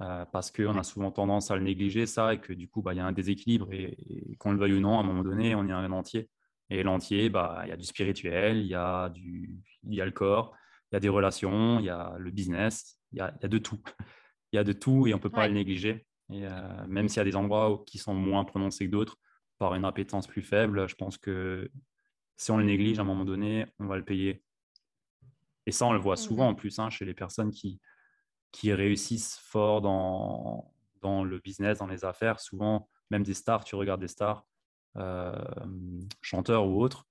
euh, 0.00 0.24
parce 0.26 0.50
qu'on 0.50 0.76
a 0.78 0.82
souvent 0.82 1.10
tendance 1.10 1.50
à 1.50 1.56
le 1.56 1.62
négliger, 1.62 2.06
ça, 2.06 2.34
et 2.34 2.40
que 2.40 2.52
du 2.52 2.68
coup, 2.68 2.82
bah, 2.82 2.94
il 2.94 2.96
y 2.96 3.00
a 3.00 3.06
un 3.06 3.12
déséquilibre, 3.12 3.72
et, 3.72 4.36
qu'on 4.38 4.52
le 4.52 4.58
veuille 4.58 4.74
ou 4.74 4.80
non, 4.80 4.98
à 4.98 5.00
un 5.00 5.04
moment 5.04 5.22
donné, 5.22 5.54
on 5.54 5.68
est 5.68 5.72
un 5.72 5.92
entier. 5.92 6.30
Et 6.70 6.82
l'entier, 6.82 7.28
bah, 7.28 7.60
il 7.64 7.68
y 7.68 7.72
a 7.72 7.76
du 7.76 7.84
spirituel, 7.84 8.58
il 8.58 8.66
y 8.66 8.74
a, 8.74 9.10
du, 9.10 9.60
il 9.84 9.94
y 9.94 10.00
a 10.00 10.04
le 10.06 10.10
corps, 10.10 10.56
il 10.90 10.94
y 10.94 10.96
a 10.96 11.00
des 11.00 11.08
relations, 11.08 11.78
il 11.78 11.86
y 11.86 11.90
a 11.90 12.14
le 12.18 12.30
business, 12.30 12.98
il 13.12 13.18
y 13.18 13.20
a, 13.20 13.34
il 13.38 13.42
y 13.42 13.46
a 13.46 13.48
de 13.48 13.58
tout. 13.58 13.80
Il 14.52 14.56
y 14.56 14.60
a 14.60 14.64
de 14.64 14.72
tout 14.72 15.08
et 15.08 15.14
on 15.14 15.16
ne 15.16 15.22
peut 15.22 15.30
pas 15.30 15.48
le 15.48 15.54
négliger. 15.54 16.06
Et 16.30 16.46
euh, 16.46 16.86
même 16.86 17.08
s'il 17.08 17.18
y 17.18 17.20
a 17.20 17.24
des 17.24 17.36
endroits 17.36 17.82
qui 17.86 17.98
sont 17.98 18.14
moins 18.14 18.44
prononcés 18.44 18.86
que 18.86 18.90
d'autres, 18.90 19.18
par 19.58 19.74
une 19.74 19.84
appétence 19.84 20.26
plus 20.26 20.42
faible, 20.42 20.88
je 20.88 20.94
pense 20.94 21.18
que 21.18 21.70
si 22.36 22.50
on 22.50 22.56
le 22.56 22.64
néglige 22.64 22.98
à 22.98 23.02
un 23.02 23.04
moment 23.04 23.24
donné, 23.24 23.66
on 23.78 23.86
va 23.86 23.96
le 23.96 24.04
payer 24.04 24.42
et 25.66 25.72
ça, 25.72 25.86
on 25.86 25.92
le 25.92 25.98
voit 25.98 26.16
souvent 26.16 26.48
en 26.48 26.54
plus 26.54 26.78
hein, 26.78 26.90
chez 26.90 27.04
les 27.04 27.14
personnes 27.14 27.50
qui, 27.50 27.80
qui 28.52 28.72
réussissent 28.72 29.38
fort 29.38 29.80
dans, 29.80 30.72
dans 31.00 31.24
le 31.24 31.38
business, 31.38 31.78
dans 31.78 31.86
les 31.86 32.04
affaires. 32.04 32.40
Souvent, 32.40 32.88
même 33.10 33.22
des 33.22 33.34
stars, 33.34 33.64
tu 33.64 33.74
regardes 33.74 34.00
des 34.00 34.08
stars, 34.08 34.46
euh, 34.96 35.34
chanteurs 36.20 36.66
ou 36.66 36.82
autres, 36.82 37.06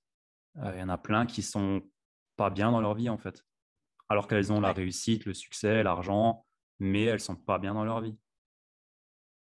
euh, 0.57 0.71
il 0.75 0.79
y 0.79 0.83
en 0.83 0.89
a 0.89 0.97
plein 0.97 1.25
qui 1.25 1.41
sont 1.41 1.81
pas 2.37 2.49
bien 2.49 2.71
dans 2.71 2.81
leur 2.81 2.93
vie 2.93 3.09
en 3.09 3.17
fait. 3.17 3.43
Alors 4.09 4.27
qu'elles 4.27 4.51
ont 4.51 4.61
la 4.61 4.73
réussite, 4.73 5.25
le 5.25 5.33
succès, 5.33 5.81
l'argent, 5.81 6.45
mais 6.79 7.03
elles 7.03 7.19
sont 7.19 7.35
pas 7.35 7.57
bien 7.57 7.73
dans 7.73 7.85
leur 7.85 8.01
vie. 8.01 8.17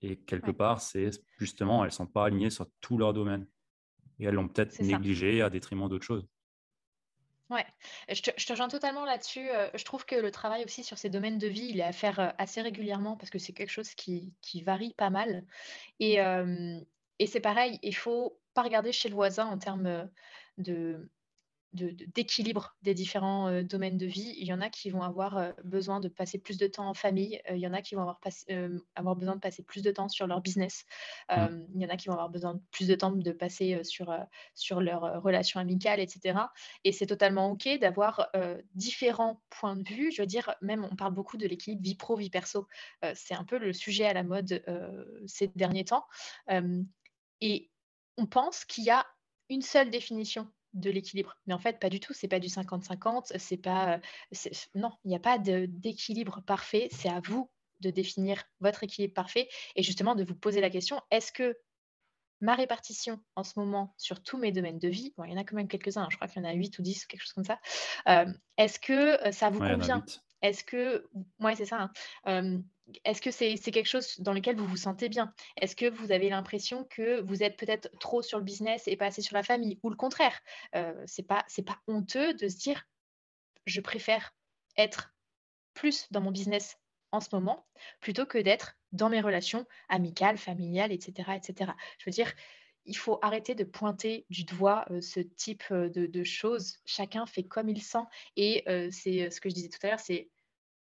Et 0.07 0.17
quelque 0.17 0.51
part, 0.51 0.83
c'est 0.83 1.11
justement, 1.39 1.83
elles 1.83 1.93
sont 1.93 2.07
pas 2.07 2.27
alignées 2.27 2.51
sur 2.51 2.67
tout 2.83 2.99
leur 2.99 3.15
domaine. 3.15 3.47
Et 4.19 4.27
elles 4.27 4.35
l'ont 4.35 4.49
peut-être 4.49 4.79
négligé 4.81 5.41
à 5.41 5.49
détriment 5.49 5.89
d'autres 5.89 6.05
choses. 6.05 6.27
Ouais, 7.49 7.65
je 8.11 8.21
te, 8.21 8.31
je 8.37 8.47
te 8.47 8.53
rejoins 8.53 8.69
totalement 8.69 9.07
là-dessus. 9.07 9.49
Euh, 9.49 9.69
je 9.75 9.85
trouve 9.85 10.05
que 10.05 10.15
le 10.15 10.31
travail 10.31 10.65
aussi 10.65 10.85
sur 10.85 10.99
ces 10.99 11.09
domaines 11.09 11.39
de 11.39 11.47
vie, 11.47 11.69
il 11.71 11.81
est 11.81 11.85
à 11.85 11.93
faire 11.93 12.21
euh, 12.21 12.29
assez 12.37 12.61
régulièrement 12.61 13.17
parce 13.17 13.31
que 13.31 13.39
c'est 13.39 13.55
quelque 13.55 13.71
chose 13.71 13.95
qui, 13.95 14.35
qui 14.43 14.63
varie 14.63 14.95
pas 14.95 15.11
mal. 15.11 15.47
Et, 16.01 16.19
et 17.19 17.27
c'est 17.27 17.41
pareil, 17.41 17.79
il 17.83 17.95
faut 17.95 18.39
pas 18.53 18.63
regarder 18.63 18.93
chez 18.93 19.09
le 19.09 19.15
voisin 19.15 19.47
en 19.47 19.59
termes 19.59 20.11
de, 20.59 21.11
d'équilibre 21.75 22.77
des 22.83 22.95
différents 22.95 23.49
euh, 23.49 23.63
domaines 23.63 23.99
de 23.99 24.07
vie. 24.07 24.35
Il 24.39 24.47
y 24.47 24.53
en 24.53 24.61
a 24.61 24.71
qui 24.71 24.91
vont 24.91 25.03
avoir 25.03 25.37
euh, 25.37 25.53
besoin 25.65 25.99
de 26.01 26.09
passer 26.09 26.39
plus 26.39 26.57
de 26.57 26.67
temps 26.67 26.89
en 26.89 26.95
famille, 26.95 27.41
euh, 27.51 27.57
il 27.57 27.61
y 27.61 27.67
en 27.67 27.73
a 27.73 27.83
qui 27.83 27.95
vont 27.97 28.03
avoir, 28.03 28.21
avoir, 28.95 29.17
besoin 29.17 29.35
de 29.35 29.41
passer 29.41 29.63
plus 29.63 29.83
de 29.83 29.91
temps 29.91 30.09
sur 30.09 30.27
leur 30.27 30.41
business, 30.41 30.85
mmh. 31.31 31.67
il 31.75 31.83
y 31.83 31.87
en 31.87 31.89
a 31.89 31.97
qui 31.97 32.09
vont 32.09 32.15
avoir 32.15 32.31
besoin 32.31 32.55
de 32.55 32.61
plus 32.71 32.87
de 32.87 32.95
temps 32.95 33.11
de 33.11 33.33
passer 33.33 33.83
sur, 33.83 34.17
sur 34.55 34.81
leurs 34.81 35.23
relations 35.23 35.61
amicales, 35.61 36.01
etc. 36.01 36.39
Et 36.85 36.93
c'est 36.93 37.07
totalement 37.07 37.51
OK 37.51 37.69
d'avoir 37.81 38.29
différents 38.75 39.43
points 39.51 39.77
de 39.77 39.89
vue. 39.89 40.13
Je 40.13 40.23
veux 40.23 40.27
dire, 40.27 40.55
même 40.61 40.87
on 40.91 40.97
parle 40.97 41.15
beaucoup 41.15 41.37
de 41.37 41.47
l'équilibre 41.47 41.83
vie 41.83 41.95
pro, 41.95 42.17
vie 42.17 42.31
perso. 42.31 42.67
c'est 43.15 43.35
un 43.35 43.45
peu 43.45 43.59
le 43.59 43.73
sujet 43.73 44.07
à 44.07 44.13
la 44.13 44.23
mode 44.23 44.63
ces 45.27 45.49
derniers 45.55 45.85
temps. 45.85 46.07
et 47.41 47.71
on 48.17 48.27
pense 48.27 48.65
qu'il 48.65 48.85
y 48.85 48.91
a 48.91 49.07
une 49.49 49.63
seule 49.63 49.91
définition 49.91 50.49
de 50.75 50.91
l'équilibre. 50.91 51.37
Mais 51.47 51.55
en 51.55 51.59
fait, 51.59 51.81
pas 51.81 51.89
du 51.89 52.01
tout. 52.01 52.13
C'est 52.13 52.29
pas 52.29 52.41
du 52.41 52.49
50-50. 52.49 53.39
C'est 53.39 53.57
pas. 53.57 54.01
Non, 54.75 54.93
il 55.05 55.09
n'y 55.09 55.17
a 55.17 55.21
pas 55.21 55.39
d'équilibre 55.39 56.43
parfait. 56.47 56.89
C'est 56.93 57.09
à 57.09 57.21
vous 57.21 57.51
de 57.81 57.91
définir 57.91 58.45
votre 58.61 58.85
équilibre 58.85 59.15
parfait 59.15 59.49
et 59.77 59.83
justement 59.83 60.15
de 60.15 60.25
vous 60.25 60.37
poser 60.37 60.61
la 60.61 60.71
question 60.71 61.01
est-ce 61.11 61.33
que 61.33 61.57
ma 62.41 62.55
répartition 62.55 63.21
en 63.37 63.45
ce 63.45 63.59
moment 63.59 63.95
sur 63.97 64.23
tous 64.23 64.39
mes 64.39 64.53
domaines 64.53 64.79
de 64.79 64.89
vie, 64.89 65.15
bon, 65.17 65.25
il 65.25 65.33
y 65.33 65.35
en 65.35 65.39
a 65.39 65.45
quand 65.45 65.57
même 65.57 65.69
quelques-uns, 65.69 66.03
hein, 66.03 66.09
je 66.11 66.17
crois 66.17 66.29
qu'il 66.29 66.43
y 66.43 66.47
en 66.47 66.49
a 66.49 66.53
8 66.53 66.79
ou 66.79 66.83
10 66.83 67.05
ou 67.05 67.07
quelque 67.09 67.23
chose 67.23 67.33
comme 67.33 67.45
ça, 67.45 67.59
est-ce 68.57 68.79
que 68.79 69.33
ça 69.33 69.51
vous 69.51 69.61
convient? 69.61 70.05
Est-ce 70.43 70.63
que, 70.63 71.09
ouais, 71.41 71.57
c'est 71.57 71.65
ça, 71.65 71.91
hein, 72.27 72.63
est-ce 73.05 73.23
que 73.23 73.31
c'est 73.31 73.57
quelque 73.57 73.89
chose 73.89 74.21
dans 74.21 74.33
lequel 74.33 74.57
vous 74.57 74.67
vous 74.67 74.77
sentez 74.77 75.09
bien? 75.09 75.33
Est-ce 75.57 75.77
que 75.77 75.89
vous 75.89 76.13
avez 76.13 76.29
l'impression 76.29 76.85
que 76.85 77.21
vous 77.23 77.43
êtes 77.43 77.57
peut-être 77.57 77.91
trop 77.99 78.23
sur 78.23 78.39
le 78.39 78.45
business 78.45 78.87
et 78.87 78.97
pas 78.97 79.07
assez 79.07 79.23
sur 79.23 79.35
la 79.35 79.43
famille? 79.43 79.79
Ou 79.83 79.91
le 79.91 79.97
contraire 79.97 80.39
euh, 80.75 80.93
C'est 81.07 81.23
pas, 81.23 81.45
honteux 81.87 82.35
de 82.35 82.49
se 82.49 82.57
dire 82.57 82.87
je 83.67 83.81
préfère 83.81 84.35
être 84.77 85.15
plus 85.73 86.07
dans 86.11 86.21
mon 86.21 86.31
business 86.31 86.77
en 87.11 87.21
ce 87.21 87.29
moment 87.33 87.67
plutôt 88.01 88.27
que 88.27 88.39
d'être 88.39 88.77
dans 88.93 89.09
mes 89.09 89.21
relations 89.21 89.67
amicales, 89.89 90.37
familiales, 90.37 90.93
etc., 90.93 91.31
etc. 91.37 91.73
Je 91.99 92.05
veux 92.05 92.13
dire, 92.13 92.33
il 92.85 92.97
faut 92.97 93.19
arrêter 93.23 93.55
de 93.55 93.65
pointer 93.65 94.27
du 94.29 94.45
doigt 94.45 94.85
euh, 94.91 95.01
ce 95.01 95.21
type 95.21 95.65
euh, 95.71 95.89
de, 95.89 96.25
choses. 96.25 96.79
Chacun 96.85 97.25
fait 97.25 97.45
comme 97.45 97.71
il 97.71 97.83
sent. 97.83 98.05
Et 98.37 98.65
c'est 98.91 99.31
ce 99.31 99.41
que 99.41 99.49
je 99.49 99.55
disais 99.55 99.71
tout 99.71 99.79
à 99.85 99.89
l'heure, 99.89 100.01
c'est 100.01 100.29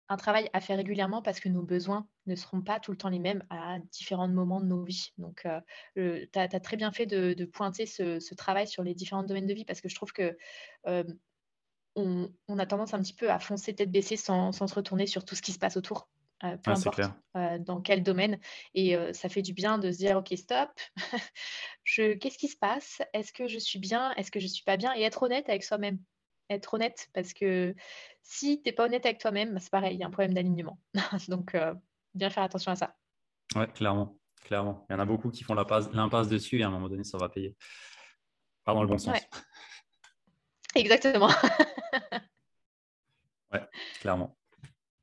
un 0.09 0.17
travail 0.17 0.49
à 0.53 0.61
faire 0.61 0.77
régulièrement 0.77 1.23
parce 1.23 1.41
que 1.41 1.49
nos 1.49 1.63
besoins 1.63 2.09
ne 2.27 2.35
seront 2.35 2.63
pas 2.63 2.81
tout 2.81 2.91
le 2.91 2.97
temps 2.97 3.11
les 3.11 3.19
mêmes 3.19 3.45
à 3.51 3.79
différents 3.93 4.29
moments 4.29 4.61
de 4.61 4.67
nos 4.67 4.83
vies. 4.83 5.13
Donc, 5.19 5.47
euh, 5.47 6.27
tu 6.33 6.39
as, 6.39 6.61
très 6.61 6.77
bien 6.77 6.93
fait 6.93 7.07
de, 7.07 7.45
pointer 7.45 7.87
ce, 7.87 8.35
travail 8.35 8.67
sur 8.67 8.83
les 8.83 8.95
différents 8.95 9.23
domaines 9.23 9.47
de 9.47 9.55
vie 9.55 9.65
parce 9.65 9.81
que 9.81 9.89
je 9.89 9.95
trouve 9.95 10.13
que 10.13 10.37
euh, 10.87 11.05
on, 11.95 12.59
a 12.59 12.67
tendance 12.67 12.95
un 12.95 13.01
petit 13.01 13.15
peu 13.15 13.31
à 13.31 13.39
foncer 13.39 13.75
tête 13.75 13.91
baissée 13.91 14.17
sans, 14.17 14.53
sans 14.53 14.67
se 14.67 14.75
retourner 14.75 15.07
sur 15.07 15.25
tout 15.25 15.35
ce 15.35 15.43
qui 15.43 15.53
se 15.53 15.59
passe 15.59 15.77
autour. 15.77 16.09
Euh, 16.45 16.57
peu 16.57 16.71
ah, 16.71 16.75
importe 16.75 17.01
dans 17.67 17.81
quel 17.81 18.03
domaine. 18.03 18.39
Et 18.75 18.97
ça 19.13 19.29
fait 19.29 19.43
du 19.43 19.53
bien 19.53 19.79
de 19.79 19.91
se 19.91 19.99
dire, 19.99 20.17
OK, 20.17 20.33
stop, 20.37 20.71
qu'est-ce 21.97 22.39
qui 22.39 22.49
se 22.49 22.57
passe? 22.57 23.03
Est-ce 23.13 23.33
que 23.33 23.47
je 23.47 23.59
suis 23.59 23.79
bien? 23.79 24.13
Est-ce 24.15 24.31
que 24.31 24.41
je 24.41 24.47
ne 24.47 24.51
suis 24.51 24.65
pas 24.65 24.77
bien? 24.77 24.95
Et 24.97 25.03
être 25.03 25.23
honnête 25.23 25.49
avec 25.49 25.65
soi-même 25.65 25.99
être 26.51 26.75
honnête 26.75 27.09
parce 27.13 27.33
que 27.33 27.75
si 28.23 28.63
tu 28.63 28.69
n'es 28.69 28.73
pas 28.73 28.87
honnête 28.87 29.07
avec 29.07 29.19
toi-même, 29.19 29.59
c'est 29.59 29.71
pareil, 29.71 29.95
il 29.95 30.01
y 30.01 30.03
a 30.03 30.07
un 30.07 30.11
problème 30.11 30.35
d'alignement. 30.35 30.79
Donc, 31.29 31.55
euh, 31.55 31.75
bien 32.15 32.31
faire 32.31 32.43
attention 32.43 32.73
à 32.73 32.77
ça. 32.77 32.97
Ouais, 33.55 33.67
clairement. 33.69 34.19
Clairement. 34.43 34.87
Il 34.89 34.93
y 34.93 34.97
en 34.97 35.01
a 35.01 35.05
beaucoup 35.05 35.31
qui 35.31 35.45
font 35.45 35.55
l'impasse 35.55 36.29
dessus 36.29 36.61
et 36.61 36.63
à 36.63 36.69
un 36.69 36.71
moment 36.71 36.89
donné, 36.89 37.05
ça 37.05 37.19
va 37.19 37.29
payer. 37.29 37.57
Pas 38.65 38.75
dans 38.75 38.83
le 38.83 38.89
bon 38.89 38.99
sens. 38.99 39.19
Exactement. 40.75 41.29
ouais, 43.53 43.63
clairement. 44.01 44.37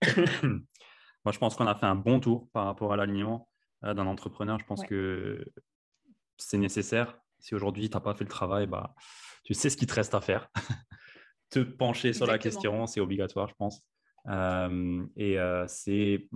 Moi, 0.44 1.32
je 1.32 1.40
pense 1.40 1.56
qu'on 1.56 1.68
a 1.68 1.76
fait 1.76 1.86
un 1.86 1.96
bon 1.96 2.20
tour 2.20 2.48
par 2.54 2.66
rapport 2.66 2.94
à 2.94 2.96
l'alignement 2.96 3.50
euh, 3.84 3.94
d'un 3.94 4.08
entrepreneur. 4.08 4.60
Je 4.60 4.66
pense 4.66 4.84
que 4.86 5.44
c'est 6.38 6.58
nécessaire. 6.58 7.18
Si 7.40 7.56
aujourd'hui, 7.56 7.90
tu 7.90 7.96
n'as 7.96 8.02
pas 8.02 8.14
fait 8.14 8.24
le 8.24 8.30
travail, 8.30 8.68
bah, 8.68 8.94
tu 9.44 9.54
sais 9.54 9.70
ce 9.70 9.78
qu'il 9.78 9.88
te 9.88 9.94
reste 9.94 10.14
à 10.14 10.22
faire. 10.22 10.50
te 11.50 11.60
pencher 11.60 12.14
sur 12.14 12.26
la 12.26 12.38
question, 12.38 12.88
c'est 12.88 13.00
obligatoire, 13.00 13.48
je 13.48 13.56
pense. 13.56 13.82
Euh, 14.28 15.06
et 15.16 15.38
euh, 15.40 15.66
c'est 15.68 16.28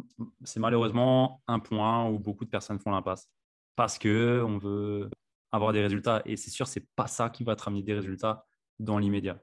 malheureusement 0.57 1.41
un 1.47 1.59
point 1.59 2.07
où 2.07 2.19
beaucoup 2.19 2.45
de 2.45 2.49
personnes 2.49 2.79
font 2.79 2.91
l'impasse 2.91 3.27
parce 3.75 3.97
que 3.97 4.43
on 4.45 4.57
veut 4.57 5.09
avoir 5.51 5.73
des 5.73 5.81
résultats. 5.81 6.21
Et 6.25 6.35
c'est 6.35 6.51
sûr, 6.51 6.67
c'est 6.67 6.85
pas 6.95 7.07
ça 7.07 7.29
qui 7.29 7.43
va 7.43 7.55
te 7.55 7.63
ramener 7.63 7.81
des 7.81 7.93
résultats 7.93 8.45
dans 8.79 8.97
l'immédiat. 8.97 9.41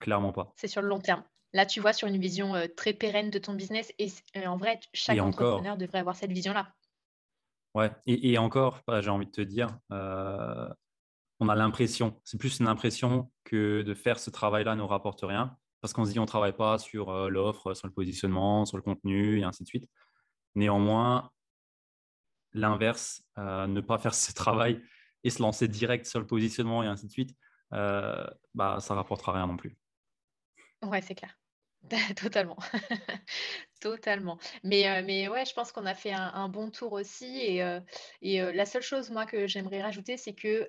Clairement 0.00 0.32
pas. 0.32 0.52
C'est 0.56 0.68
sur 0.68 0.82
le 0.82 0.88
long 0.88 1.00
terme. 1.00 1.22
Là, 1.54 1.64
tu 1.64 1.80
vois, 1.80 1.92
sur 1.92 2.08
une 2.08 2.18
vision 2.18 2.54
euh, 2.54 2.66
très 2.76 2.92
pérenne 2.92 3.30
de 3.30 3.38
ton 3.38 3.54
business. 3.54 3.92
Et, 3.98 4.10
en 4.46 4.56
vrai, 4.56 4.80
chaque 4.92 5.18
entrepreneur 5.18 5.76
devrait 5.76 5.98
avoir 5.98 6.16
cette 6.16 6.32
vision-là. 6.32 6.74
Ouais, 7.74 7.90
et, 8.06 8.32
et 8.32 8.38
encore, 8.38 8.82
bah, 8.86 9.00
j'ai 9.00 9.10
envie 9.10 9.26
de 9.26 9.30
te 9.30 9.40
dire, 9.40 9.68
on 11.40 11.48
a 11.48 11.54
l'impression, 11.54 12.20
c'est 12.24 12.38
plus 12.38 12.60
une 12.60 12.66
impression 12.66 13.30
que 13.44 13.82
de 13.82 13.94
faire 13.94 14.18
ce 14.18 14.30
travail-là 14.30 14.74
ne 14.74 14.82
rapporte 14.82 15.20
rien. 15.22 15.56
parce 15.80 15.92
qu'on 15.92 16.04
se 16.04 16.10
dit 16.10 16.18
on 16.18 16.22
ne 16.22 16.26
travaille 16.26 16.56
pas 16.56 16.78
sur 16.78 17.10
euh, 17.10 17.28
l'offre, 17.28 17.74
sur 17.74 17.86
le 17.86 17.92
positionnement, 17.92 18.64
sur 18.64 18.76
le 18.76 18.82
contenu 18.82 19.38
et 19.38 19.44
ainsi 19.44 19.62
de 19.62 19.68
suite. 19.68 19.88
Néanmoins, 20.56 21.30
l'inverse, 22.52 23.22
euh, 23.38 23.66
ne 23.66 23.80
pas 23.80 23.98
faire 23.98 24.14
ce 24.14 24.32
travail 24.32 24.82
et 25.24 25.30
se 25.30 25.40
lancer 25.42 25.68
direct 25.68 26.06
sur 26.06 26.20
le 26.20 26.26
positionnement 26.26 26.82
et 26.82 26.86
ainsi 26.86 27.06
de 27.06 27.12
suite, 27.12 27.36
euh, 27.72 28.26
bah, 28.54 28.78
ça 28.80 28.94
ne 28.94 28.98
rapportera 28.98 29.32
rien 29.32 29.46
non 29.46 29.56
plus. 29.56 29.76
Ouais, 30.82 31.00
c'est 31.00 31.14
clair. 31.14 31.38
Totalement. 32.16 32.56
Totalement. 33.80 34.38
Mais, 34.64 35.02
mais 35.02 35.28
ouais, 35.28 35.44
je 35.44 35.54
pense 35.54 35.70
qu'on 35.70 35.86
a 35.86 35.94
fait 35.94 36.12
un, 36.12 36.48
bon 36.48 36.70
tour 36.70 36.92
aussi. 36.92 37.38
Et, 37.38 37.78
et 38.22 38.52
la 38.52 38.66
seule 38.66 38.82
chose, 38.82 39.10
moi, 39.10 39.26
que 39.26 39.46
j'aimerais 39.46 39.80
rajouter, 39.80 40.16
c'est 40.16 40.34
que 40.34 40.68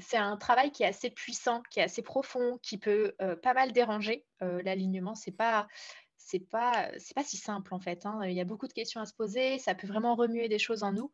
c'est 0.00 0.16
un 0.16 0.36
travail 0.36 0.72
qui 0.72 0.82
est 0.82 0.86
assez 0.86 1.10
puissant, 1.10 1.62
qui 1.70 1.80
est 1.80 1.84
assez 1.84 2.02
profond, 2.02 2.58
qui 2.62 2.78
peut 2.78 3.14
pas 3.42 3.54
mal 3.54 3.72
déranger. 3.72 4.24
L'alignement, 4.40 5.14
c'est 5.14 5.32
pas 5.32 5.66
pas 6.50 6.88
c'est 6.98 7.20
si 7.24 7.36
simple 7.36 7.74
en 7.74 7.80
fait. 7.80 8.06
Hein. 8.06 8.20
Il 8.24 8.32
y 8.32 8.40
a 8.40 8.44
beaucoup 8.44 8.68
de 8.68 8.72
questions 8.72 9.00
à 9.00 9.06
se 9.06 9.14
poser, 9.14 9.58
ça 9.58 9.74
peut 9.74 9.86
vraiment 9.86 10.14
remuer 10.14 10.48
des 10.48 10.58
choses 10.58 10.82
en 10.82 10.92
nous. 10.92 11.10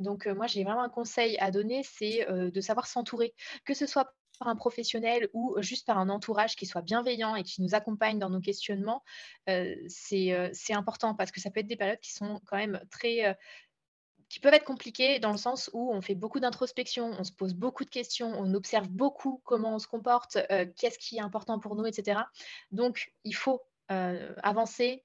donc 0.00 0.26
moi 0.26 0.46
j'ai 0.46 0.64
vraiment 0.64 0.82
un 0.82 0.88
conseil 0.88 1.36
à 1.38 1.50
donner, 1.50 1.82
c'est 1.82 2.26
de 2.30 2.60
savoir 2.60 2.86
s'entourer, 2.86 3.34
que 3.64 3.74
ce 3.74 3.86
soit 3.86 4.14
par 4.38 4.48
un 4.48 4.56
professionnel 4.56 5.30
ou 5.32 5.56
juste 5.60 5.86
par 5.86 5.98
un 5.98 6.10
entourage 6.10 6.56
qui 6.56 6.66
soit 6.66 6.82
bienveillant 6.82 7.36
et 7.36 7.42
qui 7.42 7.62
nous 7.62 7.74
accompagne 7.74 8.18
dans 8.18 8.30
nos 8.30 8.40
questionnements, 8.40 9.02
c'est 9.46 10.32
important 10.70 11.14
parce 11.14 11.30
que 11.30 11.40
ça 11.40 11.50
peut 11.50 11.60
être 11.60 11.66
des 11.66 11.76
périodes 11.76 12.00
qui 12.00 12.12
sont 12.12 12.40
quand 12.46 12.56
même 12.56 12.80
très 12.90 13.36
qui 14.28 14.40
peuvent 14.40 14.54
être 14.54 14.64
compliquées 14.64 15.18
dans 15.18 15.30
le 15.30 15.36
sens 15.36 15.70
où 15.72 15.92
on 15.92 16.00
fait 16.00 16.14
beaucoup 16.14 16.40
d'introspection, 16.40 17.12
on 17.18 17.24
se 17.24 17.32
pose 17.32 17.54
beaucoup 17.54 17.84
de 17.84 17.90
questions, 17.90 18.32
on 18.36 18.54
observe 18.54 18.88
beaucoup 18.88 19.40
comment 19.44 19.74
on 19.76 19.78
se 19.78 19.86
comporte, 19.86 20.38
euh, 20.50 20.66
qu'est-ce 20.76 20.98
qui 20.98 21.16
est 21.16 21.20
important 21.20 21.58
pour 21.58 21.76
nous, 21.76 21.86
etc. 21.86 22.20
Donc, 22.72 23.12
il 23.24 23.34
faut 23.34 23.62
euh, 23.92 24.34
avancer 24.42 25.04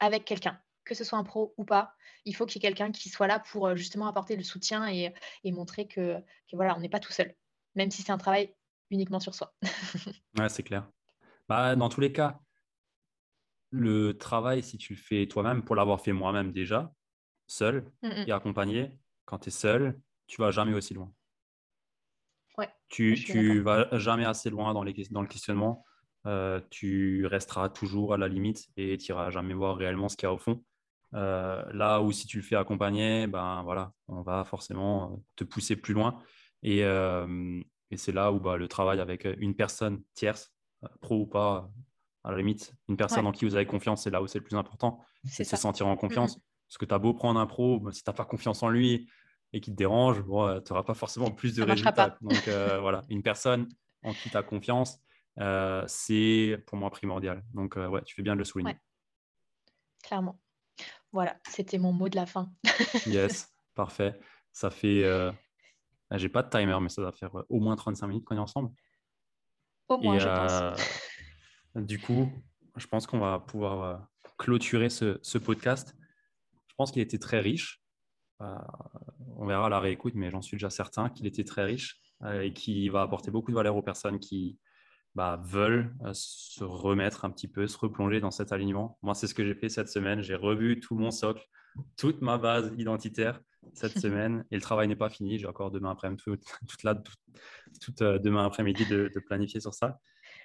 avec 0.00 0.24
quelqu'un, 0.24 0.58
que 0.84 0.94
ce 0.94 1.04
soit 1.04 1.18
un 1.18 1.24
pro 1.24 1.54
ou 1.58 1.64
pas. 1.64 1.94
Il 2.24 2.34
faut 2.34 2.46
qu'il 2.46 2.62
y 2.62 2.64
ait 2.64 2.68
quelqu'un 2.68 2.90
qui 2.90 3.10
soit 3.10 3.26
là 3.26 3.38
pour 3.38 3.66
euh, 3.66 3.76
justement 3.76 4.06
apporter 4.06 4.34
le 4.34 4.42
soutien 4.42 4.88
et, 4.88 5.12
montrer 5.44 5.86
que, 5.86 6.16
voilà, 6.52 6.74
on 6.76 6.80
n'est 6.80 6.88
pas 6.88 7.00
tout 7.00 7.12
seul, 7.12 7.34
même 7.74 7.90
si 7.90 8.02
c'est 8.02 8.12
un 8.12 8.18
travail 8.18 8.54
uniquement 8.90 9.20
sur 9.20 9.34
soi. 9.34 9.54
ouais, 10.38 10.48
c'est 10.48 10.62
clair. 10.62 10.88
Bah, 11.48 11.76
dans 11.76 11.90
tous 11.90 12.00
les 12.00 12.12
cas, 12.12 12.40
le 13.70 14.16
travail, 14.16 14.62
si 14.62 14.78
tu 14.78 14.94
le 14.94 14.98
fais 14.98 15.26
toi-même, 15.26 15.64
pour 15.64 15.76
l'avoir 15.76 16.00
fait 16.00 16.12
moi-même 16.12 16.52
déjà, 16.52 16.94
seul 17.46 17.84
mmh 18.02 18.24
et 18.26 18.32
accompagné, 18.32 18.92
quand 19.24 19.38
tu 19.38 19.48
es 19.48 19.52
seul, 19.52 19.98
tu 20.26 20.40
vas 20.40 20.50
jamais 20.50 20.74
aussi 20.74 20.94
loin. 20.94 21.12
Ouais, 22.56 22.70
tu 22.88 23.14
tu 23.14 23.60
vas 23.60 23.88
jamais 23.98 24.24
assez 24.24 24.50
loin 24.50 24.72
dans, 24.74 24.82
les, 24.82 24.94
dans 25.10 25.22
le 25.22 25.28
questionnement. 25.28 25.84
Euh, 26.26 26.60
tu 26.70 27.26
resteras 27.26 27.68
toujours 27.68 28.14
à 28.14 28.16
la 28.16 28.28
limite 28.28 28.68
et 28.76 28.96
tu 28.96 29.12
n'iras 29.12 29.30
jamais 29.30 29.52
voir 29.52 29.76
réellement 29.76 30.08
ce 30.08 30.16
qu'il 30.16 30.26
y 30.26 30.30
a 30.30 30.32
au 30.32 30.38
fond. 30.38 30.64
Euh, 31.14 31.62
là 31.72 32.00
où 32.00 32.12
si 32.12 32.26
tu 32.26 32.38
le 32.38 32.42
fais 32.42 32.56
accompagner, 32.56 33.26
ben 33.26 33.62
voilà, 33.62 33.92
on 34.08 34.22
va 34.22 34.44
forcément 34.44 35.12
euh, 35.12 35.16
te 35.36 35.44
pousser 35.44 35.76
plus 35.76 35.94
loin. 35.94 36.22
Et, 36.62 36.78
et 36.80 37.96
c'est 37.98 38.12
là 38.12 38.32
où 38.32 38.40
bah, 38.40 38.56
le 38.56 38.68
travail 38.68 38.98
avec 38.98 39.28
une 39.36 39.54
personne 39.54 40.02
tierce, 40.14 40.50
pro 41.02 41.20
ou 41.20 41.26
pas, 41.26 41.70
à 42.22 42.30
la 42.30 42.38
limite, 42.38 42.74
une 42.88 42.96
personne 42.96 43.26
en 43.26 43.32
qui 43.32 43.44
vous 43.44 43.54
avez 43.54 43.66
confiance, 43.66 44.04
c'est 44.04 44.10
là 44.10 44.22
où 44.22 44.26
c'est 44.26 44.38
le 44.38 44.44
plus 44.44 44.56
important. 44.56 45.04
C'est 45.24 45.44
se 45.44 45.56
sentir 45.56 45.86
en 45.86 45.96
confiance. 45.96 46.40
Parce 46.68 46.78
que 46.78 46.84
tu 46.84 46.94
as 46.94 46.98
beau 46.98 47.14
prendre 47.14 47.38
un 47.38 47.46
pro, 47.46 47.80
si 47.92 48.02
tu 48.02 48.10
n'as 48.10 48.14
pas 48.14 48.24
confiance 48.24 48.62
en 48.62 48.68
lui 48.68 49.08
et 49.52 49.60
qu'il 49.60 49.74
te 49.74 49.78
dérange, 49.78 50.20
bon, 50.22 50.60
tu 50.60 50.72
n'auras 50.72 50.82
pas 50.82 50.94
forcément 50.94 51.30
plus 51.30 51.54
de 51.54 51.62
résultats. 51.62 52.18
Donc 52.20 52.48
euh, 52.48 52.78
voilà, 52.80 53.02
une 53.08 53.22
personne 53.22 53.68
en 54.02 54.12
qui 54.12 54.28
tu 54.28 54.36
as 54.36 54.42
confiance, 54.42 54.98
euh, 55.38 55.84
c'est 55.86 56.62
pour 56.66 56.76
moi 56.76 56.90
primordial. 56.90 57.44
Donc 57.54 57.76
euh, 57.76 57.86
ouais, 57.86 58.02
tu 58.02 58.14
fais 58.14 58.22
bien 58.22 58.34
de 58.34 58.38
le 58.38 58.44
souligner. 58.44 58.76
Clairement. 60.02 60.40
Voilà, 61.12 61.36
c'était 61.48 61.78
mon 61.78 61.92
mot 61.92 62.08
de 62.08 62.16
la 62.16 62.26
fin. 62.26 62.50
yes, 63.06 63.54
parfait. 63.74 64.18
Ça 64.52 64.70
fait. 64.70 65.04
J'ai 66.10 66.28
pas 66.28 66.42
de 66.42 66.50
timer, 66.50 66.76
mais 66.80 66.88
ça 66.88 67.02
va 67.02 67.12
faire 67.12 67.30
au 67.48 67.60
moins 67.60 67.76
35 67.76 68.06
minutes 68.08 68.24
qu'on 68.24 68.36
est 68.36 68.40
ensemble. 68.40 68.70
Au 69.88 69.98
moins, 69.98 70.18
je 70.18 70.26
pense. 70.26 70.80
Du 71.76 72.00
coup, 72.00 72.28
je 72.76 72.86
pense 72.86 73.06
qu'on 73.06 73.18
va 73.18 73.38
pouvoir 73.38 74.08
clôturer 74.36 74.90
ce, 74.90 75.18
ce 75.22 75.38
podcast. 75.38 75.96
Je 76.74 76.76
pense 76.76 76.90
qu'il 76.90 77.02
était 77.02 77.18
très 77.18 77.38
riche. 77.38 77.80
Euh, 78.40 78.56
on 79.36 79.46
verra 79.46 79.68
la 79.68 79.78
réécoute, 79.78 80.14
mais 80.16 80.28
j'en 80.28 80.42
suis 80.42 80.56
déjà 80.56 80.68
certain 80.68 81.08
qu'il 81.08 81.24
était 81.24 81.44
très 81.44 81.62
riche 81.62 82.00
euh, 82.24 82.40
et 82.40 82.52
qui 82.52 82.88
va 82.88 83.02
apporter 83.02 83.30
beaucoup 83.30 83.52
de 83.52 83.56
valeur 83.56 83.76
aux 83.76 83.82
personnes 83.82 84.18
qui 84.18 84.58
bah, 85.14 85.40
veulent 85.44 85.94
euh, 86.04 86.10
se 86.14 86.64
remettre 86.64 87.24
un 87.24 87.30
petit 87.30 87.46
peu, 87.46 87.68
se 87.68 87.78
replonger 87.78 88.18
dans 88.18 88.32
cet 88.32 88.50
alignement. 88.50 88.98
Moi, 89.02 89.14
c'est 89.14 89.28
ce 89.28 89.34
que 89.34 89.44
j'ai 89.44 89.54
fait 89.54 89.68
cette 89.68 89.88
semaine. 89.88 90.20
J'ai 90.20 90.34
revu 90.34 90.80
tout 90.80 90.96
mon 90.96 91.12
socle, 91.12 91.46
toute 91.96 92.22
ma 92.22 92.38
base 92.38 92.74
identitaire 92.76 93.40
cette 93.72 93.96
semaine 94.00 94.44
et 94.50 94.56
le 94.56 94.60
travail 94.60 94.88
n'est 94.88 94.96
pas 94.96 95.10
fini. 95.10 95.38
J'ai 95.38 95.46
encore 95.46 95.70
demain 95.70 95.92
après-midi, 95.92 96.24
toute, 96.68 96.82
là, 96.82 97.00
toute, 97.80 98.02
demain 98.02 98.44
après-midi 98.46 98.84
de, 98.86 99.12
de, 99.14 99.20
planifier 99.20 99.60
sur 99.60 99.74
ça. 99.74 100.00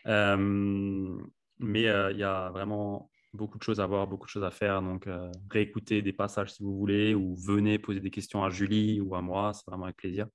mais 0.06 1.82
il 1.82 2.18
y 2.18 2.24
a 2.24 2.52
vraiment 2.52 3.10
beaucoup 3.34 3.58
de 3.58 3.64
choses 3.64 3.80
à 3.80 3.86
voir, 3.86 4.08
beaucoup 4.08 4.26
de 4.26 4.32
choses 4.32 4.44
à 4.44 4.52
faire. 4.52 4.82
Donc, 4.82 5.08
euh, 5.08 5.32
réécoutez 5.50 6.02
des 6.02 6.14
passages 6.14 6.54
si 6.54 6.64
vous 6.64 6.78
voulez, 6.78 7.14
ou 7.14 7.36
venez 7.36 7.80
poser 7.80 8.00
des 8.00 8.10
questions 8.10 8.44
à 8.44 8.50
Julie 8.50 9.02
ou 9.02 9.16
à 9.16 9.22
moi, 9.22 9.54
c'est 9.54 9.66
vraiment 9.68 9.86
avec 9.86 9.98
plaisir. 9.98 10.28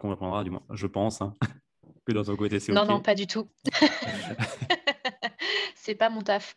Qu'on 0.00 0.10
répondra, 0.10 0.42
du 0.44 0.50
moins, 0.50 0.62
je 0.70 0.86
pense, 0.86 1.20
hein, 1.20 1.34
que 2.06 2.12
dans 2.12 2.24
ton 2.24 2.36
côté, 2.36 2.58
c'est 2.58 2.72
Non, 2.72 2.86
non, 2.86 3.00
pas 3.00 3.14
du 3.14 3.26
tout. 3.26 3.50
c'est 5.74 5.94
pas 5.94 6.08
mon 6.08 6.22
taf. 6.22 6.56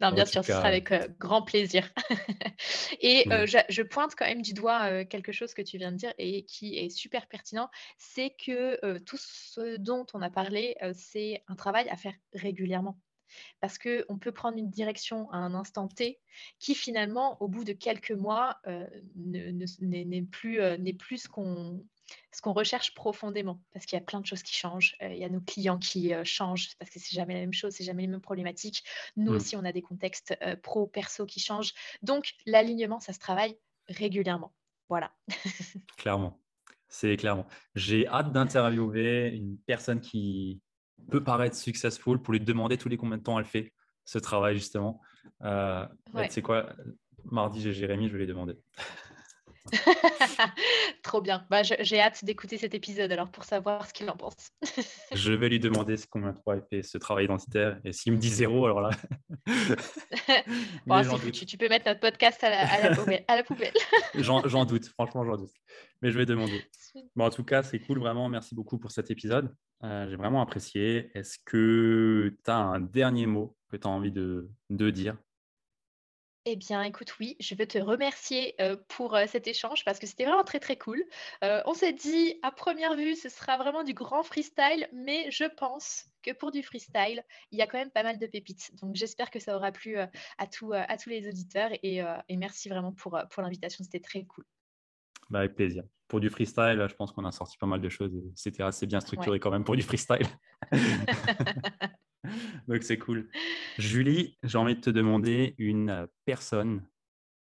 Non, 0.00 0.12
bien 0.12 0.24
sûr, 0.24 0.44
ce 0.44 0.52
sera 0.52 0.66
avec 0.66 0.92
euh, 0.92 1.08
grand 1.18 1.42
plaisir. 1.42 1.90
et 3.00 3.30
euh, 3.32 3.46
je, 3.46 3.82
pointe 3.82 4.14
quand 4.16 4.26
même 4.26 4.42
du 4.42 4.52
doigt 4.52 4.84
euh, 4.84 5.04
quelque 5.04 5.32
chose 5.32 5.54
que 5.54 5.62
tu 5.62 5.78
viens 5.78 5.92
de 5.92 5.96
dire 5.96 6.12
et 6.18 6.44
qui 6.44 6.78
est 6.78 6.90
super 6.90 7.26
pertinent, 7.26 7.68
c'est 7.98 8.30
que 8.30 8.98
tout 8.98 9.18
ce 9.18 9.76
dont 9.76 10.06
on 10.14 10.22
a 10.22 10.30
parlé, 10.30 10.76
c'est 10.94 11.42
un 11.48 11.54
travail 11.54 11.88
à 11.88 11.96
faire 11.96 12.14
régulièrement. 12.32 12.98
Parce 13.60 13.78
qu'on 13.78 14.18
peut 14.18 14.32
prendre 14.32 14.58
une 14.58 14.70
direction 14.70 15.28
à 15.30 15.38
un 15.38 15.54
instant 15.54 15.88
T 15.88 16.20
qui 16.60 16.74
finalement, 16.74 17.40
au 17.42 17.48
bout 17.48 17.64
de 17.64 17.72
quelques 17.72 18.12
mois, 18.12 18.60
n'est 19.16 20.22
plus, 20.22 20.60
plus 20.98 21.18
ce 21.18 21.28
qu'on 21.28 21.84
ce 22.32 22.42
qu'on 22.42 22.52
recherche 22.52 22.94
profondément, 22.94 23.60
parce 23.72 23.86
qu'il 23.86 23.98
y 23.98 24.02
a 24.02 24.04
plein 24.04 24.20
de 24.20 24.26
choses 24.26 24.42
qui 24.42 24.54
changent. 24.54 24.96
Euh, 25.02 25.08
il 25.08 25.18
y 25.18 25.24
a 25.24 25.28
nos 25.28 25.40
clients 25.40 25.78
qui 25.78 26.12
euh, 26.12 26.24
changent, 26.24 26.76
parce 26.78 26.90
que 26.90 26.98
c'est 26.98 27.14
jamais 27.14 27.34
la 27.34 27.40
même 27.40 27.52
chose, 27.52 27.72
c'est 27.74 27.84
jamais 27.84 28.02
les 28.02 28.08
mêmes 28.08 28.20
problématiques. 28.20 28.82
Nous 29.16 29.32
mmh. 29.32 29.36
aussi, 29.36 29.56
on 29.56 29.64
a 29.64 29.72
des 29.72 29.82
contextes 29.82 30.36
euh, 30.42 30.56
pro, 30.56 30.86
perso 30.86 31.26
qui 31.26 31.40
changent. 31.40 31.72
Donc, 32.02 32.32
l'alignement, 32.46 33.00
ça 33.00 33.12
se 33.12 33.18
travaille 33.18 33.56
régulièrement. 33.88 34.52
Voilà. 34.88 35.12
clairement, 35.96 36.40
c'est 36.88 37.16
clairement. 37.16 37.46
J'ai 37.74 38.06
hâte 38.06 38.32
d'interviewer 38.32 39.28
une 39.28 39.58
personne 39.58 40.00
qui 40.00 40.60
peut 41.10 41.22
paraître 41.22 41.56
successful 41.56 42.20
pour 42.20 42.32
lui 42.32 42.40
demander 42.40 42.78
tous 42.78 42.88
les 42.88 42.96
combien 42.96 43.18
de 43.18 43.22
temps 43.22 43.38
elle 43.38 43.44
fait 43.44 43.72
ce 44.04 44.18
travail, 44.18 44.54
justement. 44.54 45.00
C'est 46.28 46.42
quoi? 46.42 46.74
Mardi, 47.24 47.60
j'ai 47.60 47.72
Jérémy, 47.72 48.08
je 48.08 48.12
vais 48.12 48.20
lui 48.20 48.26
demander. 48.26 48.54
Trop 51.02 51.20
bien. 51.20 51.46
Bah, 51.50 51.62
j'ai 51.62 52.00
hâte 52.00 52.24
d'écouter 52.24 52.58
cet 52.58 52.74
épisode 52.74 53.10
alors 53.10 53.30
pour 53.30 53.44
savoir 53.44 53.86
ce 53.86 53.94
qu'il 53.94 54.08
en 54.10 54.16
pense. 54.16 54.50
je 55.12 55.32
vais 55.32 55.48
lui 55.48 55.60
demander 55.60 55.96
combien 56.10 56.32
de 56.32 56.38
fois 56.38 56.56
il 56.56 56.62
fait 56.68 56.82
ce 56.82 56.98
travail 56.98 57.24
identitaire. 57.24 57.80
Et 57.84 57.92
s'il 57.92 58.12
me 58.12 58.18
dit 58.18 58.28
zéro, 58.28 58.66
alors 58.66 58.80
là. 58.80 58.90
Tu 61.32 61.56
peux 61.56 61.68
mettre 61.68 61.86
notre 61.86 62.00
podcast 62.00 62.42
à 62.44 62.50
la, 62.50 62.94
poubelle. 63.44 63.72
j'en 64.14 64.64
doute, 64.64 64.86
franchement, 64.88 65.24
j'en 65.24 65.36
doute. 65.36 65.52
Mais 66.02 66.10
je 66.10 66.18
vais 66.18 66.26
demander. 66.26 66.62
Bon, 67.16 67.24
en 67.24 67.30
tout 67.30 67.44
cas, 67.44 67.62
c'est 67.62 67.78
cool, 67.80 67.98
vraiment. 67.98 68.28
Merci 68.28 68.54
beaucoup 68.54 68.78
pour 68.78 68.90
cet 68.90 69.10
épisode. 69.10 69.54
Euh, 69.82 70.08
j'ai 70.08 70.16
vraiment 70.16 70.42
apprécié. 70.42 71.10
Est-ce 71.14 71.38
que 71.44 72.34
tu 72.44 72.50
as 72.50 72.56
un 72.56 72.80
dernier 72.80 73.26
mot 73.26 73.56
que 73.70 73.76
tu 73.76 73.86
as 73.86 73.90
envie 73.90 74.12
de, 74.12 74.50
de 74.70 74.90
dire? 74.90 75.16
Eh 76.46 76.56
bien, 76.56 76.82
écoute, 76.82 77.14
oui, 77.20 77.36
je 77.40 77.54
veux 77.54 77.66
te 77.66 77.78
remercier 77.78 78.54
pour 78.88 79.16
cet 79.26 79.46
échange 79.46 79.84
parce 79.84 79.98
que 79.98 80.06
c'était 80.06 80.24
vraiment 80.24 80.44
très 80.44 80.60
très 80.60 80.76
cool. 80.76 81.02
on 81.42 81.74
s'est 81.74 81.92
dit 81.92 82.38
à 82.42 82.50
première 82.50 82.96
vue, 82.96 83.14
ce 83.14 83.28
sera 83.28 83.56
vraiment 83.56 83.82
du 83.82 83.94
grand 83.94 84.22
freestyle, 84.22 84.88
mais 84.92 85.30
je 85.30 85.44
pense 85.44 86.06
que 86.22 86.32
pour 86.32 86.50
du 86.50 86.62
freestyle, 86.62 87.22
il 87.50 87.58
y 87.58 87.62
a 87.62 87.66
quand 87.66 87.78
même 87.78 87.90
pas 87.90 88.02
mal 88.02 88.18
de 88.18 88.26
pépites. 88.26 88.72
Donc, 88.80 88.94
j'espère 88.94 89.30
que 89.30 89.38
ça 89.38 89.56
aura 89.56 89.72
plu 89.72 89.96
à, 89.98 90.10
à 90.38 90.46
tous 90.46 90.72
les 91.06 91.28
auditeurs 91.28 91.70
et, 91.82 92.02
merci 92.30 92.68
vraiment 92.68 92.92
pour, 92.92 93.18
pour 93.30 93.42
l'invitation. 93.42 93.84
C'était 93.84 94.00
très 94.00 94.24
cool. 94.24 94.44
Bah, 95.30 95.40
avec 95.40 95.54
plaisir. 95.54 95.84
Pour 96.08 96.20
du 96.20 96.28
freestyle, 96.28 96.86
je 96.88 96.94
pense 96.94 97.12
qu'on 97.12 97.24
a 97.24 97.32
sorti 97.32 97.56
pas 97.56 97.66
mal 97.66 97.80
de 97.80 97.88
choses. 97.88 98.12
C'était 98.34 98.62
assez 98.62 98.86
bien 98.86 99.00
structuré 99.00 99.40
quand 99.40 99.50
même 99.50 99.64
pour 99.64 99.76
du 99.76 99.82
freestyle. 99.82 100.26
Donc 102.68 102.82
c'est 102.82 102.98
cool. 102.98 103.28
Julie, 103.78 104.38
j'ai 104.42 104.58
envie 104.58 104.76
de 104.76 104.80
te 104.80 104.90
demander 104.90 105.54
une 105.58 106.08
personne 106.24 106.86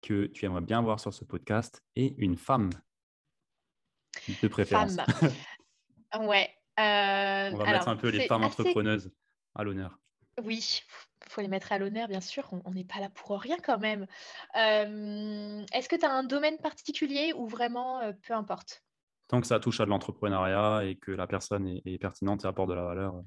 que 0.03 0.27
tu 0.27 0.45
aimerais 0.45 0.61
bien 0.61 0.83
voir 0.83 1.01
sur 1.01 1.12
ce 1.12 1.24
podcast 1.24 1.83
et 1.97 2.14
une 2.18 2.37
femme 2.37 2.70
de 4.43 4.49
préférence. 4.49 4.97
Femme. 4.97 5.33
ouais. 6.29 6.51
Euh, 6.79 7.51
on 7.53 7.57
va 7.57 7.72
mettre 7.72 7.89
un 7.89 7.97
peu 7.97 8.09
les 8.09 8.27
femmes 8.27 8.45
entrepreneuses 8.45 9.11
à 9.55 9.64
l'honneur. 9.64 9.99
Oui, 10.45 10.83
il 11.24 11.33
faut 11.33 11.41
les 11.41 11.49
mettre 11.49 11.72
à 11.72 11.79
l'honneur, 11.79 12.09
bien 12.09 12.20
sûr. 12.20 12.49
On 12.66 12.72
n'est 12.72 12.85
pas 12.85 13.01
là 13.01 13.09
pour 13.09 13.41
rien 13.41 13.57
quand 13.64 13.79
même. 13.79 14.07
Euh, 14.57 15.64
est-ce 15.72 15.89
que 15.89 15.97
tu 15.97 16.05
as 16.05 16.12
un 16.12 16.24
domaine 16.24 16.59
particulier 16.59 17.33
ou 17.35 17.47
vraiment 17.47 18.01
peu 18.22 18.35
importe? 18.35 18.85
Tant 19.29 19.41
que 19.41 19.47
ça 19.47 19.59
touche 19.59 19.81
à 19.81 19.87
de 19.87 19.91
l'entrepreneuriat 19.91 20.85
et 20.85 20.97
que 20.97 21.11
la 21.11 21.27
personne 21.27 21.66
est, 21.66 21.99
pertinente 21.99 22.45
et 22.45 22.47
apporte 22.47 22.68
de 22.68 22.74
la 22.74 22.85
valeur. 22.85 23.22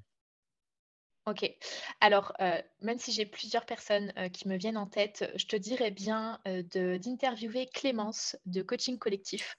Ok. 1.25 1.51
Alors, 2.01 2.33
même 2.81 2.97
si 2.97 3.11
j'ai 3.11 3.25
plusieurs 3.25 3.65
personnes 3.65 4.11
qui 4.33 4.47
me 4.47 4.57
viennent 4.57 4.77
en 4.77 4.87
tête, 4.87 5.31
je 5.35 5.45
te 5.45 5.55
dirais 5.55 5.91
bien 5.91 6.39
d'interviewer 6.45 7.67
Clémence 7.67 8.35
de 8.45 8.61
Coaching 8.61 8.97
Collectif, 8.97 9.57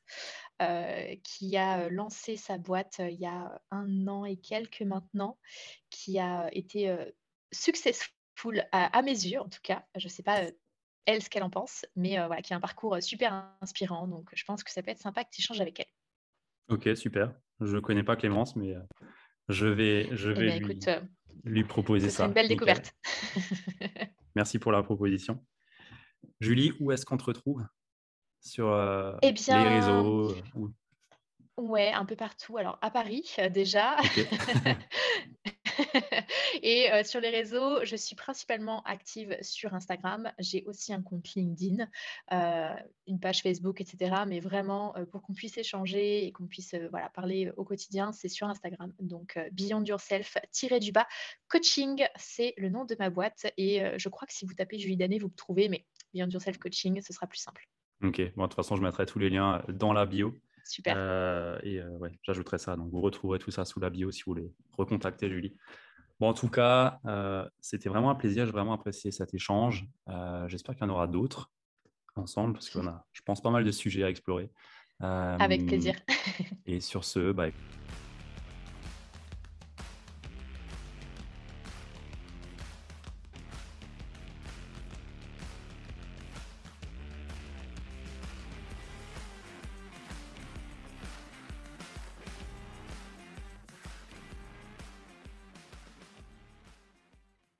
qui 1.22 1.56
a 1.56 1.88
lancé 1.88 2.36
sa 2.36 2.58
boîte 2.58 2.96
il 2.98 3.20
y 3.20 3.26
a 3.26 3.60
un 3.70 4.08
an 4.08 4.24
et 4.24 4.36
quelques 4.36 4.82
maintenant, 4.82 5.38
qui 5.90 6.18
a 6.18 6.48
été 6.52 6.92
successful 7.52 8.66
à, 8.72 9.02
mes 9.02 9.10
yeux, 9.10 9.40
en 9.40 9.48
tout 9.48 9.60
cas. 9.62 9.84
Je 9.96 10.06
ne 10.06 10.10
sais 10.10 10.24
pas 10.24 10.42
elle 11.06 11.22
ce 11.22 11.30
qu'elle 11.30 11.44
en 11.44 11.50
pense, 11.50 11.86
mais 11.94 12.16
voilà, 12.26 12.42
qui 12.42 12.52
a 12.52 12.56
un 12.56 12.60
parcours 12.60 13.00
super 13.00 13.54
inspirant. 13.60 14.08
Donc, 14.08 14.30
je 14.32 14.44
pense 14.44 14.64
que 14.64 14.72
ça 14.72 14.82
peut 14.82 14.90
être 14.90 15.00
sympa 15.00 15.22
que 15.24 15.30
tu 15.30 15.40
échanges 15.40 15.60
avec 15.60 15.78
elle. 15.78 16.74
Ok, 16.74 16.88
super. 16.96 17.32
Je 17.60 17.76
ne 17.76 17.80
connais 17.80 18.02
pas 18.02 18.16
Clémence, 18.16 18.56
mais 18.56 18.74
je 19.48 19.66
vais, 19.66 20.08
je 20.16 20.30
eh 20.30 20.34
vais 20.34 20.58
lui, 20.58 20.78
lui, 21.44 21.64
proposer 21.64 22.10
ça. 22.10 22.24
C'est 22.24 22.28
une 22.28 22.32
belle 22.32 22.48
découverte. 22.48 22.94
Merci 24.34 24.58
pour 24.58 24.72
la 24.72 24.82
proposition. 24.82 25.44
Julie, 26.40 26.72
où 26.80 26.92
est-ce 26.92 27.04
qu'on 27.04 27.16
te 27.16 27.24
retrouve 27.24 27.64
Sur 28.40 28.68
eh 29.22 29.32
les 29.32 29.68
réseaux 29.68 30.34
Ouais, 31.56 31.92
un 31.92 32.06
peu 32.06 32.16
partout. 32.16 32.56
Alors, 32.56 32.78
à 32.80 32.90
Paris, 32.90 33.30
déjà. 33.52 33.96
Et 36.62 36.92
euh, 36.92 37.02
sur 37.04 37.20
les 37.20 37.30
réseaux, 37.30 37.84
je 37.84 37.96
suis 37.96 38.16
principalement 38.16 38.82
active 38.82 39.36
sur 39.40 39.74
Instagram. 39.74 40.30
J'ai 40.38 40.64
aussi 40.66 40.92
un 40.92 41.02
compte 41.02 41.34
LinkedIn, 41.34 41.86
euh, 42.32 42.74
une 43.06 43.20
page 43.20 43.42
Facebook, 43.42 43.80
etc. 43.80 44.22
Mais 44.26 44.40
vraiment, 44.40 44.96
euh, 44.96 45.06
pour 45.06 45.22
qu'on 45.22 45.32
puisse 45.32 45.56
échanger 45.58 46.24
et 46.26 46.32
qu'on 46.32 46.46
puisse 46.46 46.74
voilà, 46.90 47.08
parler 47.10 47.50
au 47.56 47.64
quotidien, 47.64 48.12
c'est 48.12 48.28
sur 48.28 48.46
Instagram. 48.48 48.92
Donc, 49.00 49.38
Beyond 49.52 49.84
Yourself, 49.84 50.38
tiré 50.50 50.80
du 50.80 50.92
bas, 50.92 51.06
coaching, 51.48 52.04
c'est 52.16 52.54
le 52.56 52.68
nom 52.68 52.84
de 52.84 52.96
ma 52.98 53.10
boîte. 53.10 53.46
Et 53.56 53.82
je 53.96 54.08
crois 54.08 54.26
que 54.26 54.32
si 54.32 54.44
vous 54.44 54.54
tapez 54.54 54.78
Julie 54.78 54.96
Danet, 54.96 55.18
vous 55.18 55.28
me 55.28 55.34
trouvez, 55.34 55.68
mais 55.68 55.84
Beyond 56.14 56.28
Yourself 56.28 56.58
Coaching, 56.58 57.00
ce 57.02 57.12
sera 57.12 57.26
plus 57.26 57.38
simple. 57.38 57.68
Ok, 58.02 58.20
bon, 58.34 58.44
de 58.44 58.48
toute 58.48 58.54
façon, 58.54 58.76
je 58.76 58.82
mettrai 58.82 59.06
tous 59.06 59.18
les 59.18 59.30
liens 59.30 59.62
dans 59.68 59.92
la 59.92 60.06
bio. 60.06 60.34
Super. 60.64 61.60
et 61.64 61.82
ouais, 61.82 62.12
j'ajouterai 62.22 62.58
ça. 62.58 62.76
Donc, 62.76 62.90
vous 62.90 63.00
retrouverez 63.00 63.38
tout 63.38 63.50
ça 63.50 63.64
sous 63.64 63.80
la 63.80 63.90
bio 63.90 64.10
si 64.10 64.22
vous 64.24 64.32
voulez 64.32 64.52
recontacter 64.76 65.28
Julie. 65.28 65.54
Bon, 66.20 66.28
en 66.28 66.34
tout 66.34 66.50
cas, 66.50 67.00
euh, 67.06 67.48
c'était 67.60 67.88
vraiment 67.88 68.10
un 68.10 68.14
plaisir. 68.14 68.44
J'ai 68.44 68.52
vraiment 68.52 68.74
apprécié 68.74 69.10
cet 69.10 69.32
échange. 69.32 69.86
Euh, 70.08 70.46
j'espère 70.48 70.74
qu'il 70.74 70.84
y 70.84 70.86
en 70.86 70.92
aura 70.92 71.06
d'autres 71.06 71.50
ensemble 72.14 72.52
parce 72.52 72.68
qu'on 72.68 72.86
a, 72.86 73.06
je 73.12 73.22
pense, 73.22 73.40
pas 73.40 73.50
mal 73.50 73.64
de 73.64 73.70
sujets 73.70 74.04
à 74.04 74.10
explorer. 74.10 74.50
Avec 75.00 75.64
plaisir. 75.64 75.94
et 76.66 76.80
sur 76.80 77.04
ce, 77.04 77.32
bah, 77.32 77.46